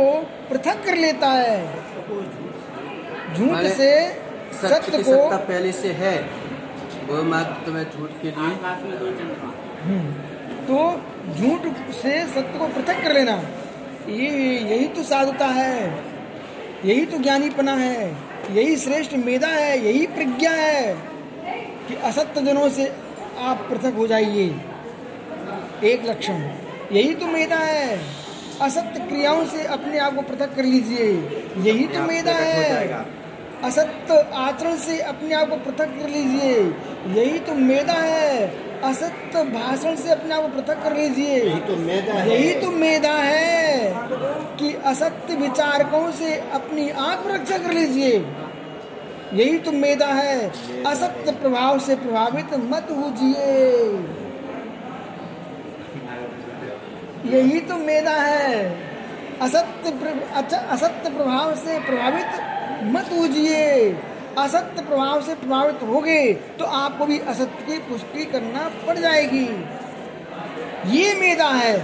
पृथक 0.50 0.84
कर 0.86 0.96
लेता 0.98 1.30
है। 1.30 1.58
झूठ 3.36 3.66
से 3.78 3.92
सत्य 4.54 4.70
सत्य 4.70 5.04
को 5.04 5.16
पहले 5.30 5.72
से 5.72 5.92
है 5.94 6.16
वो 7.08 7.24
मात्र 7.24 7.66
तुम्हें 7.66 7.84
झूठ 7.86 8.12
के 8.22 8.28
लिए। 8.28 8.46
आकाश 8.46 8.84
में 8.84 8.96
दो 9.00 9.08
चंद्रमा 9.12 9.50
तो 10.68 10.78
झूठ 11.36 11.62
से 11.94 12.12
सत्य 12.28 12.60
को 12.60 12.68
पृथक 12.76 13.04
कर 13.04 13.14
लेना 13.14 13.36
ये 14.10 14.30
यही 14.70 14.88
तो 14.88 15.04
साधुता 15.04 15.48
है। 15.56 15.74
यही 16.86 17.06
तो 17.06 17.18
ज्ञानीपना 17.18 17.74
है 17.76 18.08
यही 18.52 18.76
श्रेष्ठ 18.78 19.14
मेधा 19.18 19.48
है 19.48 19.78
यही 19.86 20.06
प्रज्ञा 20.08 20.52
है 20.52 20.94
कि 21.88 21.96
असत्य 22.06 22.42
जनों 22.42 22.70
से 22.70 22.92
आप 23.42 23.68
पृथक 23.70 23.96
हो 23.96 24.08
जाइए। 24.08 24.46
एक 25.84 26.06
लक्षण 26.06 26.42
यही 26.92 27.14
तो 27.16 27.28
मेधा 27.28 27.58
है 27.58 28.00
असत्य 28.62 29.00
क्रियाओं 29.00 29.46
से 29.46 29.64
अपने 29.68 29.98
आप 30.00 30.16
को 30.16 30.22
पृथक 30.22 30.56
कर 30.56 30.64
लीजिए। 30.66 31.08
यही 31.62 31.88
तो 31.88 32.02
मेधा 32.02 32.34
है 32.34 33.06
असत्य 33.64 34.18
आचरण 34.36 34.76
से 34.78 35.00
अपने 35.04 35.36
आप 35.36 35.50
को 35.50 35.56
पृथक 35.66 35.98
कर 36.00 36.10
लीजिए। 36.10 36.54
यही 37.16 37.40
तो 37.40 37.54
मेधा 37.56 37.94
है 37.94 38.48
असत्य 38.84 39.44
भाषण 39.44 39.96
से 39.96 40.10
अपने 40.10 40.36
आप 40.36 40.42
को 40.42 40.48
पृथक 40.48 40.84
कर 40.84 40.96
लीजिए। 40.96 41.36
यही 41.36 41.60
तो 41.60 41.76
मेधा 41.76 42.14
है। 42.14 42.30
यही 42.32 42.54
तो 42.62 42.72
मेधा 42.72 43.14
है 43.14 43.94
कि 44.60 44.74
असत्य 44.86 45.36
विचारकों 45.36 46.12
से 46.12 46.34
अपनी 46.54 46.90
आत्मरक्षा 46.90 47.58
कर 47.58 47.72
लीजिए। 47.72 48.18
यही 49.34 49.58
तो 49.58 49.72
मेधा 49.72 50.08
है। 50.08 50.50
असत्य 50.84 51.32
प्रभाव 51.32 51.80
से 51.80 51.96
प्रभावित 51.96 52.54
मत 52.54 52.88
होजिए। 52.92 53.52
यही 57.34 57.60
तो 57.60 57.76
मेधा 57.78 58.16
है। 58.16 58.56
असत्य 59.42 59.92
अच्छा 60.34 60.58
असत्य 60.58 61.10
प्रभाव 61.10 61.56
से 61.56 61.80
प्रभावित 61.80 62.42
मत 62.96 63.10
होजिए। 63.14 63.64
असत्य 64.38 64.82
प्रभाव 64.82 65.22
से 65.22 65.36
प्रभावित 65.36 65.82
होगे 65.84 66.34
तो 66.60 66.66
आपको 66.66 67.06
भी 67.06 67.20
असत्य 67.20 67.66
की 67.66 67.78
पुष्टि 67.90 68.26
करना 68.26 68.70
पड़ 68.88 68.98
जाएगी। 68.98 69.46
ये 70.90 71.14
मेधा 71.16 71.50
है। 71.50 71.78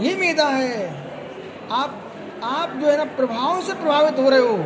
ये 0.00 0.14
मेधा 0.16 0.48
है। 0.48 0.88
आप 1.72 2.00
आप 2.44 2.72
जो 2.72 2.86
है 2.86 2.96
ना 2.96 3.04
प्रभाव 3.16 3.60
से 3.62 3.74
प्रभावित 3.74 4.18
हो 4.18 4.28
रहे 4.30 4.40
हो, 4.40 4.56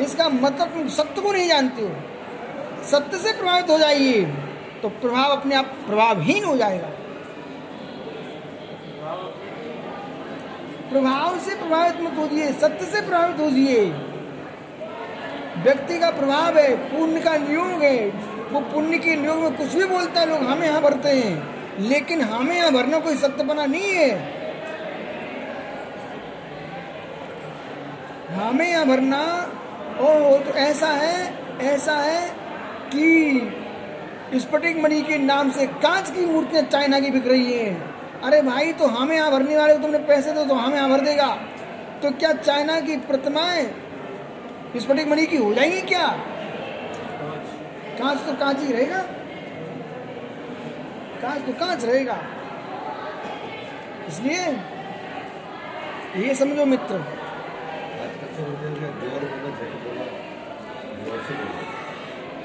इसका 0.00 0.28
मतलब 0.28 0.68
तुम 0.68 0.88
सत्य 0.90 1.20
को 1.20 1.32
नहीं 1.32 1.48
जानते 1.48 1.82
हो। 1.82 1.90
सत्य 2.90 3.18
से 3.18 3.32
प्रभावित 3.32 3.70
हो 3.70 3.78
जाइए 3.78 4.24
तो 4.82 4.88
प्रभाव 4.88 5.30
अपने 5.30 5.54
आप 5.54 5.66
प्रभावहीन 5.86 6.44
हो 6.44 6.56
जाएगा। 6.56 6.88
प्रभाव 10.90 11.38
से 11.38 11.54
प्रभावित 11.54 12.00
मत 12.00 12.18
होइए 12.18 12.52
सत्य 12.52 12.86
से 12.86 13.00
प्रभावित 13.00 13.40
होइए 13.40 13.86
व्यक्ति 15.56 15.98
का 15.98 16.10
प्रभाव 16.10 16.58
है, 16.58 16.76
पुण्य 16.88 17.20
का 17.20 17.36
नियोग 17.38 17.82
है। 17.82 18.06
वो 18.52 18.60
पुण्य 18.62 18.98
के 18.98 19.16
नियोग 19.16 19.38
में 19.38 19.56
कुछ 19.56 19.74
भी 19.74 19.84
बोलता 19.86 20.20
है, 20.20 20.28
लोग 20.28 20.42
हमें 20.42 20.66
यहाँ 20.66 20.82
भरते 20.82 21.08
हैं। 21.08 21.54
लेकिन 21.80 22.20
हमें 22.22 22.56
यहाँ 22.56 22.72
भरना 22.72 22.98
कोई 22.98 23.16
सत्य 23.16 23.44
बना 23.44 23.66
नहीं 23.66 23.90
है। 23.90 24.10
हमें 28.34 28.68
यहाँ 28.68 28.86
भरना 28.86 29.20
ओ 30.00 30.38
तो 30.38 30.52
ऐसा 30.58 30.88
है 30.88 31.16
ऐसा 31.64 31.96
है 31.96 32.28
कि 32.88 34.38
स्फटिक 34.40 34.78
मणि 34.82 35.00
के 35.02 35.18
नाम 35.18 35.50
से 35.50 35.66
कांच 35.66 36.10
की 36.10 36.24
मूर्तियाँ 36.26 36.62
चाइना 36.64 37.00
की 37.00 37.10
बिक 37.10 37.26
रही 37.26 37.52
हैं। 37.52 38.20
अरे 38.22 38.40
भाई 38.42 38.72
तो 38.72 38.86
हमें 38.86 39.16
यहाँ 39.16 39.30
भरने 39.32 39.56
वाले 39.56 39.78
तुमने 39.78 39.98
पैसे 40.04 40.32
दो 40.32 40.44
तो 40.44 40.54
हमें 40.54 40.76
यहाँ 40.76 40.90
भर 40.90 41.00
देगा। 41.00 41.28
तो 42.02 42.10
क्या 42.10 42.32
चाइना 42.32 42.80
की 42.80 42.96
प्रतिमाएँ 43.06 43.64
स्फटिक 44.80 45.08
मणि 45.08 45.26
की 45.26 45.36
हो 45.36 45.52
जाएँगी 45.54 45.80
क्या? 45.80 46.06
कांच 47.98 48.18
तो 48.26 48.32
कांच 48.34 48.58
ही 48.58 48.72
रहेगा। 48.72 48.98
कांच 51.22 51.46
तो 51.46 51.52
कांच 51.52 51.84
रहेगा। 51.84 52.16
इसलिए 54.08 54.40
ये 56.26 56.34
समझो 56.34 56.64
मित्र। 56.64 56.98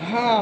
हाँ? 0.01 0.41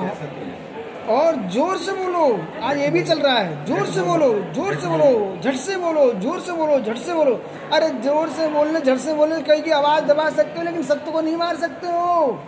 और 1.09 1.35
ज़ोर 1.51 1.77
से 1.77 1.91
बोलो। 1.93 2.23
आज 2.61 2.77
ये 2.77 2.89
भी 2.89 3.01
चल 3.03 3.19
रहा 3.19 3.37
है। 3.37 3.65
ज़ोर 3.65 3.85
से 3.87 4.01
बोलो, 4.01 4.31
ज़ोर 4.53 4.75
से 4.75 4.87
बोलो, 4.87 5.37
झट 5.41 5.55
से 5.57 5.77
बोलो, 5.77 6.11
ज़ोर 6.15 6.39
से 6.39 6.51
बोलो, 6.53 6.79
झट 6.79 6.97
से 6.97 7.13
बोलो। 7.13 7.35
अरे 7.73 7.89
ज़ोर 8.01 8.29
से 8.29 8.47
बोलने, 8.49 8.79
झट 8.81 8.97
से 8.99 9.13
बोलने 9.13 9.41
कहीं 9.43 9.61
की 9.63 9.71
आवाज़ 9.73 10.03
दबा 10.05 10.29
सकते 10.31 10.59
हो, 10.59 10.65
लेकिन 10.65 10.83
सत्य 10.83 11.11
को 11.11 11.21
नहीं 11.21 11.35
मार 11.37 11.55
सकते 11.57 11.87
हो। 11.87 12.39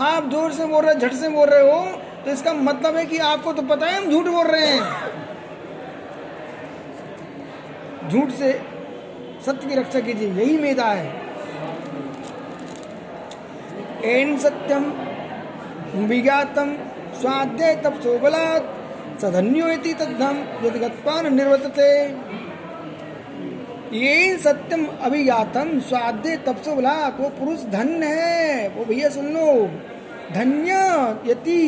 आप 0.00 0.30
ज़ोर 0.30 0.52
से 0.52 0.66
बोल 0.66 0.84
रहे, 0.84 0.94
झट 0.96 1.12
से 1.14 1.28
बोल 1.28 1.48
रहे 1.48 1.70
हो 1.70 1.80
तो 2.24 2.30
इसका 2.30 2.52
मतलब 2.54 2.96
है 2.96 3.04
कि 3.06 3.18
आपको 3.24 3.52
तो 3.52 3.62
पता 3.64 3.86
है 3.86 3.96
हम 3.96 4.10
झूठ 4.10 4.26
बोल 4.26 4.46
रहे 4.46 4.66
हैं। 4.66 4.80
झूठ 8.08 8.30
से 8.32 8.52
सत्य 9.46 9.68
की 9.68 9.74
रक्षा 9.74 10.00
कीजिए, 10.00 10.28
यही 10.30 10.58
मेदा 10.58 10.84
है। 10.84 11.08
एन 14.10 14.36
सत्यम 14.38 14.84
विज्ञातम 15.90 16.72
स्वाध्याय 17.20 17.74
तप 17.76 17.94
सोबलात् 18.02 18.66
सधन्यो 19.22 19.68
इति 19.68 19.92
तद्धम 19.94 20.36
यदि 20.64 20.78
गत्वान 20.78 21.34
निर्वर्तते। 21.34 21.90
ये 23.96 24.36
सत्यम 24.38 24.86
अभिज्ञातम 25.02 25.78
स्वाध्याय 25.80 26.36
तप 26.36 26.62
सोबलात् 26.64 27.20
वो 27.20 27.28
पुरुष 27.38 27.64
धन्य 27.72 28.06
है। 28.06 28.68
वो 28.68 28.84
भैया 28.84 29.08
सुन 29.08 29.26
लो। 29.26 29.66
धन्य 30.32 30.72
यति 31.26 31.58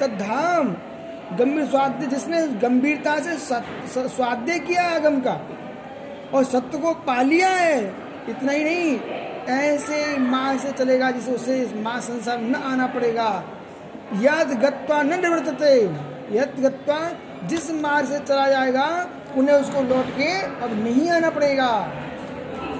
तद्धाम। 0.00 0.74
गंभीर 1.38 1.66
स्वाध्य 1.66 2.06
जिसने 2.06 2.46
गंभीरता 2.58 3.18
से 3.18 3.36
स्वाध्याय 4.08 4.58
किया 4.58 4.88
आगम 4.88 5.20
का। 5.20 5.40
और 6.34 6.44
सत्य 6.44 6.78
को 6.78 6.94
पा 7.06 7.20
लिया 7.22 7.48
है। 7.48 7.80
इतना 8.28 8.52
ही 8.52 8.64
नहीं, 8.64 8.98
ऐसे 9.50 10.18
माँ 10.18 10.56
से 10.58 10.70
चलेगा 10.72 11.10
जिसे 11.10 11.32
उसे 11.32 11.82
माँ 11.82 12.00
संसार 12.00 12.40
न 12.40 12.54
आना 12.54 12.86
पड़ेगा। 12.86 13.42
यद 14.14 14.58
गत्वा 14.62 15.02
न 15.02 15.20
निवृत्तते। 15.20 15.74
यद 16.38 16.54
गत्वा 16.60 17.12
जिस 17.48 17.70
मार्ग 17.70 18.06
से 18.06 18.18
चला 18.18 18.48
जाएगा 18.48 19.10
उन्हें 19.36 19.56
उसको 19.56 19.82
लौट 19.82 20.06
के 20.06 20.42
अब 20.42 20.84
नहीं 20.84 21.10
आना 21.10 21.30
पड़ेगा। 21.30 21.92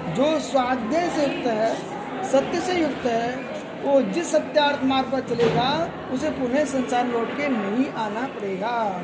जो 0.09 0.41
स्वाध्याय 0.41 1.09
से 1.09 1.23
युक्त 1.23 1.47
है 1.47 1.77
सत्य 2.25 2.61
से 2.61 2.75
युक्त 2.75 3.07
है 3.07 3.53
वो 3.83 4.03
जिस 4.03 4.33
सत्यार्थ 4.33 4.85
मार्ग 4.85 5.09
पर 5.09 5.21
चलेगा 5.21 5.91
उसे 6.13 6.31
पुनः 6.31 6.65
संसार 6.65 7.07
लौट 7.07 7.37
के 7.37 7.49
नहीं 7.49 7.89
आना 7.93 8.27
पड़ेगा। 8.27 9.03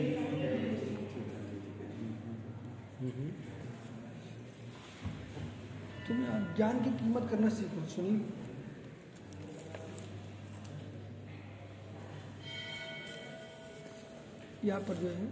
तुम 6.12 6.56
ज्ञान 6.56 6.80
की 6.84 6.90
कीमत 6.92 7.28
करना 7.30 7.50
सीखो 7.50 7.82
सुनिए। 7.90 8.20
यहाँ 14.66 14.80
पर 14.82 14.96
जो 14.96 15.08
है 15.08 15.28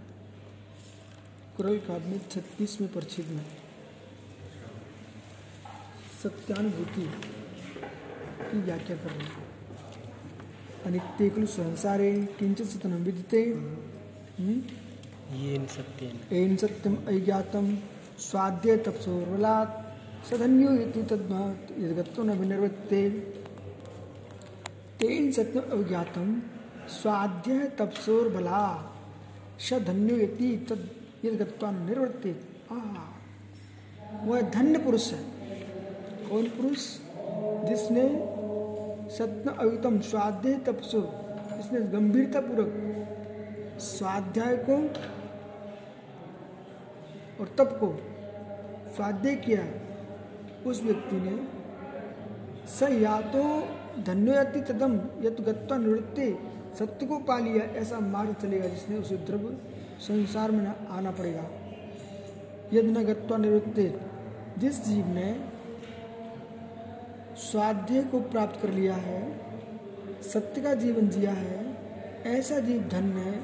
कुरल 1.58 1.78
काव्य 1.88 2.10
में 2.10 2.22
छत्तीसवें 2.30 2.90
परिच्छेद 2.94 3.28
में 3.28 3.46
सत्यानुभूति 6.24 7.06
की 8.42 8.62
व्याख्या 8.62 8.98
कर 8.98 9.12
रहे 9.12 9.28
हैं। 9.28 9.48
अनित्य 10.86 11.30
खलु 11.30 11.48
संसारे 11.48 12.12
किंचित 12.40 12.68
सतनं 12.68 13.04
विदिते 13.04 13.44
हम्म? 14.40 14.58
ये 15.36 15.66
सत्यम 16.58 16.96
अज्ञातम 17.08 17.76
स्वाध्य 18.20 18.78
तपसोर्वलात् 18.78 19.79
सधन्यो 20.26 20.72
इति 20.72 21.04
तद्भात 21.04 21.68
यद्गत्तो 21.80 22.24
न 22.24 22.68
तेन 25.00 25.32
सत्यम 25.32 25.84
अज्ञातम 25.84 26.42
स्वाध्य 26.88 27.68
तपसोर्बला। 27.80 28.94
सधन्यो 29.60 30.16
इति 30.16 30.66
तद 30.70 30.90
यद्गत्वा 31.26 31.70
आ। 32.72 33.06
वह 34.24 34.42
धन्य 34.42 34.80
पुरुष 34.80 35.14
है। 35.14 35.24
कौन 36.30 36.44
पुरुष? 36.44 36.98
जिसने 37.70 38.10
सत्य 39.18 39.56
अयुतम 39.60 40.00
स्वाध्याय 40.00 40.58
तपसो। 40.58 41.00
इसने 41.60 41.82
गंभीरता 41.82 42.40
पूर्वक 42.40 42.74
स्वाध्याय 43.80 44.58
को 44.58 44.74
और 47.40 47.48
तप 47.48 47.78
को 47.84 48.00
स्वाध्याय 48.96 49.36
किया। 49.36 49.89
उस 50.66 50.84
व्यक्ति 50.84 51.16
ने, 51.16 51.48
स 52.68 52.84
या 52.84 53.22
तो 53.22 53.44
धन्योयति 54.04 54.62
तदम 54.62 54.94
यत 55.22 55.42
गत्वा 55.42 55.78
निवृत्ते, 55.78 56.38
सत्य 56.80 57.06
को 57.06 57.18
पा 57.18 57.40
लिया, 57.40 57.64
ऐसा 57.64 58.00
मार्ग 58.00 58.36
चलेगा 58.42 58.68
जिसने 58.68 58.98
उसे 58.98 59.18
द्रव्य 59.18 59.58
संसार 60.00 60.52
में 60.52 60.64
न 60.64 60.74
आना 60.90 61.12
पड़ेगा। 61.12 61.44
यदि 62.74 62.92
न 62.92 63.04
गत्वा 63.04 63.38
निवृत्ति, 63.38 64.00
जिस 64.58 64.86
जीव 64.86 65.08
ने 65.08 65.46
स्वाध्याय 67.36 68.04
को 68.04 68.20
प्राप्त 68.20 68.62
कर 68.62 68.70
लिया 68.70 68.96
है, 68.96 69.40
सत्य 70.22 70.62
का 70.62 70.74
जीवन 70.74 71.10
जिया 71.10 71.32
है, 71.32 71.78
ऐसा 72.26 72.60
जीव 72.60 72.82
धन्य 72.82 73.20
है 73.20 73.40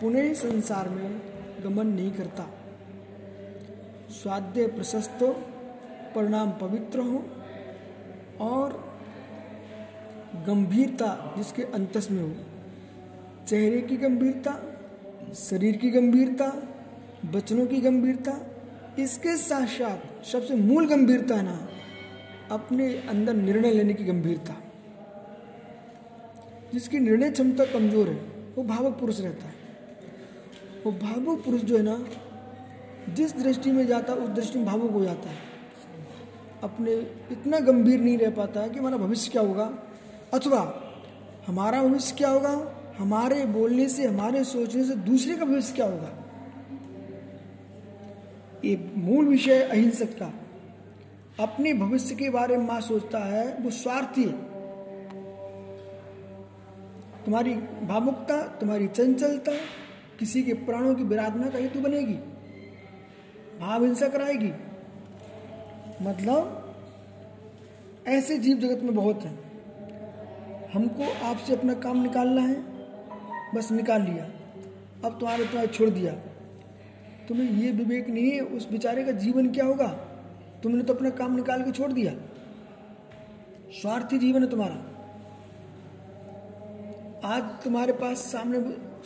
पुनः 0.00 0.34
संसार 0.34 0.88
में 0.88 1.20
गमन 1.64 1.86
नहीं 1.86 2.10
करता। 2.10 2.46
स्वाध्याय 4.10 4.66
प्रशस्त 4.66 5.46
परिणाम 6.14 6.50
पवित्र 6.50 7.00
हो 7.00 7.24
और 8.40 8.90
गंभीरता 10.46 11.34
जिसके 11.36 11.62
अंतस 11.62 12.10
में 12.10 12.22
हो। 12.22 12.32
चेहरे 13.46 13.80
की 13.80 13.96
गंभीरता, 13.96 14.62
शरीर 15.34 15.76
की 15.76 15.90
गंभीरता 15.90 16.62
बचनों 17.34 17.66
की 17.66 17.80
गंभीरता, 17.80 18.40
इसके 18.98 19.36
साथ 19.36 19.66
साथ 19.66 20.24
सबसे 20.24 20.54
मूल 20.54 20.86
गंभीरता 20.86 21.34
है 21.34 21.42
ना, 21.42 21.68
अपने 22.50 22.94
अंदर 23.08 23.34
निर्णय 23.34 23.70
लेने 23.70 23.94
की 23.94 24.04
गंभीरता। 24.04 24.56
जिसकी 26.72 26.98
निर्णय 26.98 27.30
क्षमता 27.30 27.64
कमज़ोर 27.64 28.08
है, 28.08 28.14
वो 28.56 28.62
भावुक 28.62 28.98
पुरुष 28.98 29.20
रहता 29.20 29.46
है। 29.46 29.54
वो 30.86 30.92
भावुक 30.92 31.44
पुरुष 31.44 31.60
जो 31.60 31.76
है 31.76 31.82
ना, 31.82 32.04
जिस 33.14 33.36
दृष्टि 33.36 33.72
में 33.72 33.86
जाता 33.86 34.12
है, 34.12 34.18
उस 34.18 34.28
दृष्टि 34.28 34.58
में 34.58 34.66
भावुक 34.66 34.90
हो 34.90 35.04
जाता 35.04 35.30
है। 35.30 35.49
अपने 36.62 36.92
इतना 37.32 37.58
गंभीर 37.58 38.00
नहीं 38.00 38.18
रह 38.18 38.30
पाता 38.30 38.60
है 38.60 38.70
कि 38.70 38.78
हमारा 38.78 38.96
भविष्य 38.96 39.30
क्या 39.30 39.42
होगा। 39.42 39.78
अथवा 40.34 40.82
हमारा 41.46 41.82
भविष्य 41.82 42.14
क्या 42.16 42.30
होगा? 42.30 42.72
हमारे 42.98 43.46
बोलने 43.46 43.88
से, 43.88 44.04
हमारे 44.04 44.44
सोचने 44.44 44.84
से 44.84 44.94
दूसरे 44.94 45.36
का 45.36 45.44
भविष्य 45.44 45.74
क्या 45.74 45.86
होगा? 45.86 46.10
ये 48.64 48.90
मूल 48.96 49.28
विषय 49.28 49.62
अहिंसक 49.62 50.18
का। 50.18 50.32
अपने 51.40 51.74
भविष्य 51.74 52.14
के 52.14 52.30
बारे 52.30 52.56
में 52.56 52.66
माँ 52.66 52.80
सोचता 52.80 53.18
है, 53.18 53.56
वो 53.60 53.70
स्वार्थी 53.70 54.24
है 54.24 54.50
तुम्हारी 57.24 57.54
भावुकता, 57.82 58.42
तुम्हारी 58.42 58.88
चंचलता, 58.88 59.52
किसी 60.18 60.42
के 60.42 60.52
प्राणों 60.52 60.94
की 60.94 61.02
विराधना 61.02 61.50
का 61.50 61.58
हेतु 61.58 61.80
बनेगी। 61.80 62.14
भाव 63.60 63.84
हिंसा 63.84 64.08
कराएगी 64.08 64.52
मतलब 66.02 66.56
ऐसे 68.06 68.38
जीव 68.38 68.56
जगत 68.56 68.82
में 68.82 68.94
बहुत 68.94 69.22
हैं। 69.22 69.50
हमको 70.74 71.26
आपसे 71.26 71.56
अपना 71.56 71.74
काम 71.74 72.02
निकालना 72.02 72.40
है। 72.40 72.64
बस 73.54 73.72
निकाल 73.72 74.02
लिया। 74.02 74.24
अब 75.04 75.18
तुम्हारे 75.20 75.44
तुम्हारे 75.44 75.66
छोड़ 75.66 75.90
दिया। 75.90 76.12
तुम्हें 77.28 77.50
ये 77.50 77.72
विवेक 77.72 78.08
नहीं 78.08 78.30
है, 78.30 78.40
उस 78.40 78.70
बेचारे 78.70 79.04
का 79.04 79.12
जीवन 79.12 79.50
क्या 79.50 79.64
होगा? 79.64 79.88
तुमने 80.62 80.84
तो 80.84 80.94
अपना 80.94 81.10
काम 81.10 81.36
निकाल 81.36 81.62
के 81.62 81.70
छोड़ 81.70 81.92
दिया। 81.92 82.12
स्वार्थी 83.72 84.18
जीवन 84.18 84.42
है 84.42 84.50
तुम्हारा। 84.50 84.74
आज 87.24 87.42
तुम्हारे 87.42 87.92
पास 87.92 88.18
सामने 88.18 88.60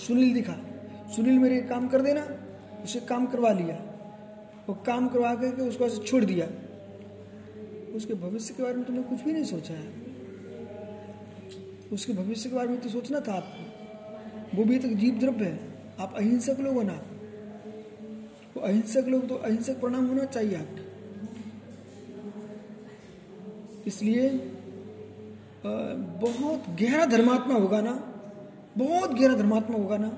सुनील 0.07 0.35
दिखा। 0.35 0.55
सुनील 1.17 1.39
मेरे 1.39 1.61
काम 1.61 1.89
कर 1.89 2.01
देना, 2.03 2.29
उसे 2.85 3.01
काम 3.01 3.27
करवा 3.27 3.53
लिया। 3.53 3.77
वो 4.69 4.75
काम 4.75 5.09
करवा 5.09 5.35
करके 5.35 5.63
उसको 5.63 5.85
ऐसे 5.85 5.99
छोड़ 5.99 6.25
दिया। 6.25 6.64
उसके 7.95 8.15
भविष्य 8.15 8.55
के 8.55 8.63
बारे 8.63 8.75
में 8.75 8.85
तुमने 8.85 9.03
कुछ 9.03 9.21
भी 9.23 9.33
नहीं 9.33 9.45
सोचा 9.45 9.75
है। 9.75 10.03
उसके 11.93 12.13
भविष्य 12.13 12.49
के 12.51 12.57
बारे 12.57 12.69
में 12.69 12.81
तो 12.81 12.89
सोचना 12.89 13.21
था 13.21 13.33
आपको। 13.33 14.57
वो 14.57 14.65
भी 14.65 14.79
तो 14.79 14.89
जीव 14.91 15.19
द्रव्य 15.19 15.45
है। 15.45 15.59
आप 16.01 16.15
अहिंसक 16.17 16.61
लोग 16.61 16.75
हो 16.75 16.83
ना। 16.83 17.01
वो 18.57 18.63
अहिंसक 18.63 19.05
लोग 19.09 19.29
तो 19.29 19.35
अहिंसक 19.37 19.81
परिणाम 19.81 20.07
होना 20.07 20.25
चाहिए 20.27 20.57
आपके। 20.57 20.83
इसलिए 23.87 24.29
बहुत 26.21 26.65
गहरा 26.81 27.05
धर्मात्मा 27.07 27.55
होगा 27.55 27.81
ना। 27.81 27.93
बहुत 28.79 29.11
गहरा 29.11 29.35
धर्मात्मा 29.35 29.77
होगा 29.77 29.97
ना। 29.97 30.09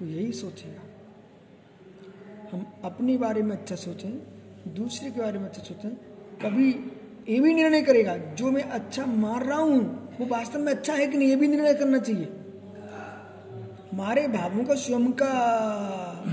वो 0.00 0.06
यही 0.06 0.32
सोचेगा 0.32 0.82
हम 2.52 2.66
अपने 2.84 3.16
बारे 3.16 3.42
में 3.42 3.56
अच्छा 3.56 3.76
सोचें, 3.76 4.10
दूसरे 4.74 5.10
के 5.10 5.20
बारे 5.20 5.38
में 5.38 5.46
अच्छा 5.48 5.62
सोचें। 5.62 5.90
कभी 6.42 6.72
ये 7.28 7.40
भी 7.40 7.54
निर्णय 7.54 7.82
करेगा, 7.82 8.16
जो 8.16 8.50
मैं 8.50 8.62
अच्छा 8.62 9.06
मार 9.06 9.44
रहा 9.46 9.58
हूँ, 9.58 10.08
वो 10.20 10.26
वास्तव 10.26 10.58
में 10.58 10.72
अच्छा 10.72 10.94
है 10.94 11.06
कि 11.06 11.18
नहीं, 11.18 11.28
ये 11.28 11.36
भी 11.36 11.48
निर्णय 11.48 11.74
करना 11.74 11.98
चाहिए। 11.98 12.28
हमारे 13.92 14.28
भावों 14.28 14.64
का 14.64 14.74
स्वयं 14.74 15.12
का 15.12 15.32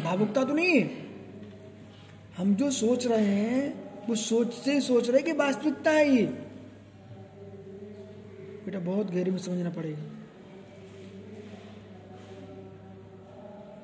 भावुकता 0.04 0.44
तो 0.44 0.54
नहीं 0.54 0.80
है। 0.80 0.92
हम 2.38 2.56
जो 2.56 2.72
सोच 2.72 3.08
रहे 3.08 3.26
हैं, 3.26 3.92
वो 4.10 4.16
सोच 4.16 4.54
से 4.54 4.74
ही 4.74 4.82
सोच 4.82 5.10
रहे 5.10 5.22
कि 5.22 5.32
वास्तविकता 5.32 5.92
है 5.92 6.10
ये। 6.10 6.26
बेटा, 8.66 8.80
बहुत 8.80 9.12
गहरे 9.12 9.32
में 9.32 9.38
समझना 9.38 9.70
पड़ेगा। 9.70 10.04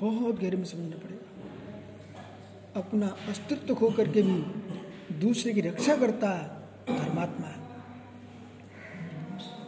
बहुत 0.01 0.41
गहरे 0.41 0.57
में 0.57 0.65
समझना 0.65 0.97
पड़ेगा। 0.97 1.23
अपना 2.79 3.15
अस्तित्व 3.29 3.75
खो 3.75 3.89
करके 3.89 4.21
भी 4.21 4.43
दूसरे 5.19 5.53
की 5.53 5.61
रक्षा 5.61 5.95
करता 5.95 6.29
है। 6.29 6.56
धर्मात्मा 6.89 7.47
है। 7.47 7.65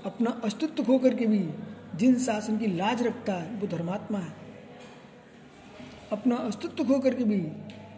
अपना 0.06 0.30
अस्तित्व 0.44 0.84
खो 0.84 0.98
करके 0.98 1.26
भी 1.26 1.40
जिन 1.96 2.16
शासन 2.20 2.58
की 2.58 2.68
लाज 2.68 3.02
रखता 3.04 3.34
है, 3.34 3.56
वो 3.56 3.68
धर्मात्मा 3.68 4.20
है। 4.20 4.34
अपना 6.12 6.36
अस्तित्व 6.36 6.84
खो 6.84 7.00
करके 7.00 7.24
भी 7.24 7.40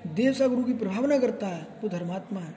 देवसा 0.08 0.48
गुरु 0.48 0.64
की 0.64 0.74
प्रभावना 0.74 1.18
करता 1.18 1.48
है, 1.48 1.68
वो 1.84 1.90
धर्मात्मा 1.90 2.40
है। 2.40 2.54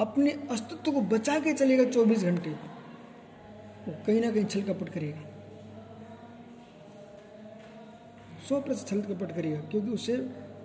अपने 0.00 0.30
अस्तित्व 0.50 0.92
को 0.92 1.00
बचा 1.00 1.38
के 1.38 1.52
चलेगा 1.52 1.84
24 1.84 2.22
घंटे, 2.22 2.50
वो 2.50 3.94
कहीं 4.06 4.20
ना 4.20 4.30
कहीं 4.30 4.44
छल 4.44 4.62
कपट 4.62 4.88
करेगा। 4.88 5.20
सौ 8.48 8.60
प्रतिशत 8.60 8.88
छल 8.88 9.00
कपट 9.02 9.34
करेगा, 9.34 9.60
क्योंकि 9.60 9.90
उसे 9.90 10.14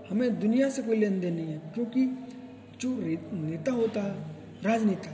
हमें 0.10 0.40
दुनिया 0.40 0.70
से 0.70 0.84
कोई 0.84 0.98
लेन 0.98 1.20
देन 1.20 1.34
नहीं 1.34 1.48
है, 1.48 1.58
क्योंकि 1.74 2.06
जो 2.80 2.98
नेता 3.36 3.72
होता 3.72 4.02
है, 4.02 4.36
राजनेता, 4.62 5.12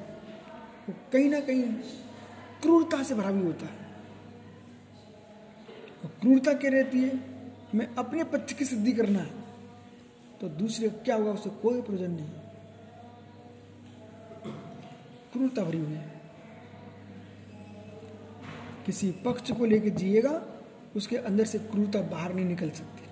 वो 0.90 0.96
कहीं 1.14 1.30
ना 1.30 1.40
कहीं 1.40 1.64
क्रूरता 2.62 3.04
से 3.04 3.16
भरा 3.16 3.32
भी 3.32 3.44
होता 3.44 3.66
है। 3.66 3.84
और 6.04 6.10
क्रूरता 6.22 6.54
क्या 6.54 6.72
रहती 6.72 7.02
है? 7.02 7.22
मैं 7.76 7.96
अपने 7.96 8.24
पक्ष 8.24 8.54
की 8.54 8.66
सिद्धि 8.66 8.92
करना 8.92 9.20
है। 9.20 9.32
तो 10.42 10.50
दूसरे 10.50 10.90
क्या 10.90 11.16
होगा? 11.16 11.32
उससे 11.32 11.50
कोई 11.50 11.82
प्रयोजन 11.82 12.12
नहीं। 12.12 12.30
क्रूरता 15.34 15.64
भरी 15.64 15.78
हुई 15.78 15.94
है। 15.94 16.22
किसी 18.86 19.12
पक्ष 19.12 19.52
को 19.52 19.66
लेकर 19.66 19.90
जिएगा, 19.90 20.46
उसके 20.96 21.18
अंदर 21.18 21.46
से 21.46 21.60
क्रूरता 21.60 22.02
बाहर 22.02 22.34
नहीं 22.34 22.46
निकल 22.46 22.70
सकती। 22.70 23.04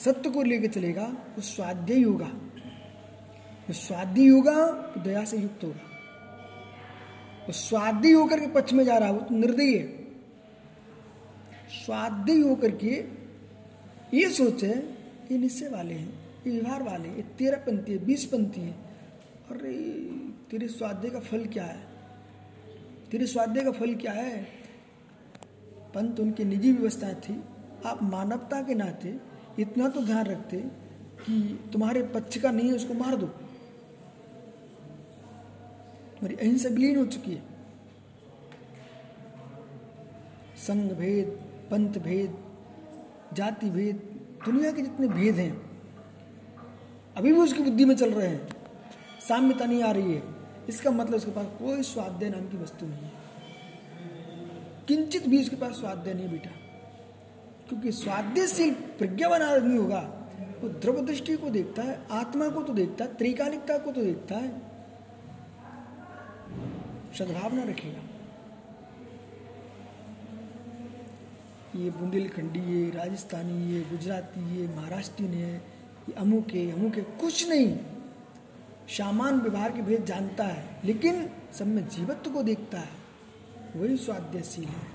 सत्य 0.00 0.30
को 0.30 0.42
लेकर 0.42 0.66
चलेगा, 0.66 1.04
वो 1.04 1.42
स्वाध्याय 1.42 2.02
होगा। 2.02 2.43
वो 3.66 3.72
स्वाध्याय 3.74 4.28
होगा 4.28 4.66
तो 4.94 5.00
दया 5.00 5.24
से 5.24 5.36
युक्त 5.38 5.64
होगा। 5.64 5.90
वो 7.46 7.52
स्वाध्याय 7.52 8.12
होकर 8.12 8.40
के 8.40 8.46
पक्ष 8.52 8.72
में 8.72 8.84
जा 8.84 8.96
रहा 8.98 9.08
है 9.08 9.24
तो 9.24 9.34
निर्दयी 9.34 9.74
है। 9.74 9.86
स्वाध्याय 11.76 12.40
होकर 12.40 12.70
के 12.84 12.94
ये 14.14 14.28
सोचे 14.30 14.68
ये 15.30 15.38
निश्चय 15.38 15.68
वाले 15.68 15.94
हैं 15.94 16.12
ये 16.46 16.52
व्यवहार 16.52 16.82
वाले 16.82 17.08
हैं, 17.08 17.16
ये 17.16 17.22
तेरह 17.38 17.56
पंथी 17.58 17.92
है 17.92 18.04
बीस 18.04 18.24
पंथी 18.24 18.60
है। 18.60 18.72
अरे 19.50 19.72
तेरे 20.50 20.68
स्वाध्याय 20.68 21.10
का 21.10 21.20
फल 21.20 21.44
क्या 21.46 21.64
है? 21.64 21.78
तेरे 23.10 23.26
स्वाध्याय 23.26 23.64
का 23.64 23.70
फल 23.70 23.94
क्या 23.94 24.12
है? 24.12 24.36
पंत 25.94 26.20
उनकी 26.20 26.44
निजी 26.44 26.72
व्यवस्थाएँ 26.72 27.14
थी। 27.14 27.40
आप 27.86 28.02
मानवता 28.02 28.60
के 28.62 28.74
नाते 28.74 29.14
इतना 29.58 29.88
तो 29.88 30.00
ध्यान 30.00 30.26
रखते 30.26 30.56
कि 31.20 31.40
तुम्हारे 31.72 32.02
पक्ष 32.14 32.38
का 32.38 32.50
नहीं 32.50 32.68
है 32.68 32.74
उसको 32.74 32.94
मार 32.94 33.16
दो। 33.16 33.26
तुम्हारी 36.24 36.48
अहिंसा 36.48 36.68
विलीन 36.68 36.96
हो 36.96 37.06
चुकी 37.06 37.32
है। 37.34 37.42
संघ 40.56 40.92
भेद, 40.92 41.26
पंथ 41.70 41.92
भेद, 41.92 42.38
जाति 43.32 43.70
भेद, 43.70 43.96
दुनिया 44.44 44.72
के 44.72 44.82
जितने 44.82 45.08
भेद 45.08 45.34
हैं, 45.34 45.80
अभी 47.16 47.32
भी 47.32 47.40
उसकी 47.40 47.62
बुद्धि 47.62 47.84
में 47.84 47.96
चल 47.96 48.12
रहे 48.12 48.28
हैं। 48.28 48.48
साम्यता 49.28 49.64
नहीं 49.64 49.82
आ 49.82 49.90
रही 49.92 50.14
है। 50.14 50.22
इसका 50.68 50.90
मतलब 50.90 51.14
उसके 51.14 51.30
पास 51.30 51.46
कोई 51.46 51.82
स्वाध्याय 51.82 52.30
नाम 52.30 52.48
की 52.48 52.56
वस्तु 52.56 52.86
नहीं 52.86 52.98
है। 52.98 53.12
किंचित 54.88 55.28
भी 55.28 55.40
उसके 55.40 55.56
पास 55.56 55.72
स्वाध्याय 55.72 56.14
नहीं 56.14 56.28
बेटा। 56.28 56.50
क्योंकि 57.68 57.92
स्वाध्यायशील 57.92 58.74
प्रज्ञावान 58.74 59.42
आदमी 59.42 59.76
होगा, 59.76 60.30
वो 60.60 60.68
द्रव 60.68 61.06
दृष्टि 61.06 61.36
को 61.36 61.50
देखता 61.50 61.82
है, 61.82 62.06
आत्मा 62.10 62.48
को 62.48 62.62
तो 62.62 62.72
देखता 62.72 63.04
है, 63.04 63.14
त्रिकालिकता 63.14 63.78
को 63.78 63.92
तो 63.92 64.02
देखता 64.02 64.34
है 64.34 64.73
सद्भावना 67.18 67.62
रखेगा। 67.62 68.02
ये 71.76 71.90
बुंदेलखंडी, 71.90 72.60
ये 72.72 72.90
राजस्थानी, 72.90 73.72
ये 73.72 73.80
गुजराती, 73.82 74.42
ये 74.56 74.66
महाराष्ट्रीयन 74.68 75.32
है 75.34 75.54
ये 76.08 76.12
अमुक 76.12 76.50
है 76.50 76.70
अमुक 76.72 76.94
है 76.94 77.02
कुछ 77.20 77.48
नहीं, 77.48 77.76
सामान 78.88 79.40
व्यवहार 79.40 79.72
के 79.72 79.82
भेद 79.82 80.04
जानता 80.04 80.44
है, 80.44 80.80
लेकिन 80.84 81.28
सब 81.52 81.66
में 81.66 81.88
जीवत्व 81.88 82.30
को 82.30 82.42
देखता 82.42 82.78
है। 82.78 82.92
वही 83.76 83.96
स्वाध्यायशील 83.96 84.64
है। 84.64 84.86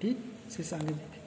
ठीक? 0.00 0.26
से 0.50 0.76
आगे 0.76 0.86
देखें 0.86 1.20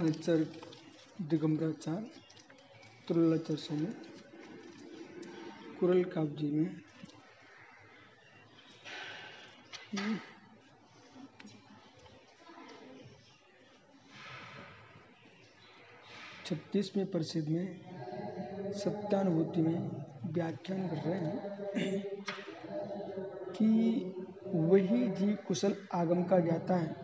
आचार्य 0.00 0.44
दिगंबराचार्य 1.30 2.20
तुल्लाचार्य 3.08 3.60
स्वामी 3.62 3.86
कुरल 5.80 6.02
काब्जी 6.04 6.46
में। 6.50 6.80
छत्तीसवें 16.46 17.06
प्रसिद्ध 17.06 17.48
में 17.48 18.72
सत्यानुभूति 18.74 19.62
में 19.62 19.80
व्याख्यान 20.32 20.88
कर 20.88 20.96
रहे 20.96 21.18
हैं 21.18 22.24
कि 23.52 23.68
वही 24.46 25.08
जीव 25.10 25.36
कुशल 25.48 25.76
आगम 25.94 26.22
का 26.22 26.38
ज्ञाता 26.38 26.76
है, 26.76 26.94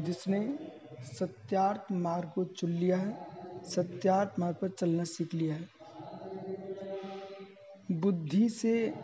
जिसने 0.00 0.40
सत्यार्थ 1.02 1.92
मार्ग 1.92 2.30
को 2.34 2.44
चुन 2.44 2.70
लिया 2.70 2.96
है। 2.96 3.16
सत्यार्थ 3.64 4.38
मार्ग 4.38 4.56
पर 4.56 4.68
चलना 4.68 5.04
सीख 5.04 5.34
लिया 5.34 5.54
है। 5.54 5.68
बुद्धि 7.92 8.48
से 8.48 8.94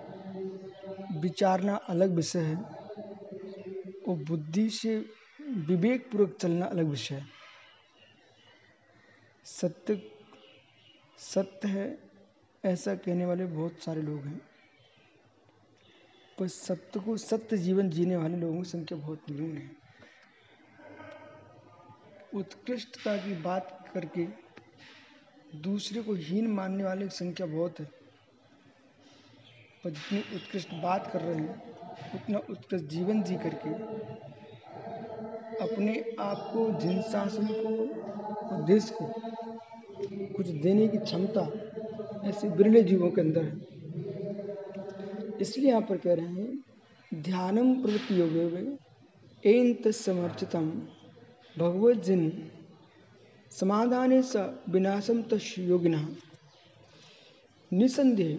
विचारना 1.12 1.74
अलग 1.74 2.10
विषय 2.10 2.38
है 2.38 2.56
और 4.08 4.16
बुद्धि 4.16 4.70
से 4.70 4.96
विवेक 5.40 6.10
पूर्वक 6.12 6.36
चलना 6.40 6.66
अलग 6.66 6.86
विषय 6.86 7.14
है। 7.14 7.26
सत्य 9.44 10.02
सत्य 11.18 11.68
है, 11.68 11.98
ऐसा 12.64 12.94
कहने 12.94 13.26
वाले 13.26 13.46
बहुत 13.46 13.82
सारे 13.82 14.02
लोग 14.02 14.26
हैं। 14.26 14.40
पर 16.38 16.48
सत्य 16.48 17.00
को 17.00 17.16
सत्य 17.16 17.56
जीवन 17.56 17.90
जीने 17.90 18.16
वाले 18.16 18.36
लोगों 18.36 18.62
की 18.62 18.68
संख्या 18.68 18.98
बहुत 18.98 19.22
न्यून 19.30 19.56
है। 19.58 19.77
उत्कृष्टता 22.34 23.16
की 23.16 23.34
बात 23.34 23.90
करके 23.94 24.26
दूसरे 25.60 26.02
को 26.02 26.14
हीन 26.14 26.46
मानने 26.46 26.84
वाले 26.84 27.02
की 27.02 27.16
संख्या 27.16 27.46
बहुत 27.46 27.80
है। 27.80 27.86
पर 29.84 29.90
जितनी 29.90 30.18
उत्कृष्ट 30.36 30.74
बात 30.74 31.10
कर 31.12 31.20
रहे 31.20 31.34
हैं, 31.34 31.62
उतना 32.14 32.38
उत्कृष्ट 32.38 32.84
जीवन 32.84 33.22
जी 33.22 33.34
करके 33.34 33.70
अपने 35.64 36.16
आप 36.20 36.50
को 36.52 36.80
जिन 36.80 37.02
शासन 37.02 37.46
को 37.50 38.66
देश 38.66 38.90
को 38.90 39.12
कुछ 40.36 40.48
देने 40.48 40.88
की 40.88 40.98
क्षमता 40.98 41.40
ऐसे 42.28 42.50
बिरले 42.50 42.82
जीवों 42.82 43.10
के 43.10 43.20
अंदर 43.20 43.42
है। 43.42 43.78
इसलिए 45.40 45.68
यहाँ 45.68 45.82
पर 45.82 45.96
कह 45.96 46.14
रहे 46.14 46.26
हैं, 46.26 46.64
ध्यानम 47.14 47.82
प्रवृत्ति 47.82 48.20
योगे 48.20 48.78
एन 49.50 49.74
तमर्चितम 49.74 50.88
भगवत 51.58 51.96
जिन 52.04 52.50
समाधाने 53.52 54.22
स 54.22 54.36
विनाशम 54.68 55.22
तस् 55.22 55.58
योगिना। 55.58 56.08
निसंदेह, 57.72 58.38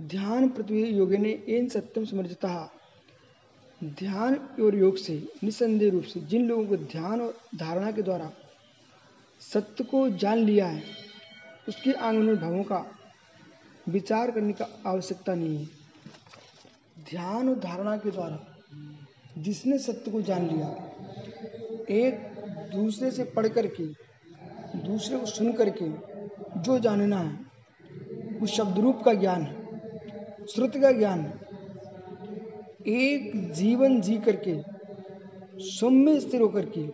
ध्यान 0.00 0.48
पृथ्वी 0.48 0.82
योगे 0.86 1.16
ने 1.16 1.30
एन 1.48 1.68
सत्यम 1.68 2.04
समर्जिता। 2.04 2.72
ध्यान 3.80 4.34
और 4.62 4.74
योग 4.74 4.96
से 4.96 5.14
निसंदेह 5.44 5.90
रूप 5.92 6.04
से 6.04 6.20
जिन 6.20 6.46
लोगों 6.48 6.66
को 6.66 6.76
ध्यान 6.76 7.20
और 7.20 7.38
धारणा 7.56 7.90
के 7.92 8.02
द्वारा 8.02 8.30
सत्य 9.40 9.84
को 9.84 10.08
जान 10.10 10.38
लिया 10.38 10.66
है, 10.66 10.82
उसके 11.68 11.92
आँगन 11.92 12.22
में 12.22 12.36
भावों 12.36 12.62
का 12.62 12.84
विचार 13.88 14.30
करने 14.30 14.52
का 14.52 14.68
आवश्यकता 14.86 15.34
नहीं 15.34 15.58
है। 15.58 15.64
ध्यान 17.10 17.48
और 17.48 17.58
धारणा 17.58 17.96
के 17.96 18.10
द्वारा 18.10 18.44
जिसने 19.38 19.78
सत्य 19.78 20.10
को 20.10 20.22
जान 20.22 20.48
लिया, 20.48 20.68
एक 21.90 22.35
दूसरे 22.72 23.10
से 23.10 23.24
पढ़ 23.24 23.48
करके 23.48 23.86
दूसरे 24.86 25.18
को 25.18 25.26
सुन 25.26 25.52
करके 25.52 25.88
जो 26.62 26.78
जानना 26.78 27.18
है, 27.18 27.32
वो 28.40 28.46
शब्द 28.46 28.78
रूप 28.78 29.02
का 29.04 29.12
ज्ञान 29.14 29.42
है, 29.42 30.46
श्रुति 30.46 30.80
का 30.80 30.92
ज्ञान 30.92 31.20
है। 31.20 31.32
एक 32.86 33.52
जीवन 33.52 34.00
जी 34.00 34.18
करके, 34.18 34.56
सौम्य 35.70 36.20
स्थिर 36.20 36.40
होकर 36.40 36.66
के, 36.78 36.86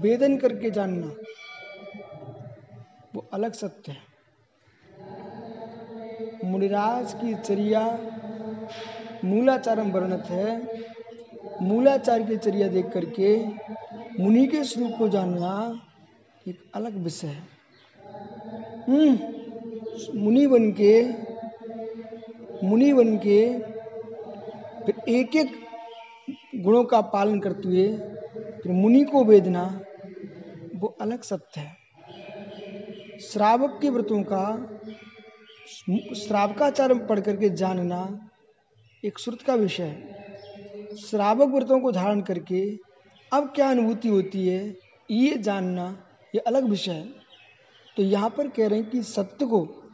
वेदन 0.00 0.36
करके 0.38 0.70
जानना, 0.70 1.14
वो 3.14 3.28
अलग 3.32 3.52
सत्य 3.52 3.92
है। 3.92 4.10
मुनिराज 6.44 7.12
की 7.12 7.34
चर्या, 7.34 7.86
मूलाचारम 9.24 9.90
वर्णत 9.90 10.24
है। 10.26 10.60
मूलाचार 11.62 12.22
की 12.22 12.36
चर्या 12.36 12.68
देख 12.68 12.86
करके 12.86 13.46
मुनि 14.22 14.46
के 14.46 14.64
स्वरूप 14.64 14.92
को 14.98 15.08
जानना 15.08 15.80
एक 16.48 16.70
अलग 16.74 16.96
विषय 16.96 17.26
है। 17.26 17.42
हम्म, 18.88 19.18
मुनि 20.20 20.46
बन 20.46 20.72
के 20.72 20.92
मुनि 22.66 22.92
बन 22.92 23.16
के 23.16 23.58
फिर 24.84 24.94
एक 25.08 25.36
एक 25.36 25.52
गुणों 26.56 26.84
का 26.84 27.00
पालन 27.00 27.40
करते 27.40 27.68
हुए 27.68 27.88
फिर 28.62 28.72
मुनि 28.72 29.04
को 29.04 29.24
वेदना 29.24 29.80
वो 30.74 30.96
अलग 31.00 31.22
सत्य 31.22 31.60
है। 31.60 31.76
श्रावक 33.20 33.78
के 33.82 33.90
व्रतों 33.90 34.22
का 34.22 34.44
श्रावकाचार 36.16 36.94
पढ़ 36.94 37.20
करके 37.20 37.48
जानना 37.50 38.30
एक 39.04 39.18
श्रुत 39.18 39.42
का 39.42 39.54
विषय 39.54 39.82
है। 39.82 40.19
श्रावक 40.98 41.54
व्रतों 41.54 41.80
को 41.80 41.92
धारण 41.92 42.20
करके 42.20 42.78
अब 43.32 43.52
क्या 43.54 43.70
अनुभूति 43.70 44.08
होती 44.08 44.48
है? 44.48 44.76
ये 45.10 45.38
जानना 45.38 46.06
ये 46.34 46.40
अलग 46.40 46.64
विषय 46.64 46.92
है। 46.92 47.08
तो 47.96 48.02
यहाँ 48.02 48.30
पर 48.30 48.48
कह 48.48 48.68
रहे 48.68 48.80
हैं 48.80 48.90
कि 48.90 49.02
सत्य 49.02 49.46
को 49.46 49.92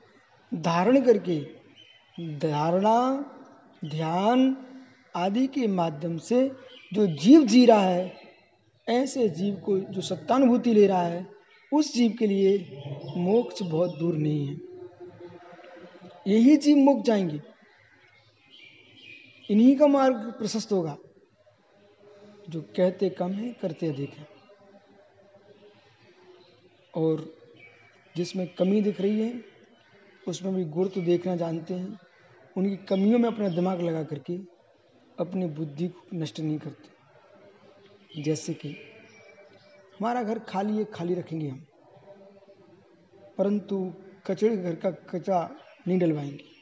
धारण 0.54 1.00
करके 1.00 1.40
धारणा, 2.38 3.24
ध्यान 3.84 4.56
आदि 5.16 5.46
के 5.46 5.66
माध्यम 5.66 6.18
से 6.18 6.52
जो 6.92 7.06
जीव 7.06 7.42
जी 7.42 7.66
रहा 7.66 7.80
है, 7.80 8.14
ऐसे 8.88 9.28
जीव 9.28 9.54
को 9.54 9.78
जो 9.78 10.00
सत्तानुभूति 10.00 10.74
ले 10.74 10.86
रहा 10.86 11.02
है, 11.02 11.26
उस 11.72 11.94
जीव 11.94 12.16
के 12.18 12.26
लिए 12.26 12.82
मोक्ष 13.16 13.62
बहुत 13.62 13.98
दूर 13.98 14.14
नहीं 14.14 14.46
है। 14.46 14.56
यही 16.26 16.56
जीव 16.56 16.76
मुक्त 16.76 17.06
जाएँगे। 17.06 17.55
इन्हीं 19.50 19.76
का 19.76 19.86
मार्ग 19.86 20.16
प्रशस्त 20.16 20.72
होगा। 20.72 20.98
जो 22.48 22.60
कहते 22.60 23.10
कम 23.10 23.32
है, 23.32 23.52
करते 23.52 23.86
अधिक 23.86 24.10
है। 24.10 24.28
और 26.94 27.34
जिसमें 28.16 28.54
कमी 28.54 28.82
दिख 28.82 29.00
रही 29.00 29.20
है, 29.20 29.44
उसमें 30.28 30.54
भी 30.54 30.64
गुण 30.64 30.88
तो 30.88 31.00
देखना 31.00 31.36
जानते 31.36 31.74
हैं। 31.74 31.98
उनकी 32.56 32.76
कमियों 32.76 33.18
में 33.18 33.28
अपना 33.28 33.48
दिमाग 33.48 33.80
लगा 33.80 34.04
करके 34.04 34.38
अपनी 35.18 35.46
बुद्धि 35.46 35.88
को 35.88 36.06
नष्ट 36.14 36.40
नहीं 36.40 36.58
करते। 36.58 38.22
जैसे 38.22 38.54
कि 38.54 38.68
हमारा 39.94 40.22
घर 40.22 40.38
खाली 40.38 40.76
है, 40.76 40.84
खाली 40.84 41.14
रखेंगे 41.14 41.48
हम, 41.48 41.66
परंतु 43.38 43.94
कचड़े 44.26 44.56
घर 44.56 44.74
का 44.74 44.90
कचरा 44.90 45.56
नहीं 45.88 45.98
डलवाएँगे। 45.98 46.55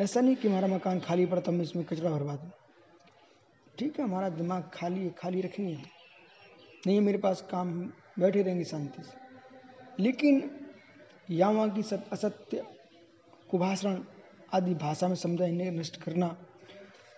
ऐसा 0.00 0.20
नहीं 0.20 0.36
कि 0.36 0.48
हमारा 0.48 0.66
मकान 0.68 1.00
खाली 1.00 1.26
पड़ा 1.26 1.40
तब 1.40 1.52
मैं 1.52 1.62
इसमें 1.62 1.84
कचरा 1.84 2.10
भरवा 2.10 2.34
दूँ। 2.36 2.50
ठीक 3.78 3.98
है, 3.98 4.04
हमारा 4.04 4.28
दिमाग 4.28 4.70
खाली 4.74 5.00
है 5.00 5.10
खाली 5.10 5.40
रखेंगे 5.40 5.82
नहीं, 6.86 7.00
मेरे 7.00 7.18
पास 7.18 7.40
काम 7.50 7.72
बैठे 8.18 8.42
रहेंगे 8.42 8.64
शांति 8.64 9.02
से। 9.02 10.02
लेकिन 10.02 10.50
या 11.30 11.48
वहाँ 11.50 11.70
की 11.70 11.82
सत, 11.82 12.04
असत्य, 12.12 12.64
कुभाषण 13.50 13.98
आदि 14.52 14.74
भाषा 14.74 15.08
में 15.08 15.14
समझाने 15.14 15.70
नष्ट 15.70 15.96
करना, 16.02 16.36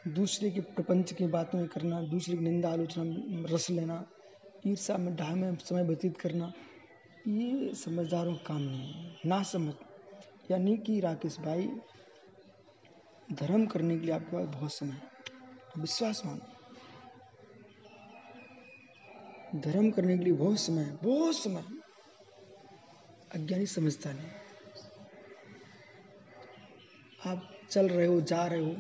दूसरे 0.09 0.51
के 0.51 0.61
प्रपंच 0.61 1.12
की 1.12 1.26
बातों 1.26 1.59
में 1.59 1.68
करना, 1.68 2.01
दूसरे 2.03 2.37
की 2.37 2.45
निंदा 2.45 2.68
आलोचना 2.68 3.55
रस 3.55 3.70
लेना 3.70 4.05
ईर्षा 4.66 4.97
में 4.97 5.14
ढाह 5.16 5.35
में 5.35 5.55
समय 5.57 5.83
व्यतीत 5.83 6.16
करना, 6.16 6.53
ये 7.28 7.74
समझदारों 7.74 8.35
का 8.35 8.45
काम 8.47 8.62
नहीं 8.62 8.93
है। 8.93 9.16
ना 9.26 9.43
समझ 9.43 9.74
यानी 10.51 10.76
कि 10.76 11.01
राकेश 11.01 11.37
भाई 11.41 11.68
धर्म 13.33 13.66
करने 13.66 13.99
के 13.99 14.07
लिए 14.07 14.14
आपके 14.14 14.37
पास 14.37 14.47
बहुत 14.47 14.72
समय 14.72 14.93
है। 14.93 15.03
विश्वास 15.78 16.22
मानो 16.26 16.41
धर्म 19.61 19.91
करने 19.91 20.18
के 20.18 20.24
लिए 20.24 20.33
बहुत 20.33 20.61
समय 20.61 20.83
है, 20.83 20.97
बहुत 20.97 21.37
समय 21.37 21.64
अज्ञानी 23.35 23.66
समझता 23.66 24.12
नहीं। 24.12 24.31
आप 27.26 27.51
चल 27.70 27.89
रहे 27.89 28.07
हो, 28.07 28.20
जा 28.20 28.47
रहे 28.47 28.61
हो, 28.61 28.76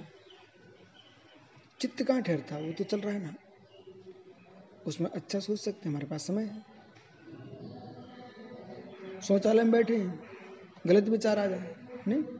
चित्त 1.80 2.02
कहाँ 2.02 2.22
ठहरता 2.22 2.58
वो 2.58 2.72
तो 2.72 2.84
चल 2.84 3.00
रहा 3.00 3.12
है 3.14 3.22
ना। 3.22 3.34
उसमें 4.86 5.10
अच्छा 5.10 5.40
सोच 5.40 5.60
सकते 5.60 5.80
हैं, 5.80 5.90
हमारे 5.90 6.06
पास 6.06 6.26
समय 6.26 6.44
है। 6.44 6.62
शौचालय 9.20 9.62
में 9.62 9.72
बैठे 9.72 9.96
हैं, 9.96 10.20
गलत 10.86 11.08
विचार 11.08 11.38
आ 11.38 11.46
जाए, 11.46 11.74
नहीं? 12.08 12.39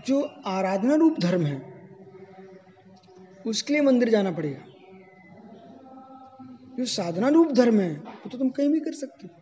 जो 0.08 0.22
आराधना 0.46 0.96
रूप 0.96 1.20
धर्म 1.20 1.46
है, 1.46 1.62
उसके 3.46 3.74
लिए 3.74 3.82
मंदिर 3.82 4.10
जाना 4.10 4.32
पड़ेगा। 4.32 4.64
जो 6.80 6.86
साधना 6.86 7.30
रूप 7.30 7.52
धर्म 7.52 7.80
है, 7.80 7.94
वो 7.96 8.30
तो 8.30 8.38
तुम 8.38 8.50
कहीं 8.50 8.70
भी 8.70 8.80
कर 8.80 8.94
सकते 8.94 9.28
हो। 9.28 9.34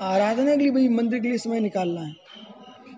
आराधना 0.00 0.50
के 0.50 0.62
लिए 0.62 0.70
भाई 0.70 0.88
मंदिर 0.88 1.20
के 1.20 1.28
लिए 1.28 1.38
समय 1.38 1.60
निकालना 1.60 2.00
है। 2.00 2.12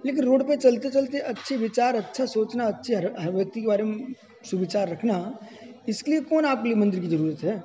लेकिन 0.07 0.24
रोड 0.24 0.49
पे 0.49 0.57
चलते 0.57 0.91
चलते 0.91 1.18
अच्छे 1.18 1.57
विचार 1.57 1.97
अच्छा 1.97 2.27
सोचना, 2.27 2.64
अच्छे 2.64 2.95
हर 2.95 3.31
व्यक्ति 3.31 3.61
के 3.61 3.66
बारे 3.66 3.85
में 3.85 4.14
सुविचार 4.51 4.89
रखना 4.89 5.14
इसके 5.89 6.11
लिए 6.11 6.20
कौन 6.20 6.45
आपके 6.45 6.68
लिए 6.68 6.76
मंदिर 6.76 7.01
की 7.01 7.09
ज़रूरत 7.09 7.43
है? 7.43 7.64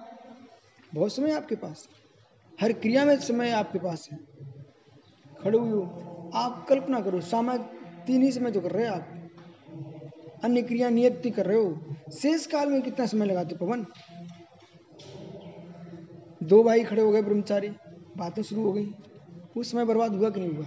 बहुत 0.93 1.15
समय 1.15 1.31
आपके 1.31 1.55
पास। 1.55 1.89
हर 2.61 2.73
क्रिया 2.73 3.05
में 3.05 3.17
समय 3.17 3.51
आपके 3.51 3.79
पास 3.79 4.09
है। 4.11 4.19
खड़े 5.43 5.59
हुए 5.59 5.71
हो। 5.71 6.31
आप 6.33 6.65
कल्पना 6.69 7.01
करो 7.01 7.21
सामाजिक 7.21 7.67
तीन 8.07 8.23
ही 8.23 8.31
समय 8.31 8.51
जो 8.51 8.61
कर 8.61 8.71
रहे 8.71 8.83
हैं 8.83 8.91
आप। 8.91 9.07
अन्य 10.43 10.61
क्रिया 10.61 10.89
नियति 10.89 11.29
कर 11.29 11.45
रहे 11.45 11.57
हो। 11.57 11.95
शेष 12.13 12.45
काल 12.45 12.69
में 12.69 12.81
कितना 12.81 13.05
समय 13.05 13.25
लगाते 13.25 13.55
पवन? 13.55 13.85
दो 16.43 16.63
भाई 16.63 16.83
खड़े 16.83 17.01
हो 17.01 17.11
गए 17.11 17.21
ब्रह्मचारी। 17.21 17.69
बातें 18.17 18.41
शुरू 18.43 18.63
हो 18.63 18.73
गई। 18.73 18.93
उस 19.57 19.71
समय 19.71 19.85
बर्बाद 19.85 20.15
हुआ 20.15 20.29
कि 20.29 20.39
नहीं 20.39 20.53
हुआ? 20.53 20.65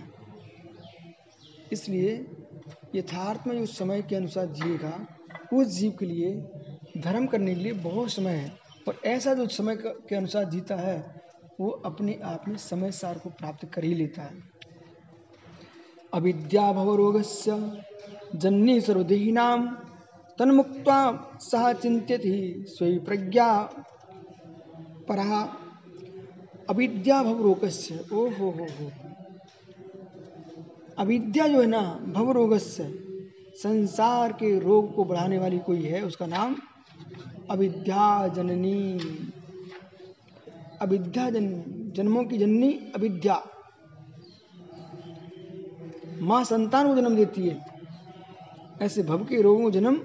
इसलिए 1.73 2.27
यथार्थ 2.95 3.47
में 3.47 3.61
उस 3.61 3.79
समय 3.79 4.03
के 4.03 4.17
अनुसार 4.17 4.47
जिएगा। 4.47 5.07
उस 5.53 5.67
जीव 5.67 5.97
के 6.01 6.07
लिए 6.07 6.47
धर्म 6.99 7.27
करने 7.27 7.55
के 7.55 7.61
लिए 7.61 7.73
बहुत 7.73 8.11
समय 8.11 8.31
है 8.31 8.59
और 8.89 9.01
ऐसा 9.07 9.35
जो 9.35 9.47
समय 9.47 9.77
के 9.77 10.17
अनुसार 10.17 10.45
जीता 10.45 10.77
है, 10.77 11.23
वो 11.61 11.71
अपने 11.71 12.21
आप 12.25 12.49
में 12.49 12.57
समय 12.57 12.91
सार 12.91 13.19
को 13.19 13.31
प्राप्त 13.31 13.65
कर 13.73 13.85
ही 13.85 13.95
लेता 13.95 14.23
है। 14.23 14.43
अविद्या 16.15 16.73
भवरोग 16.73 17.23
से 17.23 17.53
जन्नी 18.39 18.81
सर्वदेही 18.81 19.33
नाम 19.33 19.67
तन्मुक्त 20.39 20.85
सह 21.41 21.73
चिंतित 21.73 22.21
ही 22.25 22.65
स्वयं 22.69 23.05
प्रज्ञा। 23.05 23.63
परा 25.09 25.57
अविद्या 26.71 27.23
भवरोग 27.23 27.69
से 27.69 27.99
ओ 28.13 28.29
हो 28.29 28.51
हो। 28.51 28.67
हो 28.81 28.91
अविद्या 30.99 31.49
जो 31.49 31.61
है 31.61 31.67
ना 31.67 31.83
भवरोग 32.07 32.59
से 32.59 32.85
संसार 33.57 34.33
के 34.33 34.59
रोग 34.59 34.95
को 34.95 35.05
बढ़ाने 35.05 35.39
वाली 35.39 35.59
कोई 35.59 35.83
है, 35.83 36.03
उसका 36.03 36.27
नाम 36.27 36.57
अविद्या 37.51 38.29
जननी 38.29 38.99
अविद्या 40.83 41.31
जन 41.31 41.65
जन्मों 41.97 42.25
की 42.25 42.39
जननी 42.39 42.73
अविद्या। 42.97 43.47
माँ 46.21 46.45
संतान 46.45 46.89
को 46.89 46.95
जन्म 46.95 47.17
देती 47.17 47.49
है। 47.49 47.65
ऐसे 48.83 49.03
भव 49.03 49.25
के 49.25 49.43
रोगों 49.43 49.63
को 49.63 49.71
जन्म 49.71 50.01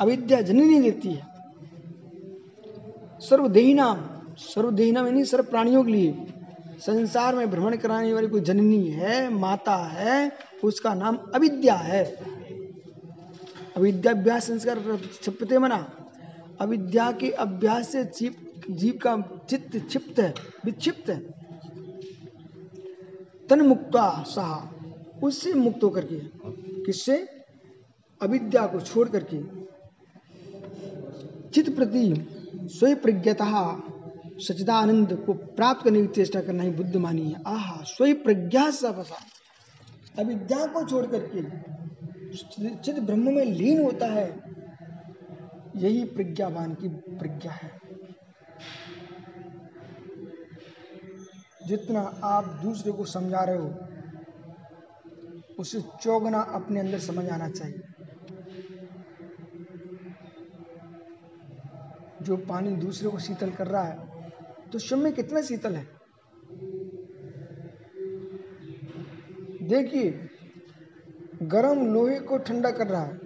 अविद्या 0.00 0.40
जननी 0.40 0.80
देती 0.80 1.08
है। 1.08 1.26
सर्वदेही 3.20 3.74
नाम 3.74 4.00
सर्वदेही 4.38 4.92
नाम 4.92 5.06
यानी 5.06 5.24
सर्व 5.24 5.44
प्राणियों 5.44 5.84
के 5.84 5.92
लिए। 5.92 6.26
संसार 6.78 7.34
में 7.34 7.50
भ्रमण 7.50 7.76
कराने 7.76 8.12
वाली 8.12 8.26
कोई 8.26 8.40
जननी 8.40 8.88
है, 8.88 9.34
माता 9.34 9.76
है, 9.76 10.32
उसका 10.64 10.94
नाम 10.94 11.18
अविद्या 11.34 11.74
है। 11.74 12.04
अविद्याभ्यास 13.76 14.46
संस्कार 14.46 14.78
क्षिप्ते 15.20 15.58
मना। 15.58 16.01
अविद्या 16.60 17.12
के 17.12 17.30
अभ्यास 17.30 17.88
से 17.88 18.04
जीव 18.04 18.34
जीव 18.70 18.98
का 19.06 19.40
चित्त 19.48 19.86
क्षिप्त 19.86 20.20
है, 20.20 20.34
विक्षिप्त 20.64 21.10
है। 21.10 21.20
तन 23.50 23.60
मुक्ता 23.60 24.22
सहा, 24.22 24.74
उससे 25.22 25.52
मुक्त 25.52 25.84
होकर 25.84 26.04
के। 26.12 26.20
किससे? 26.82 27.16
अविद्या 28.22 28.66
को 28.66 28.80
छोड़ 28.80 29.08
करके। 29.08 29.42
चित्त 31.50 31.76
प्रति 31.76 32.28
स्वयं 32.54 32.96
प्रज्ञता 32.96 33.82
सचिदानंद 34.38 35.22
को 35.26 35.32
प्राप्त 35.32 35.84
करने 35.84 36.00
की 36.00 36.06
चेष्टा 36.06 36.40
करना 36.40 36.62
ही 36.62 36.70
बुद्धिमानी 36.70 37.28
है। 37.28 37.42
आहा, 37.46 37.82
स्वयं 37.82 38.14
प्रज्ञा 38.14 38.70
सवसा 38.70 39.16
अविद्या 40.18 40.66
को 40.66 40.88
छोड़ 40.88 41.06
करके 41.06 41.42
चित्त 42.74 43.00
ब्रह्म 43.00 43.24
में 43.24 43.44
लीन 43.44 43.82
होता 43.82 44.06
है। 44.06 44.61
यही 45.76 46.04
प्रज्ञावान 46.04 46.74
की 46.74 46.88
प्रज्ञा 46.88 47.52
है। 47.52 47.70
जितना 51.66 52.00
आप 52.24 52.44
दूसरे 52.62 52.92
को 52.92 53.04
समझा 53.04 53.44
रहे 53.44 53.58
हो, 53.58 53.68
उसे 55.58 55.80
चौगना 56.02 56.40
अपने 56.40 56.80
अंदर 56.80 56.98
समझ 56.98 57.28
आना 57.28 57.48
चाहिए। 57.48 57.80
जो 62.22 62.36
पानी 62.36 62.76
दूसरे 62.76 63.08
को 63.08 63.18
शीतल 63.18 63.50
कर 63.50 63.66
रहा 63.66 63.82
है 63.82 64.30
तो 64.70 64.78
स्वयं 64.78 65.02
में 65.02 65.12
कितना 65.12 65.40
शीतल 65.42 65.74
है? 65.74 65.84
देखिए, 69.62 70.10
गर्म 71.42 71.86
लोहे 71.94 72.18
को 72.20 72.38
ठंडा 72.38 72.70
कर 72.70 72.86
रहा 72.86 73.02
है 73.02 73.16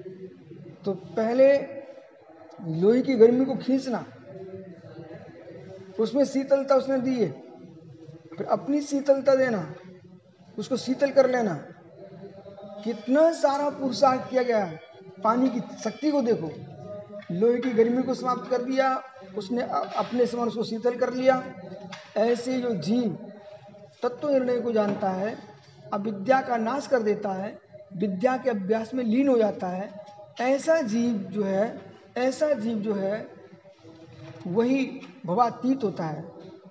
तो 0.85 0.95
पहले 0.95 1.76
लोहे 2.65 3.03
की 3.03 3.15
गर्मी 3.15 3.45
को 3.45 3.55
खींचना। 3.57 4.05
उसमें 6.01 6.25
शीतलता 6.25 6.75
उसने 6.75 6.99
दी 6.99 7.15
है। 7.15 7.31
फिर 8.39 8.47
अपनी 8.47 8.81
शीतलता 8.81 9.35
देना, 9.35 9.75
उसको 10.59 10.77
शीतल 10.77 11.11
कर 11.11 11.31
लेना। 11.31 11.55
कितना 12.85 13.33
सारा 13.33 13.71
पुरुषार्थ 13.71 14.31
किया 14.31 14.43
गया 14.43 14.79
पानी 15.25 15.49
की 15.49 15.61
शक्ति 15.85 16.11
को 16.11 16.23
देखो। 16.23 16.51
लोहे 17.35 17.59
की 17.59 17.71
गर्मी 17.71 18.03
को 18.03 18.15
समाप्त 18.15 18.51
कर 18.51 18.63
दिया, 18.63 19.03
उसने 19.37 19.63
अपने 19.97 20.27
समान 20.27 20.49
उसको 20.49 20.65
शीतल 20.65 20.97
कर 20.97 21.15
लिया। 21.15 21.43
ऐसे 22.17 22.61
जो 22.61 22.75
जीव 22.75 23.33
तत्व 24.03 24.31
निर्णय 24.31 24.61
को 24.61 24.73
जानता 24.73 25.11
है, 25.11 25.39
अविद्या 25.93 26.41
का 26.41 26.57
नाश 26.57 26.87
कर 26.87 27.03
देता 27.03 27.33
है, 27.33 27.59
विद्या 27.97 28.37
के 28.37 28.51
अभ्यास 28.51 28.95
में 28.95 29.05
लीन 29.05 29.29
हो 29.29 29.39
जाता 29.39 29.69
है, 29.69 29.91
ऐसा 30.41 30.81
जीव 30.83 31.13
जो 31.13 31.43
है 31.43 31.96
ऐसा 32.17 32.53
जीव 32.53 32.79
जो 32.79 32.95
है, 32.95 33.29
वही 34.47 35.01
भवातीत 35.27 35.85
होता 35.85 36.05
है। 36.05 36.25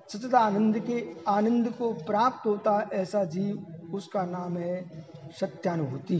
सतता 0.07 0.39
आनंद 0.39 0.79
के, 0.79 1.15
आनंद 1.27 1.69
को 1.69 1.93
प्राप्त 1.93 2.47
होता 2.47 2.79
है 2.79 3.01
ऐसा 3.01 3.23
जीव, 3.23 3.65
उसका 3.93 4.25
नाम 4.25 4.57
है 4.57 5.05
सत्यानुभूति। 5.39 6.15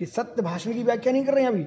ये 0.00 0.06
सत्य 0.06 0.42
भाषण 0.42 0.72
की 0.72 0.82
व्याख्या 0.82 1.12
नहीं 1.12 1.24
कर 1.24 1.34
रहे 1.34 1.44
हैं 1.44 1.50
अभी। 1.50 1.66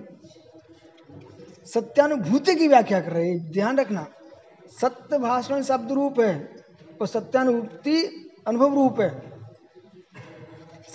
सत्यानुभूति 1.65 2.55
की 2.55 2.67
व्याख्या 2.67 3.01
कर 3.01 3.11
रहे 3.11 3.29
हैं, 3.29 3.51
ध्यान 3.51 3.79
रखना। 3.79 4.07
सत्य 4.81 5.17
भाषण 5.17 5.61
शब्द 5.61 5.91
रूप 5.91 6.19
है, 6.19 6.55
और 7.01 7.07
सत्यानुभूति 7.07 8.03
अनुभव 8.47 8.75
रूप 8.75 8.99
है। 9.01 9.29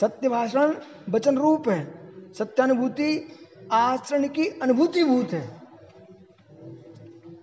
सत्य 0.00 0.28
भाषण 0.28 0.74
वचन 1.10 1.38
रूप 1.38 1.68
है, 1.68 1.94
सत्यानुभूति 2.32 3.38
आचरण 3.72 4.28
की 4.28 4.46
अनुभूति 4.46 5.04
भूत 5.04 5.32
है। 5.32 5.62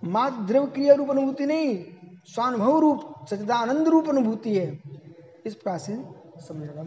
मात्र 0.04 0.42
द्रव 0.42 0.66
क्रिया 0.66 0.94
रूप 0.94 1.10
अनुभूति 1.10 1.46
नहीं, 1.46 1.84
स्वानुभव 2.26 2.78
रूप 2.78 3.26
सचिदानंद 3.30 3.88
रूप 3.88 4.08
अनुभूति 4.08 4.56
है। 4.56 4.82
इस 5.46 5.54
प्रकार 5.54 5.78
से 5.78 5.96
समझना 6.40 6.82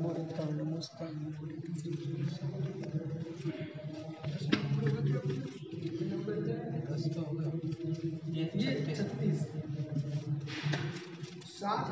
सात 11.46 11.86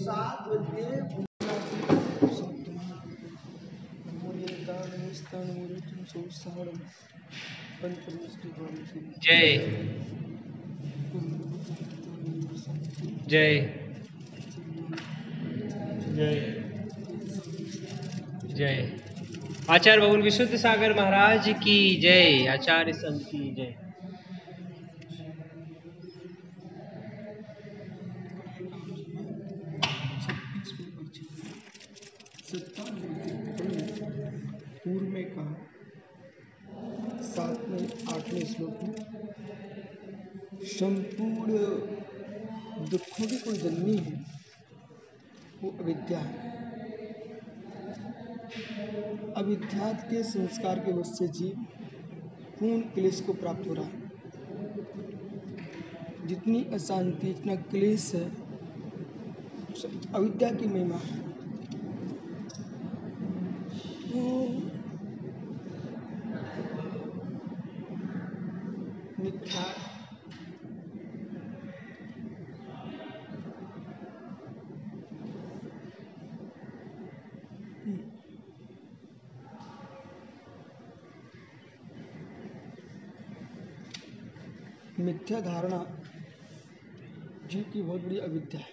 सात 0.00 0.48
बजे 0.48 1.28
जय। 9.22 9.58
जय। 13.28 13.60
जय। 16.14 16.40
जय। 18.54 18.98
आचार्य 19.70 20.06
बबुल 20.06 20.22
विशुद्ध 20.22 20.56
सागर 20.56 20.94
महाराज 20.94 21.48
की 21.48 22.00
जय। 22.00 22.46
आचार्य 22.46 22.92
संत 22.92 23.22
की 23.22 23.54
जय 23.54 23.74
पूर्व 34.84 35.06
में 35.06 35.19
कहा? 35.30 35.54
सातवें 37.22 38.16
आठवें 38.16 38.44
श्लोक 38.44 38.82
में। 38.82 38.94
संपूर्ण 40.64 41.52
दुखों 42.90 43.26
की 43.26 43.38
कोई 43.38 43.56
जननी 43.56 43.96
है, 43.96 44.24
वो 45.62 45.70
अविद्या 45.80 46.18
है। 46.18 46.50
अविद्या 49.36 49.92
के 49.92 50.22
संस्कार 50.22 50.78
के 50.78 50.92
वश 50.92 51.06
से 51.06 51.28
जीव 51.28 51.66
पूर्ण 52.60 52.80
क्लेश 52.80 53.20
को 53.20 53.32
प्राप्त 53.32 53.68
हो 53.68 53.74
रहा 53.74 53.84
है। 53.84 54.10
जितनी 56.26 56.64
अशांति 56.64 57.30
इतना 57.30 57.54
क्लेश 57.54 58.14
है 58.14 58.30
अविद्या 60.14 60.54
की 60.54 60.66
महिमा 60.66 60.96
है। 60.96 61.30
मिथ्या 85.30 85.52
धारणा 85.52 85.78
जीव 87.50 87.64
की 87.72 87.82
बहुत 87.82 88.00
बड़ी 88.00 88.18
अविद्या 88.18 88.60
है। 88.60 88.66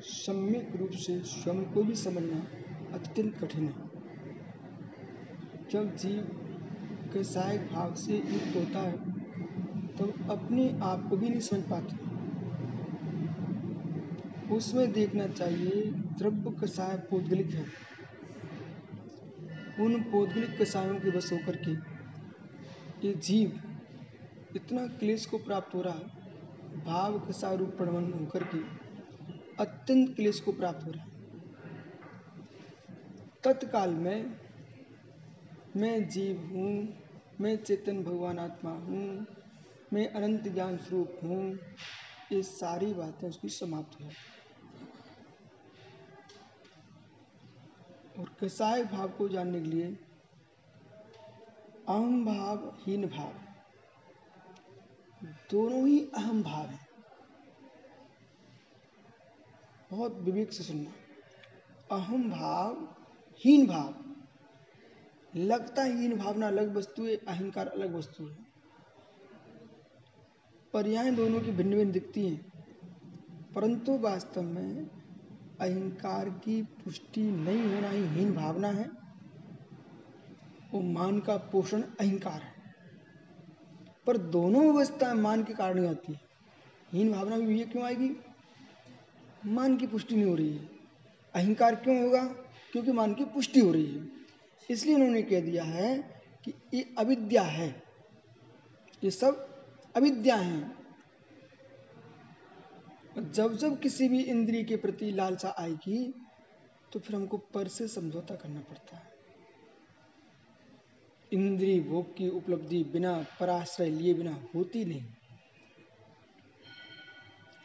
सम्यक 0.00 0.76
रूप 0.76 0.90
से 0.90 1.20
स्वयं 1.20 1.64
को 1.64 1.82
भी 1.82 1.94
समझना 1.94 2.36
अत्यंत 2.94 3.38
कठिन 3.40 3.64
है। 3.64 3.74
जब 5.70 5.96
जीव 5.96 6.22
के 7.12 7.24
सहायक 7.24 7.60
भाव 7.72 7.94
से 7.94 8.16
युक्त 8.16 8.56
होता 8.56 8.78
है, 8.78 8.96
तब 9.96 10.30
अपने 10.30 10.80
आप 10.82 11.06
को 11.10 11.16
भी 11.16 11.28
नहीं 11.28 11.40
समझ 11.40 11.60
पाते। 11.60 11.96
उसमें 14.54 14.92
देखना 14.92 15.26
चाहिए, 15.26 15.90
द्रव्य 15.92 16.56
कषाय 16.60 16.96
पौद्गलिक 16.98 17.50
है। 17.54 17.66
उन 19.80 20.02
पौद्गलिक 20.02 20.62
कषायों 20.62 21.00
के 21.00 21.10
बस 21.10 21.32
होकर 21.32 21.56
के 21.56 21.91
ये 23.04 23.12
जीव 23.14 23.60
इतना 24.56 24.86
क्लेश 24.98 25.24
को 25.26 25.38
प्राप्त 25.38 25.74
हो 25.74 25.80
रहा 25.82 25.94
है, 25.94 26.84
भाव 26.84 27.18
कषाय 27.20 27.56
रूप 27.56 27.70
प्रबंधन 27.76 28.18
होकर 28.18 28.44
के 28.44 28.58
अत्यंत 29.60 30.14
क्लेश 30.16 30.40
को 30.40 30.52
प्राप्त 30.52 30.86
हो 30.86 30.90
रहा 30.90 31.04
है। 31.04 31.10
तत्काल 33.44 33.94
में 33.94 34.36
मैं 35.76 36.08
जीव 36.08 36.40
हूँ, 36.52 36.72
मैं 37.40 37.56
चेतन 37.56 38.02
भगवान 38.04 38.38
आत्मा 38.38 38.70
हूँ, 38.70 39.26
मैं 39.92 40.06
अनंत 40.10 40.48
ज्ञान 40.48 40.76
स्वरूप 40.76 41.18
हूँ, 41.24 41.58
ये 42.32 42.42
सारी 42.42 42.92
बातें 42.94 43.28
उसकी 43.28 43.48
समाप्त 43.48 44.00
हो 44.02 44.10
और 48.18 48.34
कसाय 48.40 48.84
भाव 48.84 49.08
को 49.08 49.28
जानने 49.28 49.60
के 49.60 49.68
लिए 49.68 49.96
अहम 51.88 52.24
भाव, 52.24 52.56
हीन 52.86 53.06
भाव। 53.08 53.32
दोनों 55.50 55.88
ही 55.88 56.10
अहम 56.14 56.42
भाव 56.42 56.66
हैं। 56.66 56.88
बहुत 59.90 60.12
विवेक 60.12 60.52
से 60.52 60.62
सुनना। 60.62 60.90
अहम 61.96 62.30
भाव, 62.30 62.96
हीन 63.38 63.66
भाव। 63.66 63.94
लगता 65.34 65.82
हीन 65.82 66.18
भावना 66.18 66.46
अलग 66.46 66.76
वस्तु 66.76 67.04
है, 67.04 67.16
अहंकार 67.16 67.68
अलग 67.68 67.94
वस्तु 67.94 68.26
है। 68.26 68.36
पर्याय 70.72 71.10
दोनों 71.10 71.40
की 71.40 71.50
भिन्न 71.50 71.76
भिन्न 71.76 71.92
दिखती 71.92 72.28
हैं, 72.28 72.52
परंतु 73.54 73.98
वास्तव 73.98 74.42
में 74.42 74.86
अहंकार 75.60 76.30
की 76.30 76.62
पुष्टि 76.62 77.22
नहीं 77.22 77.74
होना 77.74 77.88
ही 77.88 78.06
हीन 78.06 78.34
भावना 78.34 78.68
है। 78.68 79.01
वो 80.72 80.80
मान 80.80 81.20
का 81.20 81.36
पोषण 81.36 81.82
अहंकार 81.82 82.42
है। 82.42 82.52
पर 84.06 84.16
दोनों 84.16 84.74
अवस्थाएँ 84.74 85.14
मान 85.14 85.44
के 85.44 85.54
कारण 85.54 85.78
ही 85.78 85.86
आती 85.86 86.12
है। 86.12 86.20
हीन 86.92 87.12
भावना 87.12 87.36
में 87.36 87.46
ये 87.46 87.64
क्यों 87.64 87.84
आएगी? 87.84 88.16
मान 89.46 89.76
की 89.76 89.86
पुष्टि 89.86 90.16
नहीं 90.16 90.24
हो 90.24 90.34
रही 90.34 90.56
है। 90.56 90.68
अहंकार 91.34 91.74
क्यों 91.74 92.02
होगा? 92.02 92.24
क्योंकि 92.72 92.92
मान 92.92 93.14
की 93.14 93.24
पुष्टि 93.24 93.60
हो 93.60 93.72
रही 93.72 93.86
है। 93.86 94.08
इसलिए 94.70 94.94
उन्होंने 94.94 95.22
कह 95.22 95.40
दिया 95.40 95.64
है 95.64 96.22
कि 96.44 96.54
ये 96.74 96.94
अविद्या 96.98 97.42
है। 97.42 97.82
ये 99.04 99.10
सब 99.10 99.48
अविद्या 99.96 100.36
है। 100.36 100.72
जब 103.18 103.56
जब 103.56 103.80
किसी 103.80 104.08
भी 104.08 104.22
इंद्रिय 104.22 104.64
के 104.64 104.76
प्रति 104.76 105.10
लालसा 105.10 105.54
आएगी 105.58 106.14
तो 106.92 107.00
फिर 107.00 107.16
हमको 107.16 107.38
पर 107.38 107.68
से 107.68 107.88
समझौता 107.88 108.34
करना 108.34 108.60
पड़ता 108.60 108.96
है। 108.96 109.11
इंद्रिय 111.32 111.80
भोग 111.80 112.16
की 112.16 112.28
उपलब्धि 112.28 112.84
बिना 112.84 113.26
पराश्रय 113.40 113.90
लिए 113.90 114.14
बिना 114.14 114.44
होती 114.54 114.84
नहीं। 114.84 115.04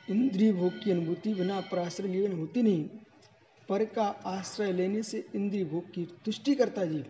इंद्रिय 0.09 0.53
भोग 0.53 0.83
की 0.83 0.91
अनुभूति 0.91 1.33
बिना 1.33 1.61
पराश्रय 1.61 2.07
लिए 2.07 2.21
बिना 2.21 2.35
होती 2.35 2.61
नहीं। 2.61 2.89
पर 3.69 3.85
का 3.85 4.03
आश्रय 4.03 4.71
लेने 4.71 5.03
से 5.03 5.27
इंद्रिय 5.35 5.65
भोग 5.65 5.91
की 5.91 6.05
तुष्टि 6.25 6.55
करता 6.55 6.85
जीव। 6.85 7.05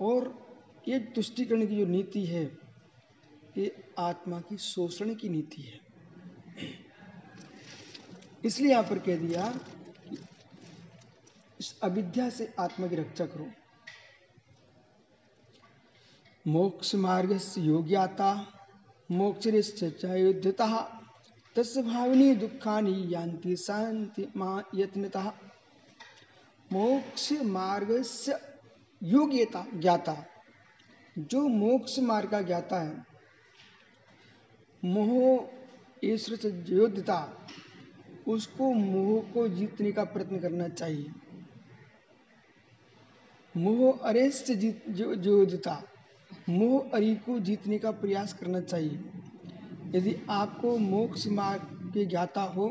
और 0.00 0.48
ये 0.88 0.98
तुष्टिकरण 0.98 1.66
की 1.66 1.76
जो 1.76 1.86
नीति 1.86 2.24
है, 2.24 2.58
ये 3.58 3.84
आत्मा 3.98 4.40
की 4.40 4.56
शोषण 4.56 5.14
की 5.14 5.28
नीति 5.28 5.62
है। 5.62 5.80
इसलिए 8.44 8.70
यहाँ 8.70 8.84
पर 8.84 8.98
कह 8.98 9.16
दिया 9.16 9.60
इस 11.60 11.80
अविद्या 11.80 12.30
से 12.30 12.54
आत्मा 12.58 12.86
की 12.86 12.96
रक्षा 12.96 13.26
करो। 13.26 13.50
मोक्ष 16.48 16.94
मार्ग 16.94 17.38
से 17.38 17.60
योग्याता 17.60 18.52
मोक्षरिश्चयुद्धता 19.10 21.00
तस् 21.56 21.78
भाविनी 21.78 22.34
दुखानी 22.34 23.14
यान्ति 23.14 23.56
शांति 23.56 24.28
माँ 24.36 24.68
यत्नता। 24.74 25.38
मोक्ष 26.72 27.32
मार्ग 27.32 28.02
से 28.02 28.34
योग्यता, 29.02 29.66
ज्ञाता। 29.74 30.26
जो 31.18 31.48
मोक्ष 31.48 31.98
मार्ग 31.98 32.30
का 32.30 32.42
ज्ञाता 32.42 32.80
है, 32.80 33.04
मोह 34.84 35.48
ईश्वर 36.04 36.36
से 36.36 36.64
योद्धता, 36.68 37.46
उसको 38.28 38.72
मोह 38.72 39.22
को 39.22 39.48
जीतने 39.48 39.92
का 39.92 40.04
प्रयत्न 40.04 40.38
करना 40.38 40.68
चाहिए। 40.68 41.06
मोह 43.56 43.98
अरे 43.98 44.30
से 44.30 44.54
जीत 44.54 44.84
योद्धता 44.88 45.82
मोह 46.48 46.90
अरी 46.94 47.14
को 47.16 47.38
जीतने 47.40 47.78
का 47.78 47.90
प्रयास 47.90 48.32
करना 48.32 48.60
चाहिए। 48.60 49.04
यदि 49.94 50.14
आपको 50.30 50.76
मोक्ष 50.78 51.26
मार्ग 51.26 51.62
के 51.94 52.04
ज्ञाता 52.04 52.42
हो, 52.42 52.66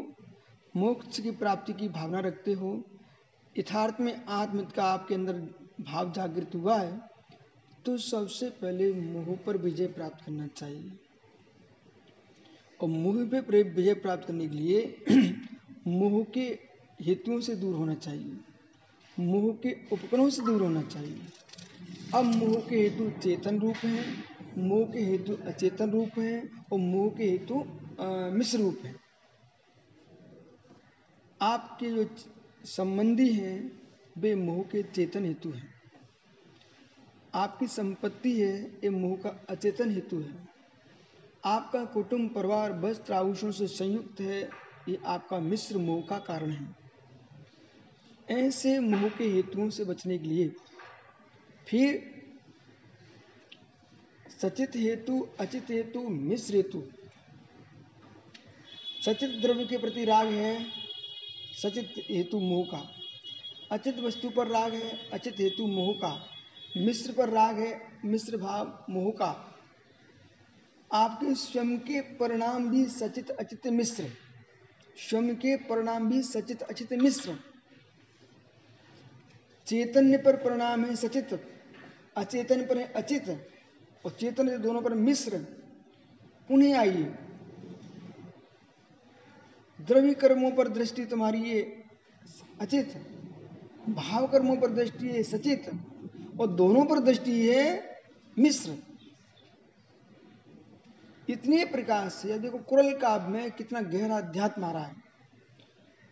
मोक्ष 0.76 1.20
की 1.20 1.32
प्राप्ति 1.32 1.74
की 1.74 1.88
भावना 1.90 2.20
रखते 2.20 2.54
हो, 2.54 2.82
यथार्थ 3.58 4.02
में 4.02 4.26
आत्मित 4.26 4.72
का 4.72 4.84
आपके 4.84 5.16
अंदर 5.16 5.34
भाव 5.82 6.12
जागृत 6.12 6.56
हुआ 6.56 6.78
है 6.78 7.00
तो 7.86 7.98
सबसे 7.98 8.50
पहले 8.50 8.94
मोह 8.94 9.36
पर 9.36 9.58
विजय 9.58 9.88
प्राप्त 9.88 10.26
करना 10.26 10.48
चाहिए। 10.48 10.92
और 12.82 12.90
मोह 12.90 13.26
पे 13.26 13.64
विजय 13.64 13.94
प्राप्त 13.94 14.28
करने 14.28 14.48
के 14.48 14.56
लिए 14.56 15.06
मोह 15.88 16.24
के 16.24 16.60
हेतुओं 17.02 17.40
से 17.40 17.56
दूर 17.56 17.76
होना 17.76 17.94
चाहिए। 17.96 18.38
मोह 19.20 19.54
के 19.56 19.76
उपकरणों 19.92 20.30
से 20.30 20.42
दूर 20.42 20.62
होना 20.62 20.82
चाहिए। 20.82 21.22
अब 22.16 22.26
मोह 22.26 22.56
के 22.62 22.76
हेतु 22.76 23.10
चेतन 23.22 23.60
रूप 23.60 23.76
हैं, 23.76 24.24
मोह 24.58 24.86
के 24.86 25.00
हेतु 25.00 25.36
अचेतन 25.48 25.92
रूप 25.92 26.20
हैं 26.20 26.66
और 26.74 26.80
मोह 26.80 27.10
के 27.10 27.24
हेतु 27.24 27.64
मिश्र 28.38 28.58
रूप 28.58 28.80
हैं। 28.84 28.96
आपके 31.42 31.90
जो 31.90 32.06
संबंधी 32.66 33.30
हैं, 33.34 33.72
वे 34.18 34.36
मोह 34.36 34.62
के 34.64 34.84
चेतन 34.84 35.26
हेतु 35.26 35.50
हैं। 35.50 35.74
आपकी 37.36 37.68
संपत्ति 37.68 38.40
है, 38.42 38.54
ये 38.84 38.90
मोह 38.90 39.18
का 39.18 39.30
अचेतन 39.50 39.92
हेतु 39.92 40.20
है। 40.20 40.48
आपका 41.46 41.84
कुटुंब, 41.86 42.30
परिवार, 42.30 42.80
वस्त्र, 42.80 43.14
आभूषण 43.14 43.52
से 43.52 43.68
संयुक्त 43.68 44.22
है, 44.22 44.50
ये 44.90 45.00
आपका 45.06 45.40
मिश्र 45.40 45.78
मोह 45.78 46.02
का 46.02 46.18
कारण 46.20 46.52
है। 46.52 46.76
ऐसे 48.30 48.80
मोह 48.80 49.10
के 49.10 49.24
हेतुओं 49.24 49.70
से 49.70 49.84
बचने 49.86 50.18
के 50.18 50.28
लिए 50.28 50.52
फिर 51.68 52.18
सचित 54.42 54.72
हेतु, 54.76 55.30
अचित 55.40 55.66
हेतु, 55.70 56.00
मिश्र 56.00 56.56
हेतु। 56.56 56.84
सचित 59.06 59.30
द्रव्य 59.30 59.66
के 59.66 59.78
प्रति 59.78 60.06
राग 60.06 60.28
है, 60.28 60.66
सचित 61.64 61.94
हेतु 62.10 62.40
मोह 62.40 62.66
का। 62.66 62.96
अचित 63.72 64.00
वस्तु 64.00 64.30
पर 64.30 64.48
राग 64.48 64.74
है, 64.74 65.10
अचित 65.10 65.36
हेतु 65.40 65.68
मोह 65.68 65.94
का। 65.94 66.30
मिश्र 66.78 67.12
पर 67.12 67.30
राग 67.30 67.60
है, 67.60 68.00
मिश्र 68.06 68.38
भाव 68.38 68.86
मोह 68.90 69.12
का। 69.12 69.60
आपके 70.94 71.36
स्वयं 71.36 71.80
के 71.80 72.02
परिणाम 72.02 72.70
भी 72.70 72.86
सचित, 72.86 73.30
अचित, 73.30 73.68
मिश्र। 73.68 74.10
स्वयं 74.98 75.36
के 75.36 75.58
परिणाम 75.58 76.10
भी 76.10 76.22
सचित, 76.22 76.62
अचित, 76.62 76.94
मिश्र। 76.94 77.40
चैतन्य 79.68 80.18
पर 80.18 80.36
परिणाम 80.36 80.86
है 80.86 80.96
सचित। 80.96 81.57
अचेतन 82.18 82.66
पर 82.66 82.78
है, 82.78 82.92
अचित 82.94 83.30
और 84.06 84.12
चेतन 84.12 84.58
दोनों 84.62 84.82
पर 84.82 84.94
मिश्र 84.94 85.46
उन्हें 86.50 86.74
आइए। 86.74 87.14
द्रव्य 89.80 90.14
कर्मों 90.14 90.52
पर 90.52 90.68
दृष्टि 90.68 91.06
तुम्हारी 91.06 91.42
ये 91.44 91.62
अचित 92.62 92.94
भाव 93.90 94.28
कर्मों 94.28 94.56
पर 94.56 94.72
दृष्टि 94.72 95.08
है 95.08 95.24
सचित 95.24 95.70
और 96.42 96.48
दोनों 96.48 96.86
पर 96.86 97.00
दृष्टि 97.00 97.48
है 97.48 97.64
मिश्र 98.38 98.78
इतने 101.30 101.64
प्रकार 101.66 102.10
से 102.10 102.38
देखो 102.40 102.58
कुरल 102.60 102.92
काव्य 102.98 103.28
में 103.28 103.52
कितना 103.52 103.82
गहरा 103.82 104.18
अध्यात्म 104.18 104.64
आ 104.66 104.72
रहा 104.72 104.84
है 104.84 104.96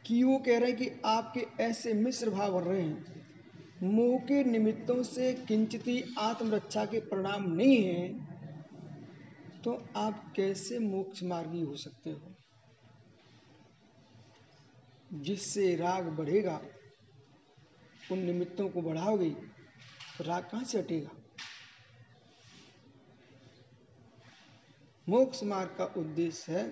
कि 0.06 0.24
वो 0.24 0.38
कह 0.38 0.60
रहे 0.60 0.70
हैं 0.72 0.78
कि 0.80 0.90
आपके 1.06 1.46
ऐसे 1.64 1.94
मिश्र 1.94 2.30
भाव 2.30 2.54
बढ़ 2.54 2.64
रहे 2.64 2.82
हैं। 2.82 3.25
मोह 3.84 4.20
के 4.20 4.44
निमित्तों 4.44 5.02
से 5.04 5.34
किंचित 5.48 6.18
आत्मरक्षा 6.18 6.86
के 6.86 7.00
परिणाम 7.00 7.44
नहीं 7.52 7.84
है 7.84 8.08
तो 9.64 9.74
आप 9.96 10.32
कैसे 10.36 10.80
मोक्ष 10.80 11.24
मार्गी 11.24 11.62
हो 11.62 11.76
सकते 11.76 12.10
हो? 12.10 12.32
जिससे 15.14 15.76
राग 15.76 16.08
बढ़ेगा, 16.10 16.60
उन 18.12 18.20
निमित्तों 18.20 18.70
को 18.70 18.82
बढ़ाओगे 18.82 19.30
तो 19.30 20.24
राग 20.24 20.44
कहाँ 20.44 20.64
से 20.64 20.80
हटेगा? 20.80 21.10
मोक्ष 25.10 25.44
मार्ग 25.44 25.76
का 25.78 25.86
उद्देश्य 25.98 26.52
है 26.52 26.70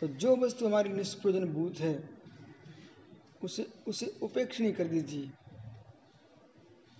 तो 0.00 0.08
जो 0.08 0.36
वस्तु 0.36 0.66
हमारी 0.66 0.88
निष्प्रयोजन 0.88 1.52
भूत 1.52 1.78
है, 1.78 1.94
उसे 3.44 3.66
उसे 3.86 4.06
उपेक्षणीय 4.22 4.72
कर 4.72 4.84
दीजिए। 4.84 5.30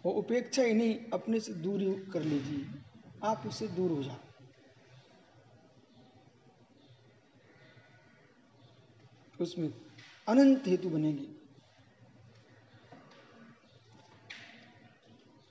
वो 0.04 0.12
उपेक्षा 0.12 0.62
ही 0.62 0.74
नहीं, 0.74 1.10
अपने 1.12 1.40
से 1.40 1.52
दूरी 1.52 1.94
कर 1.94 2.22
लीजिए। 2.22 2.82
आप 3.24 3.42
उससे 3.46 3.68
दूर 3.68 3.90
हो 3.90 4.02
जाओ। 4.02 4.16
उसमें 9.40 9.74
अनंत 10.28 10.62
हेतु 10.66 10.90
बनेगी। 10.90 11.28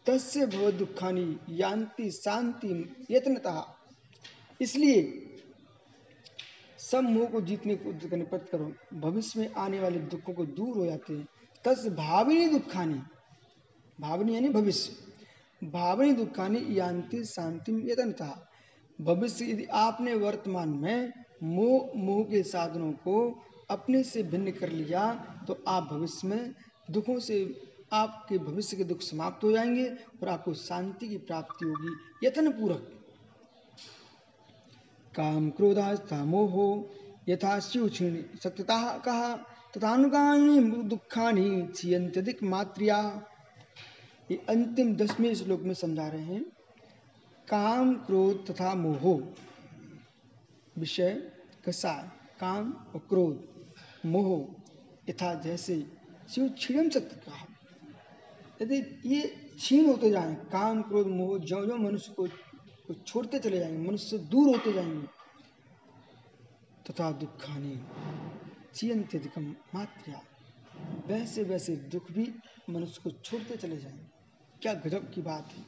तस्य 0.05 0.45
भव 0.45 0.71
दुखानी 0.71 1.39
यान्ति 1.49 2.11
शांति 2.11 2.95
यत्नता। 3.11 3.77
इसलिए 4.61 5.27
सब 6.77 7.03
मोह 7.03 7.29
को 7.29 7.41
जीतने 7.41 7.75
को 7.75 8.09
करने 8.09 8.23
प्रयत्न 8.23 8.47
करो, 8.47 8.73
भविष्य 8.99 9.39
में 9.39 9.53
आने 9.53 9.79
वाले 9.79 9.99
दुखों 9.99 10.33
को 10.33 10.45
दूर 10.45 10.77
हो 10.77 10.85
जाते 10.85 11.13
हैं। 11.13 11.27
तस 11.65 11.87
भाविनी 11.87 12.47
दुखानी 12.47 13.01
भावनी 14.01 14.35
यानी 14.35 14.49
भविष्य। 14.49 15.67
भावनी 15.69 16.13
दुखानी 16.13 16.59
यांति 16.69 17.23
शांति 17.25 17.71
यतन 17.91 18.11
था 18.11 18.47
भविष्य 18.99 19.45
यदि 19.45 19.65
आपने 19.73 20.13
वर्तमान 20.13 20.69
में 20.69 21.11
मोह 21.43 21.91
मोह 21.97 22.23
के 22.23 22.41
साधनों 22.43 22.91
को 22.91 23.15
अपने 23.69 24.03
से 24.03 24.23
भिन्न 24.23 24.51
कर 24.51 24.69
लिया 24.69 25.13
तो 25.47 25.63
आप 25.67 25.83
भविष्य 25.83 26.27
में 26.27 26.53
दुखों 26.91 27.19
से, 27.19 27.37
आपके 27.93 28.37
भविष्य 28.37 28.77
के 28.77 28.83
दुख 28.83 29.01
समाप्त 29.01 29.43
हो 29.43 29.51
जाएँगे 29.51 29.87
और 30.21 30.29
आपको 30.29 30.53
शांति 30.53 31.07
की 31.09 31.17
प्राप्ति 31.17 31.65
होगी। 31.65 32.27
यत्न 32.27 32.51
पूर्वक 32.51 32.87
काम 35.13 35.49
क्रोधा 35.49 36.23
मोहो, 36.25 36.89
यथा 37.29 37.59
शिव 37.59 37.87
क्षीण 37.89 38.21
सत्यता 38.43 38.97
कहा, 38.97 39.35
तथानुगामी 39.77 40.59
दुखानी 40.83 41.67
छियंत्यधिक 41.75 42.43
मात्रिया। 42.43 42.99
ये 44.31 44.37
अंतिम 44.49 44.95
दसवें 44.95 45.33
श्लोक 45.35 45.61
में 45.61 45.73
समझा 45.73 46.07
रहे 46.07 46.23
हैं। 46.23 46.43
काम 47.47 47.93
क्रोध 47.93 48.51
तथा 48.51 48.73
मोहो। 48.75 49.13
विषय 50.77 51.31
कसाय। 51.65 52.09
काम 52.39 52.71
और 52.71 52.99
क्रोध 53.09 54.05
मोह 54.05 54.29
यथा 55.09 55.33
जैसे 55.33 55.75
शिव 56.29 56.47
क्षीणम 56.49 56.89
सत्य 56.89 57.15
कहा 57.25 57.45
यदि 58.61 58.77
ये 59.05 59.21
क्षीण 59.55 59.85
होते 59.85 60.09
जाएँ 60.11 60.35
काम 60.51 60.81
क्रोध 60.81 61.07
मोह 61.07 61.37
जो 61.39 61.65
जो 61.65 61.75
मनुष्य 61.77 62.13
को, 62.13 62.27
को 62.87 62.93
छोड़ते 62.93 63.39
चले 63.39 63.59
जाएँगे 63.59 63.87
मनुष्य 63.87 64.17
दूर 64.17 64.47
होते 64.47 64.73
जाएँगे 64.73 65.07
तथा 66.85 67.11
दुखानी 67.11 67.75
चियंत्यधिकम 68.75 69.55
मात्रा 69.75 70.21
वैसे 71.07 71.43
वैसे 71.43 71.75
दुख 71.75 72.11
भी 72.11 72.33
मनुष्य 72.69 73.01
को 73.03 73.11
छोड़ते 73.11 73.55
चले 73.55 73.77
जाएँगे। 73.77 74.10
क्या 74.61 74.73
गजब 74.75 75.09
की 75.11 75.21
बात 75.21 75.49
है। 75.51 75.63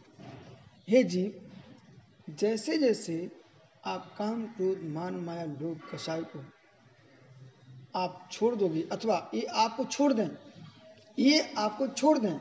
हे 0.88 1.04
जीव 1.04 2.34
जैसे 2.40 2.78
जैसे 2.78 3.16
आप 3.84 4.14
काम 4.18 4.46
क्रोध, 4.48 4.84
मान 4.86 5.16
माया 5.20 5.46
लोग 5.46 5.90
कषाय 5.92 6.22
को 6.26 6.44
आप 7.96 8.30
छोड़ 8.32 8.54
दोगे, 8.56 8.82
अथवा 8.92 9.18
ये 9.34 9.46
आपको 9.56 9.86
छोड़ 9.86 10.12
दें, 10.14 10.30
ये 11.18 11.40
आपको 11.58 11.88
छोड़ 11.88 12.18
दें, 12.20 12.40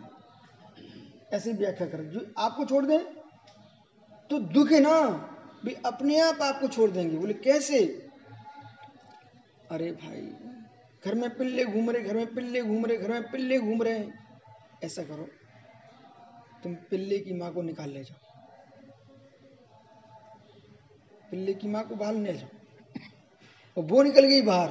ऐसी 1.32 1.52
व्याख्या 1.52 1.86
करें, 1.86 2.08
जो 2.10 2.26
आपको 2.38 2.64
छोड़ 2.64 2.84
दें 2.86 3.00
तो 4.30 4.38
दुख 4.38 4.72
ना 4.72 5.00
भी 5.64 5.74
अपने 5.86 6.18
आप 6.20 6.42
आपको 6.42 6.68
छोड़ 6.68 6.90
देंगे। 6.90 7.16
बोले, 7.16 7.34
कैसे? 7.34 7.84
अरे 9.70 9.90
भाई, 9.94 10.22
घर 11.04 11.14
में 11.14 11.30
पिल्ले 11.36 11.64
घूम 11.64 11.90
रहे, 11.90 12.02
घर 12.02 12.16
में 12.16 12.34
पिल्ले 12.34 12.62
घूम 12.62 12.86
रहे, 12.86 12.96
घर 12.96 13.10
में 13.10 13.30
पिल्ले 13.30 13.58
घूम 13.58 13.82
रहे 13.82 14.04
ऐसा 14.84 15.02
करो। 15.02 15.28
तुम 16.62 16.74
पिल्ले 16.74 17.18
की 17.18 17.32
माँ 17.32 17.52
को 17.52 17.62
निकाल 17.62 17.90
ले 17.90 18.04
जाओ। 18.04 18.18
पिल्ले 21.30 21.54
की 21.54 21.68
माँ 21.68 21.88
को 21.88 21.94
बाहर 21.96 22.14
ले 22.14 22.32
जाओ। 22.32 22.48
और 23.76 23.84
वो 23.84 24.02
निकल 24.02 24.26
गई 24.26 24.42
बाहर 24.42 24.70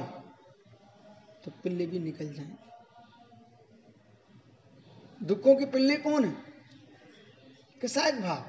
तो 1.44 1.50
पिल्ले 1.50 1.86
भी 1.86 1.98
निकल 1.98 2.32
जाए। 2.32 2.56
दुखों 5.22 5.56
के 5.56 5.66
पिल्ले 5.66 5.96
कौन 5.96 6.24
है? 6.24 6.36
किसाक 7.80 8.14
भाव? 8.14 8.42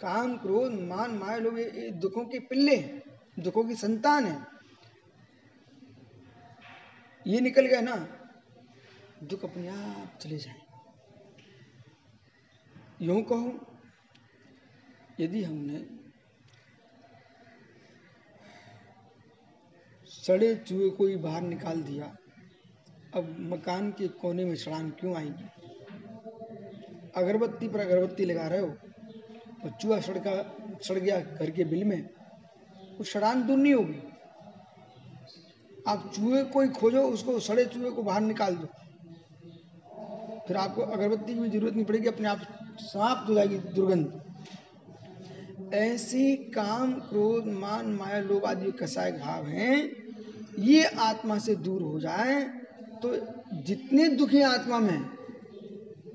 काम, 0.00 0.36
क्रोध, 0.36 0.72
मान, 0.72 1.10
माया 1.10 1.36
लोग, 1.36 1.58
ये 1.58 1.90
दुखों 1.90 2.24
के 2.24 2.38
पिल्ले 2.38 2.76
हैं, 2.76 3.02
दुखों 3.38 3.64
की 3.64 3.74
संतान 3.74 4.24
है। 4.24 4.46
ये 7.26 7.40
निकल 7.40 7.66
गया 7.66 7.80
ना, 7.80 7.96
दुख 9.22 9.44
अपने 9.44 9.68
आप 9.68 10.18
चले 10.20 10.38
जाए। 10.38 10.63
यूँ 13.04 13.22
कहो, 13.22 13.52
यदि 15.20 15.42
हमने 15.44 15.78
सड़े 20.10 20.54
चूहे 20.58 20.88
को 20.90 21.06
ही 21.06 21.16
बाहर 21.16 21.42
निकाल 21.42 21.82
दिया, 21.82 22.04
अब 23.14 23.36
मकान 23.42 23.90
के 23.92 24.08
कोने 24.20 24.44
में 24.44 24.54
सड़ान 24.56 24.90
क्यों 24.90 25.14
आएगी? 25.16 25.44
अगरबत्ती 27.16 27.68
पर 27.68 27.80
अगरबत्ती 27.80 28.24
लगा 28.24 28.46
रहे 28.48 28.60
हो 28.60 28.66
और 28.66 29.70
चूहा 29.72 30.00
सड़का 30.00 30.34
सड़ 30.82 30.98
गया 30.98 31.20
घर 31.20 31.50
के 31.50 31.64
बिल 31.64 31.84
में 31.84 32.00
वो 32.98 33.04
सड़ान 33.04 33.46
दूर 33.46 33.58
नहीं 33.58 33.74
होगी। 33.74 34.00
आप 35.88 36.10
चूहे 36.16 36.42
को 36.44 36.60
ही 36.60 36.68
खोजो, 36.70 37.02
उसको 37.04 37.38
सड़े 37.40 37.64
चूहे 37.66 37.90
को 37.90 38.02
बाहर 38.02 38.20
निकाल 38.22 38.56
दो। 38.56 38.66
फिर 40.48 40.56
आपको 40.56 40.82
अगरबत्ती 40.82 41.34
की 41.34 41.40
भी 41.40 41.48
ज़रूरत 41.50 41.74
नहीं 41.74 41.84
पड़ेगी, 41.84 42.06
अपने 42.08 42.28
आप 42.28 42.40
जाएगी 42.78 43.58
दुर्गंध। 43.74 44.20
ऐसे 45.74 46.36
काम, 46.36 46.92
क्रोध, 46.92 47.46
मान, 47.46 47.86
माया, 47.86 48.20
लोभ 48.20 48.44
आदि 48.44 48.70
कसाय 48.72 49.12
भाव 49.12 49.46
हैं। 49.46 50.04
ये 50.58 50.84
आत्मा 50.84 51.38
से 51.38 51.54
दूर 51.56 51.82
हो 51.82 52.00
जाए 52.00 52.42
तो 53.02 53.14
जितने 53.62 54.08
दुखी 54.08 54.40
आत्मा 54.42 54.78
में, 54.78 55.10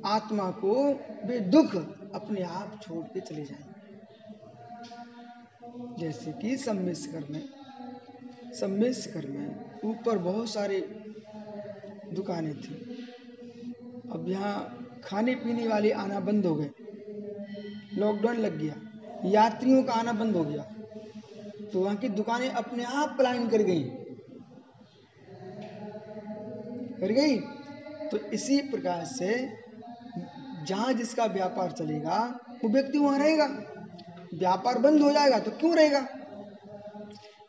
आत्मा 0.06 0.50
को 0.52 0.74
वे 1.26 1.40
दुख 1.40 1.76
अपने 2.16 2.42
आप 2.42 2.80
छोड़ 2.84 3.06
के 3.06 3.20
चले 3.20 3.46
जाए। 3.46 3.66
जैसे 6.00 6.32
कि 6.32 6.58
सम्मेशकर 6.58 7.24
में 7.30 7.50
सम्मेशकर 8.54 9.28
में 9.28 9.80
ऊपर 9.86 10.18
बहुत 10.18 10.50
सारे 10.50 10.80
दुकानें 12.14 12.56
थी। 12.62 12.74
अब 14.12 14.26
यहाँ 14.30 14.79
खाने 15.04 15.36
पीने 15.36 15.68
वाले 15.68 15.92
आना 15.92 16.20
बंद 16.20 16.46
हो 16.46 16.56
गए। 16.56 16.70
लॉकडाउन 17.98 18.38
लग 18.38 18.58
गया। 18.58 18.76
यात्रियों 19.26 19.84
का 19.84 19.94
आना 19.94 20.14
बंद 20.14 20.36
हो 20.36 20.44
गया। 20.44 20.62
तो 21.74 21.82
वहाँ 21.82 21.96
की 21.96 22.10
दुकानें 22.10 22.50
अपने 22.50 22.84
आप 22.84 23.16
पलायन 23.18 23.50
कर 23.50 23.58
गई। 23.58 23.84
कर 27.00 27.12
गई? 27.12 27.40
तो 28.10 28.18
इसी 28.18 28.62
प्रकार 28.62 29.06
से 29.06 29.50
जहाँ 30.66 30.94
जिसका 30.94 31.26
व्यापार 31.26 31.72
चलेगा, 31.72 32.40
वो 32.64 32.70
व्यक्ति 32.70 32.98
वहाँ 32.98 33.20
रहेगा। 33.20 33.46
व्यापार 34.34 34.78
बंद 34.78 35.02
हो 35.02 35.12
जाएगा 35.12 35.40
तो 35.40 35.52
क्यों 35.52 35.76
रहेगा? 35.76 36.08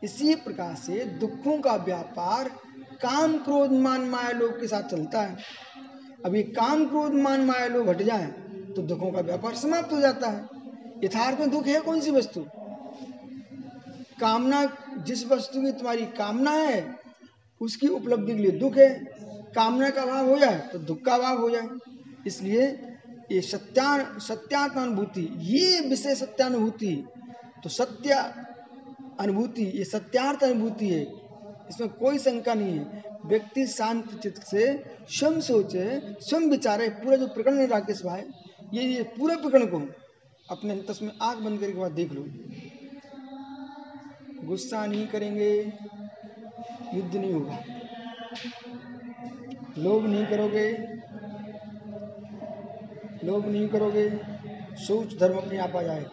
इसी 0.03 0.35
प्रकार 0.35 0.75
से 0.75 1.05
दुखों 1.05 1.61
का 1.61 1.77
व्यापार 1.77 2.49
काम 3.03 3.39
क्रोध 3.39 3.73
मान 3.73 4.01
माया 4.01 4.31
लोग 4.31 4.61
के 4.61 4.67
साथ 4.67 4.83
चलता 4.83 5.23
है। 5.23 5.37
अभी 6.25 6.43
काम 6.45 6.85
क्रोध 6.87 7.13
मान 7.15 7.41
माया 7.41 7.67
लोग 7.67 7.89
हट 7.89 8.03
जाए 8.03 8.27
तो 8.77 8.83
दुखों 8.83 9.11
का 9.13 9.21
व्यापार 9.21 9.55
समाप्त 9.55 9.93
हो 9.93 10.01
जाता 10.01 10.31
है। 10.31 10.49
यथार्थ 11.05 11.41
में 11.41 11.51
दुख 11.51 11.67
है 11.67 11.81
कौन 11.81 12.01
सी 12.01 12.11
वस्तु? 12.11 12.45
कामना, 14.21 14.65
जिस 14.99 15.27
वस्तु 15.27 15.63
की 15.63 15.73
तुम्हारी 15.73 16.05
कामना 16.19 16.51
है, 16.51 16.99
उसकी 17.61 17.89
उपलब्धि 17.89 18.35
के 18.35 18.39
लिए 18.39 18.51
दुख 18.51 18.77
है। 18.77 18.89
कामना 19.55 19.91
का 19.91 20.03
अभाव 20.03 20.29
हो 20.29 20.39
जाए 20.39 20.59
तो 20.73 20.79
दुख 20.81 21.03
का 21.03 21.15
अभाव 21.15 21.41
हो 21.41 21.51
जाए। 21.51 21.69
इसलिए 22.27 22.67
ये 23.33 23.41
सत्या, 23.41 24.19
सत्यात्मानुभूति, 24.19 25.29
ये 25.41 25.81
विषय 25.81 26.15
सत्यानुभूति 26.15 26.95
तो 27.65 27.69
सत्य 27.69 28.15
अनुभूति, 29.21 29.65
ये 29.65 29.85
सत्यार्थ 29.85 30.45
अनुभूति 30.45 30.89
है। 30.89 31.03
इसमें 31.71 31.89
कोई 31.91 32.19
शंका 32.19 32.55
नहीं 32.55 32.79
है। 32.79 33.10
व्यक्ति 33.27 33.67
शांत 33.67 34.15
चित्त 34.15 34.43
से 34.43 34.63
स्वयं 35.09 35.41
सोचे, 35.41 35.85
स्वयं 36.21 36.49
विचारे, 36.51 36.89
पूरा 36.89 37.17
जो 37.17 37.27
प्रकरण 37.27 37.59
है 37.59 37.67
राकेश 37.67 38.03
भाई, 38.05 38.23
ये 38.75 38.83
ये 38.85 39.03
पूरे 39.03 39.37
प्रकरण 39.37 39.67
को 39.67 39.79
अपने 40.51 40.73
अंतस 40.73 41.03
में 41.03 41.13
आग 41.23 41.39
बंद 41.39 41.61
करके 41.61 41.79
बाद 41.79 41.93
देख 41.93 42.13
लो। 42.13 42.25
गुस्सा 44.45 44.87
नहीं 44.87 45.07
करेंगे, 45.07 45.53
युद्ध 46.95 47.15
नहीं 47.17 47.33
होगा। 47.33 47.59
लोभ 49.79 50.07
नहीं 50.07 50.27
करोगे, 50.27 50.71
लोभ 53.25 53.47
नहीं 53.47 53.69
करोगे, 53.69 54.09
सोच 54.77 55.19
धर्म 55.19 55.37
अपने 55.37 55.59
आप 55.59 55.77
आ 55.77 55.83
जाएगा। 55.83 56.11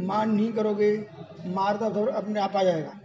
मान 0.00 0.30
नहीं 0.30 0.52
करोगे, 0.52 1.06
मारता 1.46 1.88
धर्म 1.88 2.12
अपने 2.12 2.40
आप 2.40 2.56
आ 2.56 2.62
जाएगा। 2.62 3.00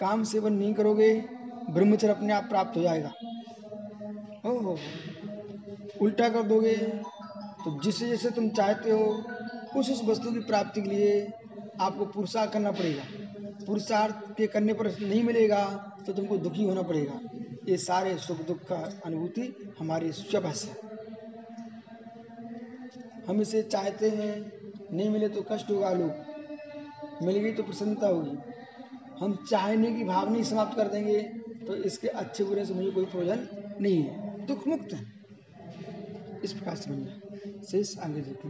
काम 0.00 0.22
सेवन 0.24 0.52
नहीं 0.52 0.74
करोगे, 0.74 1.12
ब्रह्मचर्य 1.70 2.12
अपने 2.12 2.32
आप 2.32 2.48
प्राप्त 2.48 2.76
हो 2.76 2.82
जाएगा। 2.82 3.12
हो 4.44 4.78
उल्टा 6.02 6.28
कर 6.28 6.42
दोगे 6.42 6.74
तो 7.64 7.78
जिसे 7.80 8.08
जैसे 8.08 8.30
तुम 8.30 8.48
चाहते 8.50 8.90
हो, 8.90 9.04
उस 9.76 9.90
उस 9.90 10.02
वस्तु 10.04 10.30
की 10.32 10.40
प्राप्ति 10.40 10.82
के 10.82 10.90
लिए 10.90 11.32
आपको 11.80 12.04
पुरुषार्थ 12.06 12.52
करना 12.52 12.70
पड़ेगा। 12.70 13.02
पुरुषार्थ 13.66 14.14
के 14.36 14.46
करने 14.46 14.72
पर 14.72 14.86
नहीं 15.00 15.22
मिलेगा 15.22 15.64
तो 16.06 16.12
तुमको 16.12 16.36
दुखी 16.38 16.64
होना 16.64 16.82
पड़ेगा। 16.82 17.20
ये 17.68 17.76
सारे 17.76 18.16
सुख 18.18 18.44
दुख 18.46 18.58
का 18.62 18.76
अनुभूति 19.06 19.74
हमारी 19.78 20.12
स्वभाष 20.12 20.64
है। 20.64 20.76
हम 23.28 23.40
इसे 23.40 23.62
चाहते 23.62 24.10
हैं, 24.10 24.32
नहीं 24.92 25.08
मिले 25.10 25.28
तो 25.28 25.42
कष्ट 25.42 25.70
होगा 25.70 25.90
लोग। 25.90 27.24
मिल 27.26 27.36
गई 27.36 27.52
तो 27.52 27.62
प्रसन्नता 27.62 28.06
होगी। 28.06 28.36
हम 29.20 29.34
चाहने 29.50 29.92
की 29.92 30.04
भावना 30.04 30.36
ही 30.36 30.44
समाप्त 30.44 30.76
कर 30.76 30.88
देंगे 30.88 31.20
तो 31.66 31.74
इसके 31.74 32.08
अच्छे 32.08 32.44
बुरे 32.44 32.64
से 32.64 32.74
मुझे 32.74 32.90
कोई 32.90 33.04
प्रयोजन 33.04 33.46
नहीं 33.80 34.02
है। 34.02 34.46
दुख 34.46 34.68
मुक्त 34.68 34.92
है। 34.92 35.06
इस 36.44 36.52
प्रकार 36.52 36.76
से 36.76 36.82
समझना 36.82 37.62
शेष 37.70 37.98
आगे 37.98 38.20
देखो 38.20 38.48